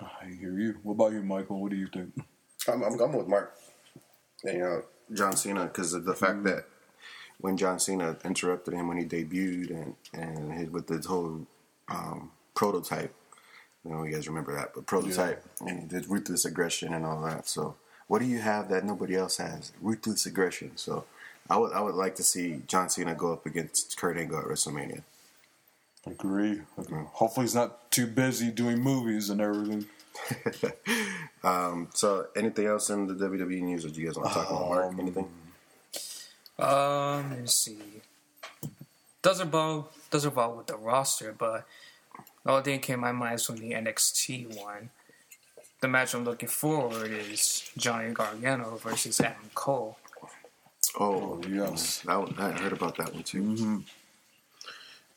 I 0.00 0.26
hear 0.38 0.58
you. 0.58 0.78
What 0.82 0.94
about 0.94 1.12
you, 1.12 1.22
Michael? 1.22 1.60
What 1.62 1.70
do 1.70 1.76
you 1.76 1.86
think? 1.86 2.12
I'm, 2.68 2.82
I'm, 2.82 3.00
I'm 3.00 3.12
with 3.12 3.28
Mark. 3.28 3.54
You 4.44 4.58
know, 4.58 4.82
John 5.14 5.36
Cena, 5.36 5.64
because 5.66 5.92
of 5.94 6.04
the 6.04 6.14
fact 6.14 6.42
that 6.44 6.66
when 7.40 7.56
John 7.56 7.78
Cena 7.78 8.16
interrupted 8.24 8.74
him 8.74 8.88
when 8.88 8.98
he 8.98 9.04
debuted 9.04 9.70
and 9.70 9.94
and 10.12 10.52
his, 10.52 10.70
with 10.70 10.86
the 10.86 10.98
whole 11.06 11.46
um, 11.88 12.30
prototype, 12.54 13.14
you 13.84 13.90
know, 13.90 14.02
you 14.04 14.12
guys 14.12 14.28
remember 14.28 14.54
that, 14.54 14.72
but 14.74 14.86
prototype 14.86 15.44
and 15.60 15.80
he 15.80 15.86
did 15.86 16.08
ruthless 16.08 16.44
aggression 16.44 16.94
and 16.94 17.04
all 17.04 17.20
that. 17.22 17.46
So, 17.48 17.76
what 18.08 18.20
do 18.20 18.26
you 18.26 18.38
have 18.38 18.68
that 18.70 18.84
nobody 18.84 19.14
else 19.14 19.36
has? 19.36 19.72
Ruthless 19.80 20.26
aggression. 20.26 20.72
So, 20.76 21.04
I 21.48 21.56
would 21.56 21.72
I 21.72 21.80
would 21.80 21.94
like 21.94 22.16
to 22.16 22.22
see 22.22 22.62
John 22.66 22.88
Cena 22.88 23.14
go 23.14 23.32
up 23.32 23.46
against 23.46 23.96
Kurt 23.96 24.16
Angle 24.16 24.38
at 24.38 24.44
WrestleMania. 24.46 25.02
Agree. 26.06 26.60
Agree. 26.78 27.02
Hopefully, 27.12 27.44
he's 27.44 27.54
not 27.54 27.90
too 27.90 28.06
busy 28.06 28.50
doing 28.50 28.78
movies 28.78 29.30
and 29.30 29.40
everything. 29.40 29.86
Um, 31.44 31.88
so, 31.94 32.26
anything 32.34 32.66
else 32.66 32.90
in 32.90 33.06
the 33.06 33.14
WWE 33.14 33.62
news 33.62 33.84
that 33.84 33.96
you 33.96 34.06
guys 34.06 34.16
want 34.16 34.30
to 34.30 34.34
talk 34.34 34.50
about? 34.50 34.68
Mark, 34.68 34.98
anything? 34.98 35.28
Um, 36.58 37.30
let 37.30 37.40
me 37.40 37.46
see. 37.46 37.78
Doesn't 39.22 39.46
involve 39.46 39.88
doesn't 40.10 40.30
involve 40.30 40.56
with 40.56 40.66
the 40.68 40.76
roster, 40.76 41.34
but 41.36 41.66
the 42.44 42.50
only 42.50 42.62
thing 42.62 42.80
came 42.80 42.96
to 42.96 43.02
my 43.02 43.12
mind 43.12 43.34
is 43.36 43.46
from 43.46 43.56
the 43.56 43.72
NXT 43.72 44.56
one. 44.56 44.90
The 45.80 45.88
match 45.88 46.14
I'm 46.14 46.24
looking 46.24 46.48
forward 46.48 47.10
is 47.10 47.70
Johnny 47.76 48.12
Gargano 48.12 48.76
versus 48.76 49.20
Adam 49.20 49.50
Cole. 49.54 49.98
Oh, 50.98 51.40
yes. 51.48 52.00
That 52.06 52.18
one, 52.18 52.34
I 52.38 52.52
heard 52.52 52.72
about 52.72 52.96
that 52.96 53.12
one 53.12 53.22
too. 53.22 53.82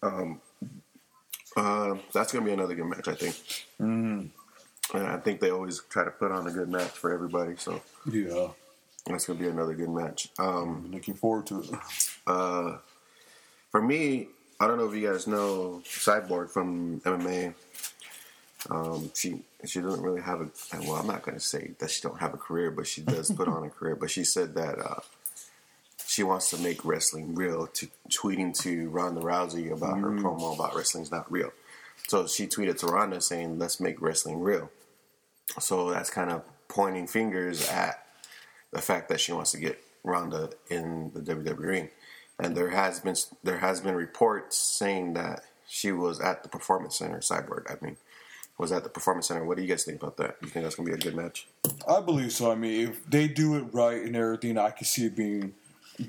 Um, 0.01 0.41
uh, 1.55 1.95
that's 2.11 2.33
gonna 2.33 2.45
be 2.45 2.51
another 2.51 2.75
good 2.75 2.85
match, 2.85 3.07
I 3.07 3.15
think. 3.15 3.35
And 3.79 4.31
I 4.93 5.17
think 5.17 5.39
they 5.39 5.51
always 5.51 5.81
try 5.89 6.03
to 6.03 6.11
put 6.11 6.31
on 6.31 6.47
a 6.47 6.51
good 6.51 6.67
match 6.69 6.89
for 6.91 7.13
everybody, 7.13 7.55
so 7.57 7.81
Yeah. 8.11 8.49
That's 9.09 9.25
gonna 9.25 9.39
be 9.39 9.47
another 9.47 9.73
good 9.73 9.89
match. 9.89 10.29
Um, 10.39 10.89
looking 10.91 11.15
forward 11.15 11.47
to 11.47 11.61
it. 11.61 12.79
for 13.71 13.81
me, 13.81 14.27
I 14.59 14.67
don't 14.67 14.77
know 14.77 14.89
if 14.89 14.95
you 14.95 15.07
guys 15.07 15.25
know 15.25 15.81
Cyborg 15.85 16.49
from 16.49 16.99
MMA. 17.01 17.53
Um, 18.69 19.09
she 19.15 19.41
she 19.65 19.79
doesn't 19.79 20.01
really 20.01 20.21
have 20.21 20.41
a 20.41 20.49
well. 20.81 20.95
I'm 20.95 21.07
not 21.07 21.23
gonna 21.23 21.39
say 21.39 21.71
that 21.79 21.89
she 21.89 22.01
don't 22.01 22.19
have 22.19 22.33
a 22.33 22.37
career, 22.37 22.69
but 22.71 22.85
she 22.85 23.01
does 23.01 23.31
put 23.31 23.47
on 23.47 23.63
a 23.63 23.69
career. 23.69 23.95
But 23.95 24.11
she 24.11 24.25
said 24.25 24.55
that 24.55 24.79
uh, 24.79 24.99
she 26.05 26.23
wants 26.23 26.49
to 26.49 26.57
make 26.57 26.83
wrestling 26.83 27.35
real. 27.35 27.67
To 27.67 27.87
tweeting 28.09 28.57
to 28.61 28.89
Ronda 28.89 29.21
Rousey 29.21 29.71
about 29.71 29.99
her 29.99 30.09
promo 30.09 30.55
about 30.55 30.75
wrestling's 30.75 31.11
not 31.11 31.31
real. 31.31 31.51
So 32.07 32.27
she 32.27 32.47
tweeted 32.47 32.79
to 32.79 32.87
Ronda 32.87 33.21
saying, 33.21 33.59
"Let's 33.59 33.79
make 33.79 34.01
wrestling 34.01 34.41
real." 34.41 34.69
So 35.59 35.89
that's 35.91 36.09
kind 36.09 36.31
of 36.31 36.43
pointing 36.67 37.07
fingers 37.07 37.67
at 37.69 38.05
the 38.71 38.81
fact 38.81 39.09
that 39.09 39.19
she 39.19 39.31
wants 39.31 39.51
to 39.51 39.57
get 39.59 39.83
Ronda 40.03 40.51
in 40.69 41.11
the 41.13 41.21
WWE 41.21 41.59
ring. 41.59 41.89
And 42.39 42.55
there 42.55 42.69
has 42.69 42.99
been 43.01 43.15
there 43.43 43.57
has 43.57 43.81
been 43.81 43.95
reports 43.95 44.57
saying 44.57 45.13
that 45.13 45.43
she 45.67 45.91
was 45.91 46.19
at 46.19 46.43
the 46.43 46.49
Performance 46.49 46.97
Center. 46.97 47.19
Cyborg, 47.19 47.69
I 47.69 47.83
mean, 47.83 47.97
was 48.57 48.71
at 48.71 48.83
the 48.83 48.89
Performance 48.89 49.27
Center. 49.27 49.43
What 49.43 49.57
do 49.57 49.63
you 49.63 49.69
guys 49.69 49.83
think 49.83 50.01
about 50.01 50.17
that? 50.17 50.37
You 50.41 50.47
think 50.47 50.63
that's 50.63 50.75
gonna 50.75 50.87
be 50.87 50.95
a 50.95 50.97
good 50.97 51.15
match? 51.15 51.47
I 51.87 51.99
believe 51.99 52.31
so. 52.31 52.51
I 52.51 52.55
mean, 52.55 52.89
if 52.89 53.05
they 53.09 53.27
do 53.27 53.55
it 53.55 53.73
right 53.73 54.01
and 54.01 54.15
everything, 54.15 54.57
I 54.57 54.71
can 54.71 54.85
see 54.85 55.07
it 55.07 55.15
being 55.15 55.53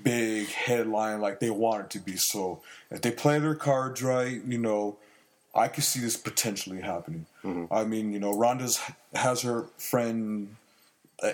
big 0.05 0.49
headline 0.49 1.21
like 1.21 1.41
they 1.41 1.51
want 1.51 1.85
it 1.85 1.91
to 1.91 1.99
be. 1.99 2.17
So 2.17 2.63
if 2.91 3.01
they 3.01 3.11
play 3.11 3.39
their 3.39 3.57
cards 3.57 4.03
right, 4.03 4.41
you 4.45 4.59
know, 4.59 4.99
I 5.55 5.69
can 5.69 5.83
see 5.83 6.01
this 6.01 6.17
potentially 6.17 6.81
happening. 6.81 7.27
Mm-hmm. 7.45 7.73
I 7.73 7.85
mean, 7.85 8.13
you 8.13 8.21
know, 8.21 8.33
Ronda's 8.33 8.81
has 9.15 9.43
her 9.43 9.67
friend 9.79 10.55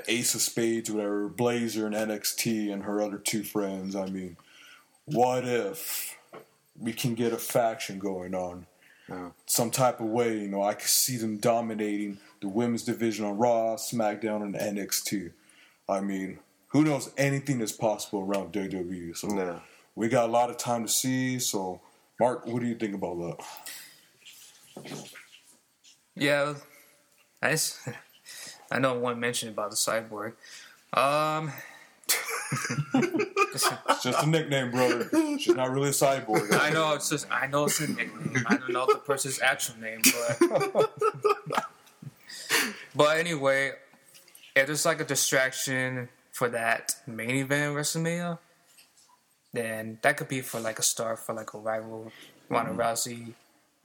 Ace 0.09 0.34
of 0.34 0.41
Spades, 0.43 0.91
whatever, 0.91 1.28
Blazer 1.28 1.87
and 1.87 1.95
NXT, 1.95 2.72
and 2.72 2.82
her 2.84 3.01
other 3.01 3.18
two 3.18 3.43
friends. 3.45 3.95
I 3.95 4.07
mean, 4.07 4.37
what 5.05 5.47
if 5.47 6.16
we 6.78 6.93
can 6.93 7.14
get 7.14 7.32
a 7.32 7.37
faction 7.39 7.99
going 7.99 8.34
on? 8.34 8.66
Some 9.47 9.70
type 9.70 10.01
of 10.01 10.07
way, 10.09 10.37
you 10.39 10.49
know, 10.49 10.62
I 10.64 10.74
could 10.74 10.89
see 10.89 11.16
them 11.16 11.37
dominating 11.37 12.18
the 12.41 12.49
women's 12.49 12.82
division 12.82 13.24
on 13.24 13.39
Raw, 13.39 13.76
SmackDown, 13.76 14.43
and 14.43 14.55
NXT. 14.57 15.30
I 15.89 16.01
mean, 16.01 16.41
who 16.68 16.82
knows? 16.82 17.11
Anything 17.16 17.61
is 17.61 17.70
possible 17.70 18.22
around 18.22 18.53
WWE. 18.53 19.16
So 19.16 19.32
Yeah. 19.37 19.61
we 19.95 20.09
got 20.09 20.28
a 20.28 20.32
lot 20.32 20.51
of 20.51 20.57
time 20.57 20.84
to 20.84 20.91
see. 20.93 21.39
So, 21.39 21.80
Mark, 22.18 22.47
what 22.47 22.61
do 22.61 22.66
you 22.66 22.74
think 22.74 22.95
about 22.97 23.39
that? 24.74 24.97
Yeah, 26.16 26.55
I, 27.43 27.51
s- 27.51 27.89
I 28.71 28.79
know 28.79 28.99
one 28.99 29.21
mentioned 29.21 29.53
about 29.53 29.71
the 29.71 29.77
cyborg. 29.77 30.33
Um, 30.93 31.53
It's 33.57 34.03
just 34.03 34.23
a 34.23 34.27
nickname, 34.29 34.71
brother. 34.71 35.09
She's 35.39 35.55
not 35.55 35.71
really 35.71 35.89
a 35.89 35.93
cyborg. 35.93 36.53
I 36.61 36.71
know 36.71 36.93
it's 36.95 37.09
just 37.09 37.27
I 37.31 37.47
know 37.47 37.64
it's 37.64 37.81
a 37.81 37.89
nickname. 37.89 38.45
I 38.47 38.57
don't 38.59 38.71
know 38.71 38.87
the 38.87 38.99
person's 38.99 39.41
actual 39.41 39.81
name, 39.81 40.03
but 40.39 40.93
but 42.95 43.17
anyway, 43.17 43.73
if 44.55 44.67
there's 44.67 44.85
like 44.85 45.01
a 45.01 45.05
distraction 45.05 46.11
for 46.33 46.51
that 46.51 46.97
main 47.07 47.37
event 47.37 47.75
WrestleMania, 47.75 48.39
then 49.55 49.99
that 50.03 50.19
could 50.19 50.29
be 50.29 50.43
for 50.43 50.61
like 50.61 50.79
a 50.79 50.83
star 50.83 51.17
for 51.17 51.33
like 51.33 51.55
a 51.55 51.59
rival 51.59 52.12
Ronda 52.51 52.73
Rousey 52.73 53.33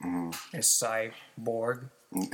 and 0.02 0.34
Cyborg. 0.54 1.88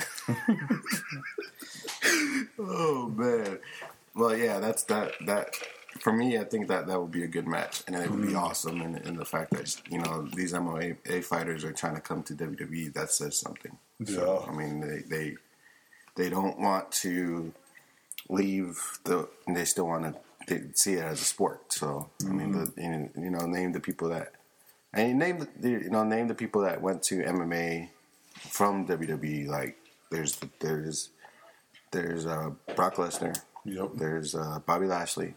Oh 2.58 3.08
man. 3.16 3.58
Well, 4.14 4.36
yeah, 4.36 4.58
that's 4.58 4.82
that. 4.84 5.12
That 5.26 5.54
for 6.00 6.12
me, 6.12 6.38
I 6.38 6.44
think 6.44 6.68
that 6.68 6.86
that 6.86 7.00
would 7.00 7.12
be 7.12 7.22
a 7.22 7.28
good 7.28 7.46
match, 7.46 7.82
and 7.86 7.96
it 7.96 8.10
would 8.10 8.22
be 8.22 8.28
mm-hmm. 8.28 8.36
awesome. 8.36 8.80
And, 8.80 8.96
and 8.96 9.18
the 9.18 9.24
fact 9.24 9.52
that 9.52 9.76
you 9.90 9.98
know 9.98 10.28
these 10.34 10.52
MMA 10.52 11.24
fighters 11.24 11.64
are 11.64 11.72
trying 11.72 11.94
to 11.94 12.00
come 12.00 12.22
to 12.24 12.34
WWE, 12.34 12.92
that 12.94 13.10
says 13.10 13.38
something. 13.38 13.76
So, 14.04 14.44
Yeah. 14.44 14.52
I 14.52 14.56
mean, 14.56 14.80
they 14.80 15.02
they 15.08 15.36
they 16.16 16.30
don't 16.30 16.58
want 16.58 16.90
to 17.02 17.52
leave 18.28 18.80
the. 19.04 19.28
They 19.46 19.64
still 19.64 19.86
want 19.86 20.04
to 20.04 20.14
they 20.48 20.64
see 20.74 20.94
it 20.94 21.04
as 21.04 21.20
a 21.20 21.24
sport. 21.24 21.72
So 21.72 22.10
I 22.26 22.30
mean, 22.30 22.52
the, 22.52 22.72
you 22.76 23.10
you 23.22 23.30
know, 23.30 23.46
name 23.46 23.72
the 23.72 23.80
people 23.80 24.08
that. 24.08 24.32
And 24.92 25.08
you 25.08 25.14
name 25.14 25.46
the 25.60 25.70
you 25.70 25.90
know 25.90 26.02
name 26.02 26.28
the 26.28 26.34
people 26.34 26.62
that 26.62 26.82
went 26.82 27.02
to 27.04 27.22
MMA 27.22 27.90
from 28.40 28.86
WWE. 28.86 29.46
Like 29.48 29.76
there's 30.10 30.38
there's 30.60 31.10
there's 31.90 32.26
uh, 32.26 32.50
Brock 32.76 32.96
Lesnar. 32.96 33.36
Yep. 33.64 33.90
There's 33.96 34.34
uh, 34.34 34.60
Bobby 34.66 34.86
Lashley. 34.86 35.34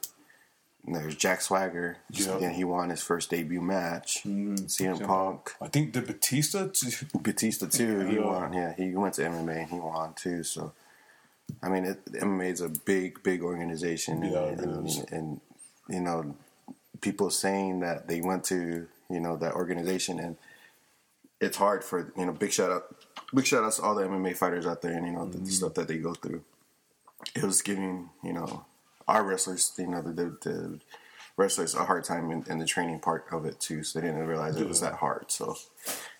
And 0.86 0.95
there's 0.95 1.16
Jack 1.16 1.41
Swagger. 1.41 1.97
Yep. 2.12 2.38
Again, 2.38 2.54
he 2.56 2.64
won 2.64 2.89
his 2.89 3.04
first 3.04 3.30
debut 3.30 3.62
match. 3.62 4.24
CM 4.26 5.06
Punk. 5.06 5.52
I 5.62 5.68
think 5.68 5.93
the 5.93 6.02
Batista. 6.02 6.68
Too. 6.74 6.89
Batista 7.22 7.68
too. 7.68 7.99
He 8.08 8.16
Yeah. 8.16 8.26
won. 8.26 8.54
Yeah, 8.54 8.74
he 8.76 8.95
went 8.95 9.14
to 9.16 9.22
MMA 9.24 9.62
and 9.62 9.70
he 9.70 9.80
won 9.80 10.14
too. 10.16 10.41
So, 10.43 10.74
I 11.62 11.70
mean, 11.70 11.86
it, 11.86 12.04
MMA 12.14 12.52
is 12.52 12.62
a 12.62 12.70
big, 12.70 13.22
big 13.22 13.43
organization. 13.43 14.24
Yeah, 14.24 14.45
and, 14.45 14.60
and, 14.60 15.08
and 15.12 15.41
you 15.88 15.99
know, 16.02 16.36
people 16.99 17.30
saying 17.30 17.82
that 17.82 18.08
they 18.08 18.22
went 18.22 18.43
to 18.45 18.88
you 19.10 19.20
know 19.20 19.38
that 19.38 19.54
organization 19.54 20.20
and 20.20 20.36
it's 21.41 21.57
hard 21.57 21.83
for 21.83 22.13
you 22.17 22.25
know 22.25 22.31
big 22.31 22.51
shout 22.53 22.71
out, 22.71 22.95
big 23.35 23.45
shout 23.45 23.63
outs 23.65 23.77
to 23.77 23.83
all 23.83 23.95
the 23.95 24.03
MMA 24.03 24.37
fighters 24.37 24.65
out 24.65 24.81
there 24.81 24.93
and 24.93 25.05
you 25.05 25.11
know 25.13 25.25
the, 25.25 25.37
Mm-hmm. 25.37 25.45
the 25.45 25.51
stuff 25.51 25.73
that 25.73 25.87
they 25.89 25.97
go 25.97 26.13
through. 26.13 26.43
It 27.35 27.43
was 27.43 27.61
giving 27.61 28.09
you 28.23 28.33
know 28.33 28.65
our 29.07 29.23
wrestlers 29.23 29.73
you 29.77 29.87
know 29.87 30.01
the, 30.01 30.13
the, 30.13 30.37
the 30.43 30.79
wrestlers 31.37 31.75
a 31.75 31.83
hard 31.85 32.03
time 32.05 32.31
in, 32.31 32.45
in 32.49 32.59
the 32.59 32.65
training 32.65 32.99
part 32.99 33.25
of 33.31 33.45
it 33.45 33.59
too, 33.59 33.83
so 33.83 33.99
they 33.99 34.07
didn't 34.07 34.27
realize 34.27 34.55
it 34.57 34.67
was 34.67 34.81
that 34.81 34.93
hard. 34.95 35.31
So 35.31 35.55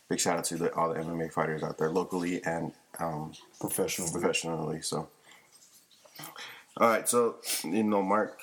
big 0.10 0.20
shout 0.20 0.38
out 0.40 0.44
to 0.46 0.58
the, 0.58 0.74
all 0.76 0.90
the 0.94 1.00
MMA 1.00 1.32
fighters 1.32 1.64
out 1.64 1.78
there 1.78 1.90
locally 1.90 2.44
and 2.44 2.74
um, 3.00 3.32
Professional. 3.60 4.12
professionally. 4.12 4.82
So, 4.82 5.08
all 6.78 6.88
right, 6.90 7.08
so 7.08 7.38
you 7.64 7.84
know, 7.84 8.02
Mark, 8.02 8.40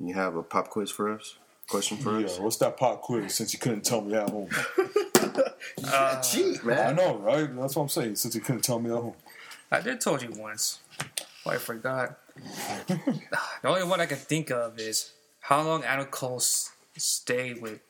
you 0.00 0.14
have 0.14 0.34
a 0.36 0.42
pop 0.42 0.68
quiz 0.70 0.90
for 0.90 1.10
us? 1.12 1.36
Question 1.68 1.96
for 1.98 2.18
Yeah, 2.20 2.26
us? 2.26 2.38
what's 2.38 2.56
that 2.58 2.76
pop 2.76 3.00
quiz? 3.02 3.34
Since 3.34 3.52
you 3.54 3.58
couldn't 3.58 3.84
tell 3.84 4.00
me 4.02 4.14
at 4.14 4.28
home, 4.28 4.48
Cheat, 6.22 6.64
man. 6.64 6.78
I 6.78 6.92
know, 6.92 7.16
right? 7.18 7.48
That's 7.56 7.76
what 7.76 7.82
I'm 7.82 7.88
saying. 7.88 8.16
Since 8.16 8.34
you 8.34 8.40
couldn't 8.40 8.62
tell 8.62 8.78
me 8.78 8.90
at 8.90 8.96
home, 8.96 9.14
I 9.70 9.80
did 9.80 10.00
told 10.00 10.22
you 10.22 10.30
once, 10.36 10.80
but 11.44 11.54
I 11.54 11.58
forgot. 11.58 12.18
the 12.86 13.68
only 13.68 13.84
one 13.84 14.00
I 14.00 14.06
can 14.06 14.18
think 14.18 14.50
of 14.50 14.78
is 14.78 15.12
how 15.40 15.62
long 15.62 15.84
Adam 15.84 16.06
Cole 16.06 16.36
s- 16.36 16.72
stayed 16.96 17.62
with 17.62 17.80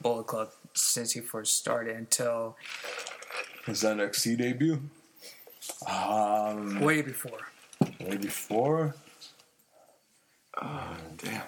Bullet 0.00 0.26
Club 0.26 0.50
since 0.74 1.12
he 1.12 1.20
first 1.20 1.56
started 1.56 1.96
until 1.96 2.56
his 3.66 3.82
NXT 3.82 4.38
debut. 4.38 4.80
Um, 5.86 6.80
way 6.80 7.02
before. 7.02 7.40
way 8.00 8.16
before. 8.16 8.94
Damn. 10.60 11.42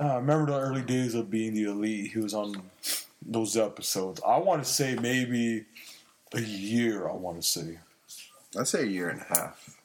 Uh, 0.00 0.04
I 0.04 0.14
remember 0.16 0.52
the 0.52 0.58
early 0.58 0.82
days 0.82 1.14
of 1.14 1.30
being 1.30 1.54
the 1.54 1.64
elite. 1.64 2.12
He 2.12 2.18
was 2.18 2.34
on 2.34 2.62
those 3.24 3.56
episodes. 3.56 4.20
I 4.26 4.38
want 4.38 4.64
to 4.64 4.68
say 4.70 4.94
maybe 4.96 5.64
a 6.34 6.40
year. 6.40 7.08
I 7.08 7.12
want 7.12 7.40
to 7.40 7.46
say. 7.46 7.78
I'd 8.58 8.66
say 8.68 8.82
a 8.82 8.86
year 8.86 9.08
and 9.10 9.20
a 9.20 9.24
half. 9.24 9.76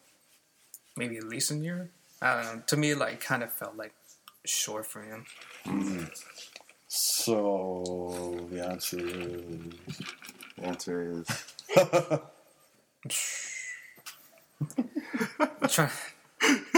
maybe 0.96 1.18
at 1.18 1.24
least 1.26 1.52
a 1.52 1.56
year. 1.56 1.90
I 2.22 2.36
don't 2.36 2.56
know. 2.56 2.64
To 2.68 2.78
me, 2.78 2.96
like, 2.96 3.20
kind 3.22 3.44
of 3.44 3.54
felt 3.54 3.76
like 3.76 3.94
short 4.46 4.86
for 4.86 5.02
him. 5.02 5.26
So 6.88 8.48
the 8.50 8.66
answer 8.66 8.98
is 8.98 9.58
The 10.58 10.64
answer 10.66 11.12
is 11.12 11.28
trying, 15.70 15.90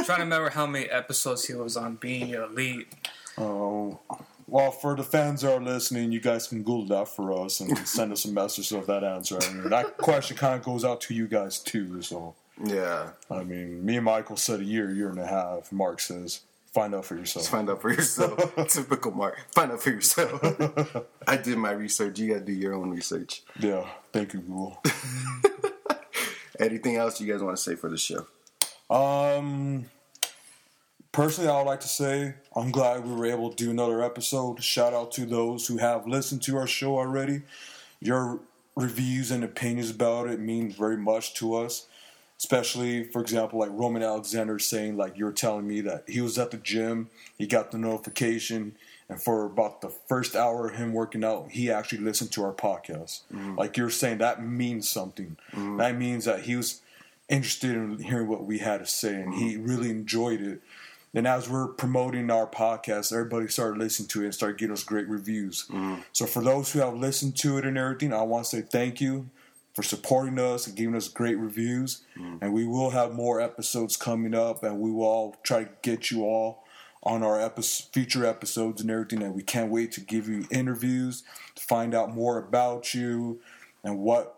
trying 0.09 0.19
to 0.21 0.23
remember 0.23 0.49
how 0.49 0.65
many 0.65 0.89
episodes 0.89 1.45
he 1.45 1.53
was 1.53 1.77
on 1.77 1.93
being 1.95 2.31
elite. 2.31 2.87
Oh, 3.37 3.99
well, 4.47 4.71
for 4.71 4.95
the 4.95 5.03
fans 5.03 5.41
that 5.41 5.53
are 5.53 5.61
listening, 5.61 6.11
you 6.11 6.19
guys 6.19 6.47
can 6.47 6.63
Google 6.63 6.85
that 6.97 7.09
for 7.09 7.45
us 7.45 7.59
and 7.59 7.77
send 7.87 8.11
us 8.11 8.25
a 8.25 8.31
message 8.31 8.71
of 8.71 8.87
that 8.87 9.03
answer. 9.03 9.37
I 9.39 9.53
mean, 9.53 9.69
that 9.69 9.97
question 9.97 10.35
kind 10.35 10.55
of 10.55 10.63
goes 10.63 10.83
out 10.83 11.01
to 11.01 11.13
you 11.13 11.27
guys 11.27 11.59
too. 11.59 12.01
So, 12.01 12.33
yeah. 12.63 13.11
I 13.29 13.43
mean, 13.43 13.85
me 13.85 13.97
and 13.97 14.05
Michael 14.05 14.35
said 14.35 14.61
a 14.61 14.63
year, 14.63 14.91
year 14.91 15.09
and 15.09 15.19
a 15.19 15.27
half. 15.27 15.71
Mark 15.71 15.99
says, 15.99 16.41
find 16.73 16.95
out 16.95 17.05
for 17.05 17.15
yourself. 17.15 17.47
Find 17.47 17.69
out 17.69 17.79
for 17.79 17.91
yourself. 17.93 18.55
Typical 18.67 19.11
Mark. 19.11 19.37
Find 19.53 19.71
out 19.71 19.83
for 19.83 19.91
yourself. 19.91 20.41
I 21.27 21.37
did 21.37 21.59
my 21.59 21.71
research. 21.71 22.17
You 22.17 22.33
got 22.33 22.39
to 22.39 22.45
do 22.45 22.53
your 22.53 22.73
own 22.73 22.89
research. 22.89 23.43
Yeah, 23.59 23.87
thank 24.11 24.33
you, 24.33 24.39
Google. 24.39 24.81
Anything 26.59 26.95
else 26.95 27.21
you 27.21 27.31
guys 27.31 27.43
want 27.43 27.55
to 27.55 27.61
say 27.61 27.75
for 27.75 27.91
the 27.91 27.97
show? 27.97 28.25
Um, 28.89 29.85
personally, 31.11 31.49
I 31.49 31.57
would 31.57 31.67
like 31.67 31.81
to 31.81 31.87
say 31.87 32.35
I'm 32.55 32.71
glad 32.71 33.05
we 33.05 33.13
were 33.13 33.25
able 33.25 33.49
to 33.49 33.55
do 33.55 33.71
another 33.71 34.03
episode. 34.03 34.63
Shout 34.63 34.93
out 34.93 35.11
to 35.13 35.25
those 35.25 35.67
who 35.67 35.77
have 35.77 36.07
listened 36.07 36.41
to 36.43 36.57
our 36.57 36.67
show 36.67 36.97
already. 36.97 37.43
Your 37.99 38.39
reviews 38.75 39.31
and 39.31 39.43
opinions 39.43 39.89
about 39.89 40.29
it 40.29 40.39
mean 40.39 40.71
very 40.71 40.97
much 40.97 41.33
to 41.35 41.55
us. 41.55 41.87
Especially, 42.37 43.03
for 43.03 43.21
example, 43.21 43.59
like 43.59 43.69
Roman 43.73 44.01
Alexander 44.01 44.59
saying, 44.59 44.95
like 44.95 45.17
you're 45.17 45.33
telling 45.33 45.67
me 45.67 45.81
that 45.81 46.05
he 46.07 46.21
was 46.21 46.37
at 46.37 46.51
the 46.51 46.57
gym, 46.57 47.09
he 47.37 47.45
got 47.45 47.71
the 47.71 47.77
notification, 47.77 48.77
and 49.09 49.21
for 49.21 49.45
about 49.45 49.81
the 49.81 49.89
first 49.89 50.37
hour 50.37 50.69
of 50.69 50.75
him 50.75 50.93
working 50.93 51.25
out, 51.25 51.49
he 51.51 51.69
actually 51.69 51.97
listened 51.97 52.31
to 52.31 52.43
our 52.45 52.53
podcast. 52.53 53.23
Mm-hmm. 53.33 53.55
Like 53.55 53.75
you're 53.75 53.89
saying, 53.89 54.19
that 54.19 54.41
means 54.41 54.87
something. 54.87 55.35
Mm-hmm. 55.51 55.77
That 55.77 55.97
means 55.97 56.23
that 56.23 56.43
he 56.43 56.55
was 56.55 56.81
interested 57.27 57.75
in 57.75 57.99
hearing 57.99 58.29
what 58.29 58.45
we 58.45 58.59
had 58.59 58.79
to 58.79 58.85
say, 58.85 59.15
and 59.15 59.33
he 59.33 59.57
really 59.57 59.89
enjoyed 59.89 60.39
it. 60.39 60.61
And 61.13 61.27
as 61.27 61.49
we're 61.49 61.67
promoting 61.67 62.29
our 62.29 62.45
podcast, 62.45 63.11
everybody 63.11 63.47
started 63.47 63.79
listening 63.79 64.07
to 64.09 64.21
it 64.21 64.25
and 64.25 64.33
started 64.33 64.59
giving 64.59 64.73
us 64.73 64.83
great 64.83 65.07
reviews. 65.07 65.65
Mm-hmm. 65.69 66.01
So 66.13 66.25
for 66.25 66.43
those 66.43 66.71
who 66.71 66.79
have 66.79 66.95
listened 66.95 67.35
to 67.37 67.57
it 67.57 67.65
and 67.65 67.77
everything, 67.77 68.13
I 68.13 68.21
want 68.21 68.45
to 68.45 68.57
say 68.57 68.61
thank 68.61 69.01
you 69.01 69.29
for 69.73 69.81
supporting 69.81 70.37
us 70.37 70.67
and 70.67 70.75
giving 70.75 70.95
us 70.95 71.07
great 71.07 71.37
reviews. 71.37 72.03
Mm-hmm. 72.17 72.37
And 72.41 72.53
we 72.53 72.65
will 72.65 72.91
have 72.91 73.13
more 73.13 73.41
episodes 73.41 73.97
coming 73.97 74.35
up, 74.35 74.63
and 74.63 74.79
we 74.79 74.91
will 74.91 75.05
all 75.05 75.35
try 75.41 75.63
to 75.63 75.69
get 75.81 76.11
you 76.11 76.25
all 76.25 76.63
on 77.01 77.23
our 77.23 77.39
epi- 77.39 77.61
future 77.61 78.25
episodes 78.25 78.81
and 78.81 78.91
everything. 78.91 79.23
And 79.23 79.33
we 79.33 79.43
can't 79.43 79.71
wait 79.71 79.91
to 79.93 80.01
give 80.01 80.27
you 80.27 80.45
interviews 80.51 81.23
to 81.55 81.61
find 81.63 81.95
out 81.95 82.13
more 82.13 82.37
about 82.37 82.93
you 82.93 83.39
and 83.83 83.99
what 83.99 84.35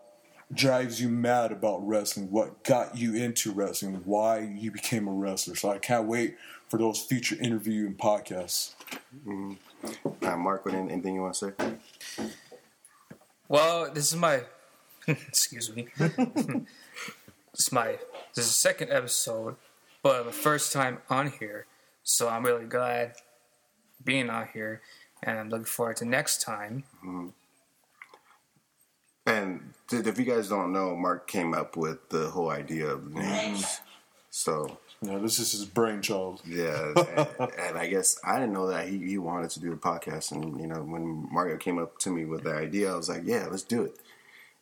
drives 0.54 1.00
you 1.00 1.08
mad 1.08 1.50
about 1.50 1.86
wrestling, 1.86 2.30
what 2.30 2.62
got 2.62 2.96
you 2.96 3.14
into 3.14 3.50
wrestling, 3.50 4.02
why 4.04 4.40
you 4.40 4.70
became 4.70 5.08
a 5.08 5.12
wrestler. 5.12 5.56
So 5.56 5.70
I 5.70 5.78
can't 5.78 6.06
wait 6.06 6.36
for 6.72 6.78
those 6.78 7.02
future 7.02 7.36
interview 7.38 7.84
and 7.84 7.98
podcasts. 7.98 8.72
All 9.26 9.58
right, 10.22 10.38
Mark, 10.38 10.64
what, 10.64 10.74
anything 10.74 11.14
you 11.16 11.20
want 11.20 11.34
to 11.34 11.52
say? 11.58 12.30
Well, 13.46 13.92
this 13.92 14.10
is 14.10 14.16
my 14.16 14.40
excuse 15.06 15.76
me. 15.76 15.88
this 15.98 16.16
is 17.58 17.72
my 17.72 17.98
this 18.34 18.46
is 18.46 18.52
the 18.52 18.54
second 18.54 18.90
episode, 18.90 19.56
but 20.02 20.22
the 20.22 20.32
first 20.32 20.72
time 20.72 21.00
on 21.10 21.30
here. 21.32 21.66
So 22.04 22.30
I'm 22.30 22.42
really 22.42 22.64
glad 22.64 23.16
being 24.02 24.30
on 24.30 24.48
here, 24.54 24.80
and 25.22 25.38
I'm 25.38 25.50
looking 25.50 25.66
forward 25.66 25.98
to 25.98 26.06
next 26.06 26.40
time. 26.40 26.84
Mm-hmm. 27.04 27.28
And 29.26 29.74
if 29.90 30.18
you 30.18 30.24
guys 30.24 30.48
don't 30.48 30.72
know, 30.72 30.96
Mark 30.96 31.28
came 31.28 31.52
up 31.52 31.76
with 31.76 32.08
the 32.08 32.30
whole 32.30 32.48
idea 32.48 32.86
of 32.86 33.12
the 33.12 33.20
names. 33.20 33.80
So 34.30 34.78
You 35.02 35.10
know, 35.12 35.18
this 35.18 35.38
is 35.40 35.50
his 35.52 35.64
brainchild. 35.64 36.40
yeah, 36.46 36.92
and, 37.38 37.50
and 37.58 37.78
I 37.78 37.88
guess 37.88 38.18
I 38.24 38.38
didn't 38.38 38.52
know 38.54 38.68
that 38.68 38.88
he, 38.88 38.98
he 38.98 39.18
wanted 39.18 39.50
to 39.50 39.60
do 39.60 39.72
a 39.72 39.76
podcast. 39.76 40.30
And 40.32 40.60
you 40.60 40.66
know, 40.68 40.82
when 40.82 41.28
Mario 41.32 41.56
came 41.56 41.78
up 41.78 41.98
to 41.98 42.10
me 42.10 42.24
with 42.24 42.44
the 42.44 42.54
idea, 42.54 42.92
I 42.92 42.96
was 42.96 43.08
like, 43.08 43.22
yeah, 43.24 43.46
let's 43.50 43.62
do 43.64 43.82
it. 43.82 43.96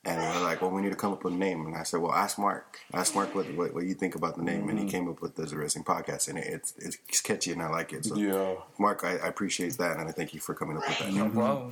And 0.02 0.18
they're 0.18 0.40
like, 0.42 0.62
well, 0.62 0.70
we 0.70 0.80
need 0.80 0.88
to 0.92 0.96
come 0.96 1.12
up 1.12 1.22
with 1.24 1.34
a 1.34 1.36
name. 1.36 1.66
And 1.66 1.76
I 1.76 1.82
said, 1.82 2.00
well, 2.00 2.12
ask 2.12 2.38
Mark. 2.38 2.78
Ask 2.94 3.14
Mark 3.14 3.34
what 3.34 3.52
what, 3.54 3.74
what 3.74 3.84
you 3.84 3.92
think 3.92 4.14
about 4.14 4.36
the 4.36 4.42
name. 4.42 4.66
And 4.70 4.78
Mm-hmm. 4.78 4.86
he 4.86 4.90
came 4.90 5.08
up 5.10 5.20
with 5.20 5.36
Desert 5.36 5.58
Wrestling 5.58 5.84
Podcast. 5.84 6.28
And 6.30 6.38
it, 6.38 6.46
it's, 6.46 6.72
it's 6.78 7.20
catchy 7.20 7.52
and 7.52 7.60
I 7.60 7.68
like 7.68 7.92
it. 7.92 8.06
So, 8.06 8.16
Yeah. 8.16 8.54
Mark, 8.78 9.04
I, 9.04 9.16
I 9.18 9.26
appreciate 9.28 9.74
that. 9.76 9.98
And 9.98 10.08
I 10.08 10.12
thank 10.12 10.32
you 10.32 10.40
for 10.40 10.54
coming 10.54 10.78
up 10.78 10.88
with 10.88 10.98
that. 11.00 11.08
Mm-hmm. 11.08 11.18
name. 11.18 11.34
Whoa. 11.34 11.70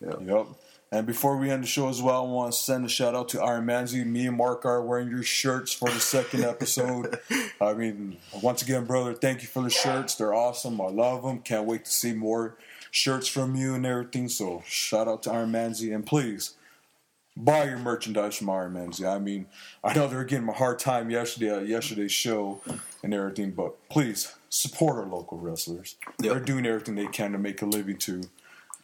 Yep. 0.00 0.46
And 0.92 1.06
before 1.06 1.36
we 1.36 1.50
end 1.50 1.64
the 1.64 1.66
show 1.66 1.88
as 1.88 2.00
well, 2.00 2.24
I 2.24 2.28
want 2.28 2.52
to 2.52 2.58
send 2.58 2.84
a 2.84 2.88
shout 2.88 3.14
out 3.14 3.28
to 3.30 3.42
Iron 3.42 3.66
Manzi. 3.66 4.06
Me 4.06 4.26
and 4.26 4.36
Mark 4.36 4.64
are 4.64 4.80
wearing 4.80 5.10
your 5.10 5.24
shirts 5.24 5.72
for 5.72 5.90
the 5.90 5.98
second 5.98 6.44
episode. 6.44 7.18
I 7.60 7.74
mean, 7.74 8.18
once 8.40 8.62
again, 8.62 8.84
brother, 8.84 9.12
thank 9.12 9.42
you 9.42 9.48
for 9.48 9.62
the 9.62 9.70
shirts. 9.70 10.14
They're 10.14 10.34
awesome. 10.34 10.80
I 10.80 10.88
love 10.88 11.24
them. 11.24 11.40
Can't 11.40 11.66
wait 11.66 11.86
to 11.86 11.90
see 11.90 12.12
more 12.12 12.56
shirts 12.92 13.26
from 13.26 13.56
you 13.56 13.74
and 13.74 13.84
everything. 13.84 14.28
So 14.28 14.62
shout 14.66 15.08
out 15.08 15.24
to 15.24 15.32
Iron 15.32 15.50
Manzi. 15.50 15.92
And 15.92 16.06
please, 16.06 16.54
buy 17.36 17.64
your 17.64 17.78
merchandise 17.78 18.36
from 18.36 18.50
Iron 18.50 18.74
Manzi. 18.74 19.06
I 19.06 19.18
mean, 19.18 19.46
I 19.84 19.92
know 19.92 20.06
they 20.06 20.16
were 20.16 20.24
getting 20.24 20.48
a 20.48 20.52
hard 20.52 20.78
time 20.78 21.10
yesterday 21.10 21.50
at 21.54 21.66
yesterday's 21.66 22.12
show 22.12 22.60
and 23.02 23.12
everything, 23.12 23.50
but 23.50 23.88
please 23.88 24.34
support 24.48 24.96
our 24.96 25.06
local 25.06 25.38
wrestlers. 25.38 25.96
Yep. 26.20 26.32
They're 26.32 26.40
doing 26.40 26.66
everything 26.66 26.94
they 26.94 27.06
can 27.06 27.32
to 27.32 27.38
make 27.38 27.60
a 27.60 27.66
living 27.66 27.98
too. 27.98 28.22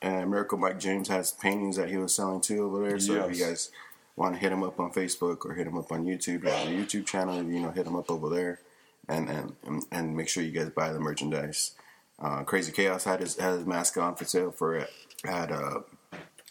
And 0.02 0.30
Miracle 0.30 0.58
Mike 0.58 0.80
James 0.80 1.06
has 1.08 1.30
paintings 1.30 1.76
that 1.76 1.88
he 1.88 1.96
was 1.96 2.14
selling 2.14 2.40
too 2.40 2.64
over 2.64 2.86
there. 2.86 2.98
So 2.98 3.24
if 3.24 3.38
you 3.38 3.44
guys 3.44 3.70
want 4.16 4.34
to 4.34 4.40
hit 4.40 4.50
him 4.50 4.64
up 4.64 4.80
on 4.80 4.92
Facebook 4.92 5.46
or 5.46 5.54
hit 5.54 5.68
him 5.68 5.78
up 5.78 5.92
on 5.92 6.04
YouTube, 6.04 6.42
he 6.42 6.50
has 6.50 6.66
a 6.66 6.70
YouTube 6.70 7.06
channel. 7.06 7.36
You 7.36 7.60
know, 7.60 7.70
hit 7.70 7.86
him 7.86 7.94
up 7.94 8.10
over 8.10 8.28
there, 8.28 8.60
and 9.08 9.30
and 9.30 9.84
and, 9.92 10.16
make 10.16 10.28
sure 10.28 10.42
you 10.42 10.50
guys 10.50 10.70
buy 10.70 10.92
the 10.92 10.98
merchandise. 10.98 11.72
Uh, 12.18 12.42
Crazy 12.42 12.72
Chaos 12.72 13.04
had 13.04 13.20
his 13.20 13.38
had 13.38 13.58
his 13.58 13.64
mask 13.64 13.96
on 13.96 14.16
for 14.16 14.24
sale 14.24 14.50
for 14.50 14.76
at 14.76 15.52
uh, 15.52 15.80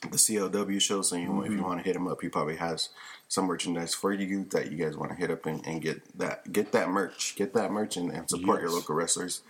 the 0.01 0.17
CLW 0.17 0.79
show. 0.81 1.01
So 1.01 1.17
you 1.17 1.27
know, 1.27 1.43
if 1.43 1.51
you 1.51 1.61
want 1.61 1.79
to 1.79 1.83
hit 1.85 1.95
him 1.95 2.07
up, 2.07 2.21
he 2.21 2.29
probably 2.29 2.55
has 2.55 2.89
some 3.27 3.45
merchandise 3.45 3.93
for 3.93 4.13
you 4.13 4.45
that 4.51 4.71
you 4.71 4.77
guys 4.77 4.97
want 4.97 5.11
to 5.11 5.17
hit 5.17 5.29
up 5.29 5.45
and, 5.45 5.65
and 5.67 5.81
get 5.81 6.17
that 6.17 6.51
get 6.53 6.71
that 6.71 6.89
merch, 6.89 7.35
get 7.35 7.53
that 7.53 7.71
merch, 7.71 7.97
and, 7.97 8.11
and 8.11 8.29
support 8.29 8.61
your 8.61 8.71
local 8.71 8.95
wrestlers. 8.95 9.41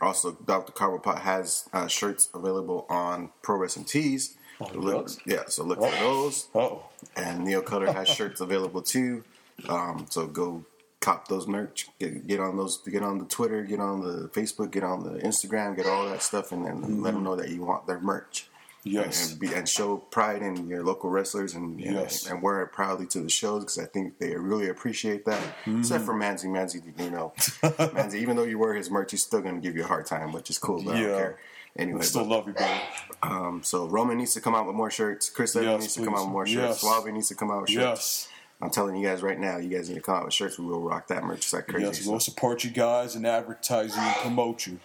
Also, 0.00 0.32
Dr. 0.32 0.72
Carvapot 0.72 1.18
has 1.20 1.68
uh, 1.72 1.86
shirts 1.86 2.28
available 2.34 2.86
on 2.90 3.30
Pro 3.42 3.56
Wrestling 3.56 3.86
Tees. 3.86 4.36
Oh, 4.60 4.70
Look- 4.74 5.10
yeah, 5.26 5.44
so 5.48 5.64
look 5.64 5.78
for 5.80 5.90
those. 5.90 6.48
Oh, 6.54 6.84
And 7.16 7.44
Neil 7.44 7.62
Cutter 7.62 7.92
has 7.92 8.08
shirts 8.18 8.40
available 8.40 8.82
too. 8.82 9.24
Um, 9.68 10.06
so 10.10 10.26
go 10.26 10.64
cop 11.00 11.28
those 11.28 11.46
merch. 11.46 11.88
Get, 11.98 12.26
get 12.26 12.40
on 12.40 12.56
those. 12.56 12.78
Get 12.78 13.02
on 13.02 13.18
the 13.18 13.24
Twitter. 13.24 13.62
Get 13.62 13.80
on 13.80 14.00
the 14.00 14.28
Facebook. 14.28 14.70
Get 14.70 14.82
on 14.84 15.02
the 15.02 15.18
Instagram. 15.20 15.76
Get 15.76 15.86
all 15.86 16.06
that 16.08 16.22
stuff, 16.22 16.52
and 16.52 16.64
then 16.66 17.02
let 17.02 17.14
them 17.14 17.22
know 17.24 17.36
that 17.36 17.48
you 17.50 17.64
want 17.64 17.86
their 17.86 18.00
merch. 18.00 18.48
Yes. 18.86 19.32
And, 19.32 19.40
be, 19.40 19.52
and 19.52 19.68
show 19.68 19.96
pride 19.96 20.42
in 20.42 20.68
your 20.68 20.82
local 20.84 21.10
wrestlers 21.10 21.54
and 21.54 21.78
Yes. 21.80 22.24
and, 22.24 22.34
and 22.34 22.42
wear 22.42 22.62
it 22.62 22.68
proudly 22.72 23.06
to 23.08 23.20
the 23.20 23.28
shows 23.28 23.62
because 23.64 23.78
I 23.78 23.84
think 23.86 24.18
they 24.18 24.34
really 24.36 24.68
appreciate 24.68 25.24
that. 25.26 25.42
Except 25.66 26.04
Mm-hmm. 26.04 26.04
for 26.04 26.14
Manzi, 26.14 26.46
Manzi, 26.46 26.82
you 27.02 27.10
know, 27.10 27.32
Manzi. 27.36 28.14
Even 28.16 28.36
though 28.36 28.44
you 28.44 28.58
wear 28.58 28.74
his 28.74 28.90
merch, 28.90 29.10
he's 29.10 29.22
still 29.22 29.40
gonna 29.40 29.60
give 29.60 29.76
you 29.76 29.84
a 29.84 29.86
hard 29.86 30.06
time, 30.06 30.32
which 30.32 30.50
is 30.50 30.58
cool. 30.58 30.82
But 30.82 30.96
I 30.96 31.00
Yeah. 31.00 31.06
don't 31.08 31.16
care. 31.18 31.38
Anyway, 31.78 32.00
I 32.00 32.04
still 32.04 32.22
but- 32.22 32.30
love 32.30 32.46
you, 32.46 32.52
brother. 32.54 32.80
um, 33.22 33.62
so 33.62 33.86
Roman 33.86 34.16
needs 34.18 34.32
to 34.34 34.40
come 34.40 34.54
out 34.54 34.66
with 34.66 34.76
more 34.76 34.90
shirts. 34.90 35.28
Chris 35.28 35.54
Evans 35.56 35.70
Yes, 35.72 35.80
needs 35.82 35.94
to 35.94 36.04
come 36.04 36.14
out 36.14 36.20
with 36.24 36.32
more 36.32 36.46
shirts. 36.46 36.56
Yes. 36.68 36.80
Suave 36.80 37.12
needs 37.12 37.28
to 37.28 37.34
come 37.34 37.50
out 37.50 37.60
with 37.62 37.70
shirts. 37.70 37.82
Yes. 37.84 38.28
I'm 38.62 38.70
telling 38.70 38.96
you 38.96 39.06
guys 39.06 39.20
right 39.22 39.38
now, 39.38 39.58
you 39.58 39.68
guys 39.68 39.90
need 39.90 39.96
to 39.96 40.00
come 40.00 40.14
out 40.14 40.24
with 40.24 40.32
shirts. 40.32 40.58
We 40.58 40.64
will 40.64 40.80
rock 40.80 41.08
that 41.08 41.22
merch. 41.24 41.40
It's 41.40 41.52
like 41.52 41.66
crazy. 41.66 41.84
Yes, 41.86 42.06
we'll 42.06 42.20
support 42.20 42.64
you 42.64 42.70
guys 42.70 43.14
and 43.14 43.26
advertise 43.26 43.94
you 43.94 44.00
and 44.00 44.16
promote 44.16 44.66
you. 44.66 44.80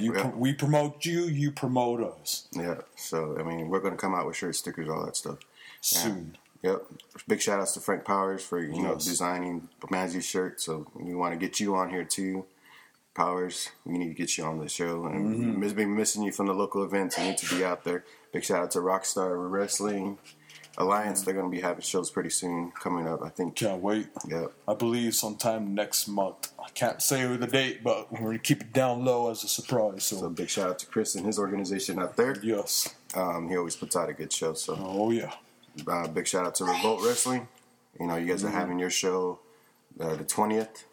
You, 0.00 0.14
Yeah. 0.14 0.28
we 0.30 0.52
promote 0.52 1.04
you, 1.04 1.24
you 1.24 1.50
promote 1.52 2.00
us 2.02 2.48
yeah. 2.52 2.76
So 2.96 3.36
I 3.38 3.42
mean, 3.42 3.68
we're 3.68 3.80
gonna 3.80 3.96
come 3.96 4.14
out 4.14 4.26
with 4.26 4.36
shirts, 4.36 4.58
stickers, 4.58 4.88
all 4.88 5.04
that 5.04 5.16
stuff. 5.16 5.38
soon. 5.80 6.36
Yep. 6.62 6.82
Big 7.28 7.40
shout 7.40 7.60
outs 7.60 7.74
to 7.74 7.80
Frank 7.80 8.04
Powers 8.04 8.42
for 8.44 8.58
you 8.60 8.82
know 8.82 8.94
Yes. 8.94 9.04
designing 9.04 9.68
Manzi's 9.90 10.26
shirt. 10.26 10.60
So 10.60 10.86
we 10.94 11.14
want 11.14 11.32
to 11.32 11.38
get 11.38 11.60
you 11.60 11.76
on 11.76 11.90
here 11.90 12.04
too. 12.04 12.46
Powers, 13.14 13.70
we 13.84 13.98
need 13.98 14.08
to 14.08 14.14
get 14.14 14.38
you 14.38 14.44
on 14.44 14.58
the 14.58 14.68
show. 14.68 15.06
And 15.06 15.36
Mm-hmm. 15.36 15.60
we've 15.60 15.74
been 15.76 15.94
missing 15.96 16.22
you 16.22 16.30
from 16.32 16.46
the 16.46 16.54
local 16.54 16.84
events. 16.84 17.18
You 17.18 17.24
need 17.24 17.38
to 17.38 17.54
be 17.56 17.64
out 17.64 17.82
there. 17.84 18.04
Big 18.32 18.44
shout 18.44 18.62
out 18.62 18.70
to 18.72 18.78
Rockstar 18.80 19.50
Wrestling 19.50 20.18
Alliance. 20.76 21.22
They're 21.22 21.34
going 21.34 21.50
to 21.50 21.56
be 21.56 21.60
having 21.60 21.80
shows 21.82 22.10
pretty 22.10 22.30
soon 22.30 22.70
coming 22.72 23.08
up. 23.08 23.22
I 23.22 23.28
think. 23.30 23.56
Can't 23.56 23.82
wait. 23.82 24.08
Yep. 24.28 24.52
I 24.68 24.74
believe 24.74 25.14
sometime 25.16 25.74
next 25.74 26.06
month. 26.06 26.52
I 26.68 26.70
can't 26.72 27.02
say 27.02 27.24
the 27.36 27.46
date, 27.46 27.82
but 27.82 28.12
we're 28.12 28.18
gonna 28.20 28.38
keep 28.38 28.60
it 28.60 28.72
down 28.72 29.04
low 29.04 29.30
as 29.30 29.42
a 29.42 29.48
surprise. 29.48 30.04
So, 30.04 30.16
So 30.18 30.28
big 30.30 30.48
shout 30.50 30.68
out 30.70 30.78
to 30.80 30.86
Chris 30.86 31.14
and 31.14 31.24
his 31.26 31.38
organization 31.38 31.98
out 31.98 32.16
there. 32.16 32.36
yes. 32.42 32.94
Um, 33.14 33.48
he 33.48 33.56
always 33.56 33.74
puts 33.74 33.96
out 33.96 34.08
a 34.10 34.12
good 34.12 34.32
show. 34.32 34.52
So 34.54 34.76
Oh 34.78 35.10
yeah. 35.10 35.32
uh, 35.86 36.06
big 36.08 36.26
shout 36.26 36.44
out 36.46 36.54
to 36.56 36.64
Revolt 36.64 37.02
Wrestling. 37.04 37.48
You 37.98 38.06
know, 38.06 38.16
you 38.16 38.26
guys 38.26 38.42
Mm-hmm. 38.42 38.54
are 38.54 38.60
having 38.60 38.78
your 38.78 38.90
show 38.90 39.40
uh, 39.98 40.14
the 40.14 40.24
twentieth. 40.24 40.84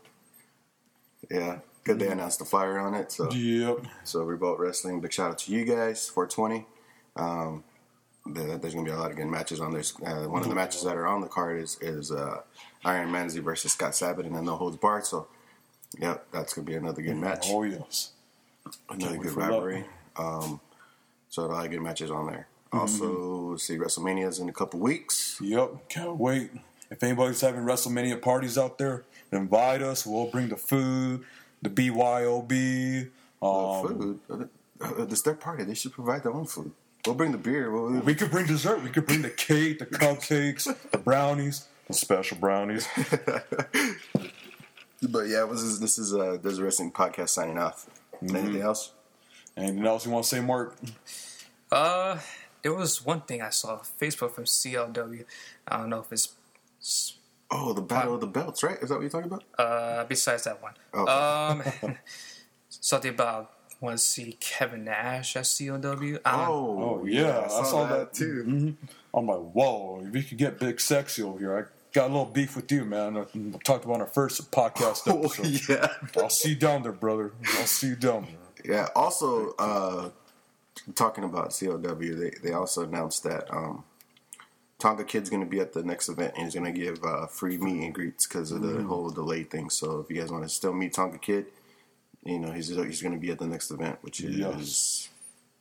Yeah, 1.30 1.60
good. 1.84 2.00
They 2.00 2.08
announced 2.08 2.40
the 2.40 2.46
flyer 2.46 2.80
on 2.80 2.94
it. 2.94 3.12
So 3.12 3.32
Yep. 3.32 3.86
so 4.04 4.24
Revolt 4.24 4.60
Wrestling. 4.60 5.02
Big 5.02 5.12
shout 5.14 5.32
out 5.32 5.38
to 5.40 5.52
you 5.52 5.66
guys. 5.66 6.08
Four 6.08 6.28
twenty. 6.28 6.66
Um, 7.16 7.64
there- 8.26 8.58
there's 8.58 8.74
gonna 8.74 8.86
be 8.86 8.92
a 8.92 8.98
lot 8.98 9.12
of 9.12 9.18
good 9.18 9.28
matches 9.28 9.60
on 9.60 9.72
there. 9.74 9.84
Uh, 10.06 10.28
one 10.28 10.42
of 10.42 10.50
the 10.50 10.56
matches 10.56 10.84
that 10.84 10.96
are 10.96 11.06
on 11.08 11.22
the 11.22 11.28
card 11.28 11.60
is 11.62 11.78
is 11.82 12.12
uh, 12.12 12.42
Iron 12.84 13.10
Manzi 13.12 13.40
versus 13.42 13.74
Scott 13.74 13.94
Sabat 13.96 14.26
and 14.26 14.36
then 14.36 14.46
No 14.46 14.56
Holds 14.56 14.78
Barred. 14.78 15.06
So, 15.06 15.28
yep, 16.00 16.26
that's 16.32 16.54
gonna 16.54 16.66
be 16.66 16.76
another 16.76 17.02
good 17.02 17.18
match. 17.18 17.48
Oh 17.50 17.64
yes. 17.64 18.12
another 18.90 19.18
good 19.18 19.34
rivalry. 19.34 19.86
Um, 20.16 20.60
so 21.30 21.44
a 21.44 21.48
lot 21.48 21.66
of 21.66 21.72
good 21.72 21.82
matches 21.82 22.10
on 22.12 22.28
there. 22.28 22.48
Mm-hmm. 22.72 22.80
Also, 22.80 23.58
see 23.58 23.78
WrestleMania's 23.78 24.40
in 24.40 24.50
a 24.50 24.54
couple 24.54 24.80
weeks. 24.80 25.38
Yep. 25.42 25.90
Can't 25.90 26.18
wait. 26.18 26.52
If 26.90 27.02
anybody's 27.04 27.42
having 27.42 27.62
WrestleMania 27.62 28.22
parties 28.22 28.58
out 28.58 28.78
there, 28.78 29.04
invite 29.32 29.82
us. 29.82 30.06
We'll 30.06 30.28
bring 30.28 30.50
the 30.50 30.56
food, 30.58 31.24
the 31.62 31.70
BYOB. 31.70 33.10
Um, 33.42 33.88
food. 33.88 34.50
Uh, 34.82 35.06
It's 35.06 35.22
their 35.22 35.34
party. 35.36 35.64
They 35.64 35.74
should 35.74 35.94
provide 35.94 36.24
their 36.24 36.34
own 36.34 36.46
food. 36.46 36.72
We'll 37.06 37.16
bring 37.16 37.32
the 37.32 37.38
beer. 37.38 37.72
We'll, 37.72 38.00
We 38.02 38.16
could 38.16 38.32
bring 38.32 38.46
dessert. 38.46 38.84
We 38.84 38.90
could 38.90 39.06
bring 39.06 39.22
the 39.22 39.30
cake, 39.30 39.80
the 39.80 39.86
cupcakes, 40.04 40.74
the 40.92 40.98
brownies, 40.98 41.68
the 41.88 41.94
special 41.94 42.38
brownies. 42.38 42.88
but 45.02 45.28
yeah, 45.28 45.46
this 45.50 45.62
is 45.62 45.80
this 45.80 45.98
is 45.98 46.14
uh, 46.14 46.38
Desert 46.38 46.64
Wrestling 46.64 46.92
Podcast 46.92 47.30
signing 47.30 47.58
off. 47.58 47.88
Mm-hmm. 48.24 48.36
Anything 48.36 48.62
else? 48.62 48.92
Anything 49.58 49.86
else 49.86 50.06
you 50.06 50.12
want 50.12 50.24
to 50.26 50.30
say, 50.30 50.40
Mark? 50.42 50.76
Uh, 51.72 52.20
there 52.62 52.74
was 52.74 53.06
one 53.06 53.22
thing 53.22 53.42
I 53.42 53.50
saw 53.50 53.80
Facebook 54.00 54.32
from 54.32 54.46
CLW. 54.46 55.26
I 55.68 55.78
don't 55.78 55.90
know 55.90 56.00
if 56.00 56.12
it's 56.12 56.34
Oh, 57.52 57.74
the 57.74 57.82
Battle 57.82 58.16
of 58.16 58.22
the 58.22 58.28
Belts, 58.28 58.64
right? 58.64 58.78
Is 58.82 58.90
that 58.90 58.96
what 58.96 59.02
you're 59.02 59.10
talking 59.10 59.32
about? 59.32 59.44
uh 59.58 60.04
besides 60.06 60.44
that 60.46 60.62
one. 60.62 60.74
Oh. 60.94 61.08
Um, 61.86 61.96
something 62.70 63.12
about 63.12 63.52
want 63.82 63.98
to 63.98 64.04
see 64.04 64.36
Kevin 64.40 64.84
Nash 64.86 65.36
at 65.36 65.44
CLW. 65.44 66.20
I 66.26 66.46
Oh, 66.48 67.00
Oh, 67.02 67.06
yeah, 67.06 67.42
I 67.46 67.64
saw 67.64 67.86
that. 67.88 68.14
too. 68.14 68.76
I'm 69.14 69.28
like, 69.28 69.38
whoa, 69.40 70.02
if 70.06 70.16
you 70.16 70.24
could 70.24 70.38
get 70.38 70.60
big 70.60 70.80
sexy 70.82 71.22
over 71.24 71.38
here, 71.40 71.58
I 71.58 71.64
got 71.96 72.06
a 72.10 72.14
little 72.14 72.26
beef 72.26 72.56
with 72.56 72.72
you, 72.72 72.86
man. 72.86 73.18
I 73.18 73.26
talked 73.64 73.86
about 73.86 74.02
our 74.02 74.08
first 74.08 74.52
podcast 74.52 75.04
Oh, 75.08 75.24
episode. 75.24 75.70
yeah. 75.70 75.88
I'll 76.22 76.30
see 76.30 76.50
you 76.50 76.56
down 76.56 76.84
there, 76.84 76.92
brother. 76.92 77.32
I'll 77.58 77.66
see 77.66 77.88
you 77.88 77.96
down 77.96 78.28
there. 78.64 78.76
Yeah. 78.76 78.88
Also, 78.96 79.54
uh, 79.58 80.10
talking 80.94 81.24
about 81.24 81.50
CLW, 81.52 82.20
they 82.20 82.32
they 82.50 82.54
also 82.54 82.84
announced 82.84 83.24
that 83.24 83.52
um, 83.54 83.84
Tonga 84.80 85.04
Kid's 85.06 85.30
going 85.30 85.42
to 85.44 85.50
be 85.50 85.60
at 85.60 85.74
the 85.74 85.84
next 85.84 86.10
event 86.10 86.34
and 86.36 86.44
he's 86.46 86.54
going 86.54 86.72
to 86.72 86.78
give 86.80 87.04
uh, 87.04 87.28
free 87.28 87.58
meet 87.58 87.84
and 87.84 87.94
greets 87.94 88.28
because 88.28 88.52
of 88.52 88.62
the 88.62 88.68
Mm. 88.74 88.88
whole 88.88 89.10
delay 89.10 89.44
thing. 89.44 89.70
So 89.70 90.00
if 90.00 90.10
you 90.10 90.20
guys 90.22 90.32
want 90.32 90.44
to 90.44 90.50
still 90.50 90.74
meet 90.74 90.94
Tonga 90.94 91.18
Kid, 91.18 91.46
you 92.24 92.40
know 92.40 92.52
he's 92.52 92.68
he's 92.70 93.02
going 93.02 93.14
to 93.14 93.20
be 93.20 93.32
at 93.32 93.40
the 93.40 93.48
next 93.48 93.72
event, 93.72 94.00
which 94.02 94.20
is 94.22 94.36
Yes. 94.36 95.10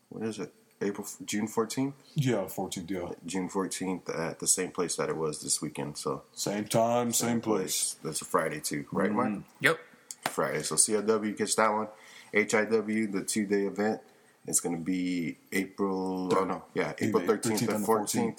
what 0.09 0.25
is 0.25 0.39
it? 0.41 0.53
April 0.85 1.07
June 1.25 1.47
fourteenth, 1.49 1.95
Yeah, 2.15 2.45
14th, 2.45 2.91
yeah. 2.91 3.09
June 3.27 3.49
fourteenth 3.49 4.09
at 4.11 4.39
the 4.39 4.47
same 4.47 4.71
place 4.71 4.97
that 4.97 5.09
it 5.09 5.17
was 5.17 5.41
this 5.43 5.61
weekend. 5.63 5.97
So 5.97 6.23
Same 6.35 6.65
time, 6.67 7.13
same 7.13 7.41
place. 7.41 7.97
That's 8.05 8.21
a 8.21 8.25
Friday 8.25 8.61
too, 8.61 8.85
right, 8.93 9.11
Mark? 9.11 9.33
Yep. 9.61 9.79
Friday. 10.27 10.63
So 10.63 10.75
CLW 10.77 11.37
gets 11.37 11.55
that 11.57 11.73
one. 11.73 11.89
HIW, 12.33 13.13
the 13.13 13.23
two 13.23 13.47
day 13.47 13.63
event, 13.63 14.01
it's 14.47 14.61
going 14.61 14.77
to 14.77 14.83
be 14.83 15.37
April. 15.53 16.29
Oh 16.37 16.45
no, 16.45 16.65
yeah, 16.75 16.93
April 16.99 17.23
April 17.23 17.39
13th, 17.39 17.61
13th 17.61 17.61
and 17.63 17.71
and 17.71 17.87
14th. 17.87 18.39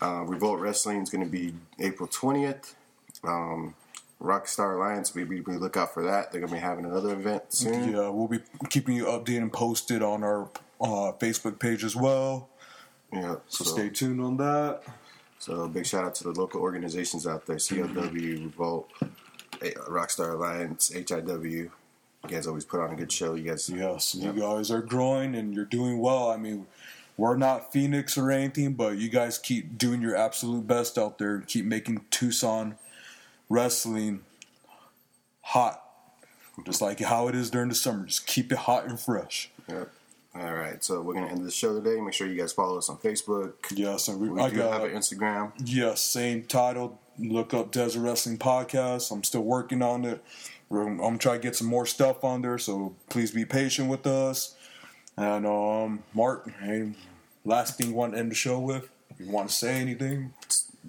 Uh, 0.00 0.24
Revolt 0.24 0.60
Wrestling 0.60 1.02
is 1.02 1.10
going 1.10 1.24
to 1.24 1.30
be 1.30 1.54
April 1.78 2.08
20th. 2.08 2.74
Um, 3.24 3.74
Rockstar 4.22 4.76
Alliance, 4.76 5.14
we, 5.14 5.24
we, 5.24 5.40
we 5.40 5.56
look 5.56 5.76
out 5.76 5.92
for 5.92 6.04
that. 6.04 6.30
They're 6.30 6.40
going 6.40 6.50
to 6.52 6.56
be 6.56 6.60
having 6.60 6.84
another 6.84 7.12
event 7.12 7.52
soon. 7.52 7.92
Yeah, 7.92 8.08
we'll 8.08 8.28
be 8.28 8.38
keeping 8.70 8.94
you 8.94 9.06
updated 9.06 9.38
and 9.38 9.52
posted 9.52 10.00
on 10.02 10.22
our 10.22 10.48
uh, 10.82 11.12
Facebook 11.18 11.58
page 11.58 11.84
as 11.84 11.94
well. 11.96 12.48
Yeah, 13.12 13.36
So, 13.48 13.64
stay 13.64 13.88
tuned 13.90 14.20
on 14.20 14.36
that. 14.38 14.82
So 15.38 15.68
big 15.68 15.86
shout 15.86 16.04
out 16.04 16.14
to 16.16 16.24
the 16.24 16.30
local 16.32 16.60
organizations 16.60 17.26
out 17.26 17.46
there: 17.46 17.56
CLW, 17.56 18.44
Revolt, 18.44 18.90
A- 19.60 19.72
Rockstar 19.88 20.32
Alliance, 20.32 20.90
HIW. 20.94 21.42
You 21.50 21.70
guys 22.28 22.46
always 22.46 22.64
put 22.64 22.80
on 22.80 22.92
a 22.92 22.96
good 22.96 23.10
show. 23.10 23.34
You 23.34 23.42
guys, 23.50 23.68
Yes, 23.68 24.14
Yeah. 24.14 24.32
you 24.32 24.40
guys 24.40 24.70
are 24.70 24.80
growing 24.80 25.34
and 25.34 25.52
you're 25.54 25.64
doing 25.64 25.98
well. 25.98 26.30
I 26.30 26.36
mean, 26.36 26.66
we're 27.16 27.36
not 27.36 27.72
Phoenix 27.72 28.16
or 28.16 28.30
anything, 28.30 28.74
but 28.74 28.96
you 28.98 29.08
guys 29.08 29.38
keep 29.38 29.76
doing 29.76 30.00
your 30.00 30.14
absolute 30.16 30.66
best 30.66 30.96
out 30.96 31.18
there. 31.18 31.40
Keep 31.40 31.64
making 31.66 32.04
Tucson 32.10 32.76
wrestling 33.48 34.20
hot, 35.42 35.82
just 36.64 36.80
like 36.80 37.00
how 37.00 37.28
it 37.28 37.34
is 37.34 37.50
during 37.50 37.68
the 37.68 37.74
summer. 37.74 38.06
Just 38.06 38.26
keep 38.26 38.52
it 38.52 38.58
hot 38.58 38.86
and 38.86 38.98
fresh. 39.00 39.50
Yep. 39.68 39.90
All 40.34 40.54
right, 40.54 40.82
so 40.82 41.02
we're 41.02 41.14
gonna 41.14 41.26
end 41.26 41.44
this 41.44 41.54
show 41.54 41.78
today. 41.78 42.00
Make 42.00 42.14
sure 42.14 42.26
you 42.26 42.36
guys 42.40 42.52
follow 42.52 42.78
us 42.78 42.88
on 42.88 42.96
Facebook. 42.96 43.52
Yes, 43.70 44.08
and 44.08 44.18
we, 44.18 44.30
We 44.30 44.40
I 44.40 44.48
do 44.48 44.56
got 44.56 44.72
have 44.72 44.84
an 44.84 44.90
Instagram. 44.92 45.52
Yes, 45.62 46.00
same 46.00 46.44
title. 46.44 46.98
Look 47.18 47.52
up 47.52 47.70
Desert 47.70 48.00
Wrestling 48.00 48.38
Podcast. 48.38 49.12
I'm 49.12 49.22
still 49.24 49.42
working 49.42 49.82
on 49.82 50.04
it. 50.06 50.24
We're- 50.70 50.98
I'm 51.04 51.18
trying 51.18 51.40
to 51.40 51.42
get 51.42 51.54
some 51.54 51.66
more 51.66 51.84
stuff 51.84 52.24
on 52.24 52.40
there, 52.40 52.56
so 52.56 52.94
please 53.10 53.30
be 53.30 53.44
patient 53.44 53.90
with 53.90 54.06
us. 54.06 54.54
And 55.18 55.44
um, 55.46 56.02
Mark, 56.14 56.50
hey, 56.60 56.92
last 57.44 57.76
thing 57.76 57.88
you 57.88 57.94
want 57.94 58.14
to 58.14 58.18
end 58.18 58.30
the 58.30 58.34
show 58.34 58.58
with? 58.58 58.88
You 59.18 59.30
want 59.30 59.50
to 59.50 59.54
say 59.54 59.74
anything? 59.74 60.32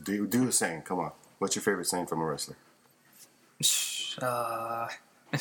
Do 0.06 0.26
do 0.26 0.48
a 0.48 0.52
saying. 0.54 0.84
Come 0.84 1.00
on. 1.00 1.12
What's 1.40 1.58
your 1.58 1.64
favorite 1.64 1.86
saying 1.88 2.06
from 2.08 2.22
a 2.22 2.26
wrestler? 2.26 2.56
Uh, 4.22 4.88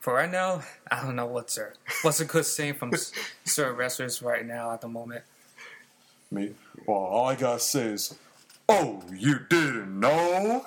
for 0.00 0.14
right 0.14 0.30
now, 0.30 0.62
I 0.90 1.02
don't 1.02 1.14
know 1.14 1.26
what's 1.26 1.56
a 1.58 1.68
what's 2.02 2.20
a 2.20 2.24
good 2.24 2.46
saying 2.46 2.74
from 2.74 2.92
certain 3.44 3.76
wrestlers 3.76 4.22
right 4.22 4.44
now 4.44 4.72
at 4.72 4.80
the 4.80 4.88
moment. 4.88 5.24
Me? 6.30 6.54
Well, 6.86 6.96
all 6.96 7.28
I 7.28 7.34
gotta 7.34 7.60
say 7.60 7.88
is, 7.88 8.14
oh, 8.68 9.02
you 9.12 9.40
didn't 9.48 10.00
know? 10.00 10.66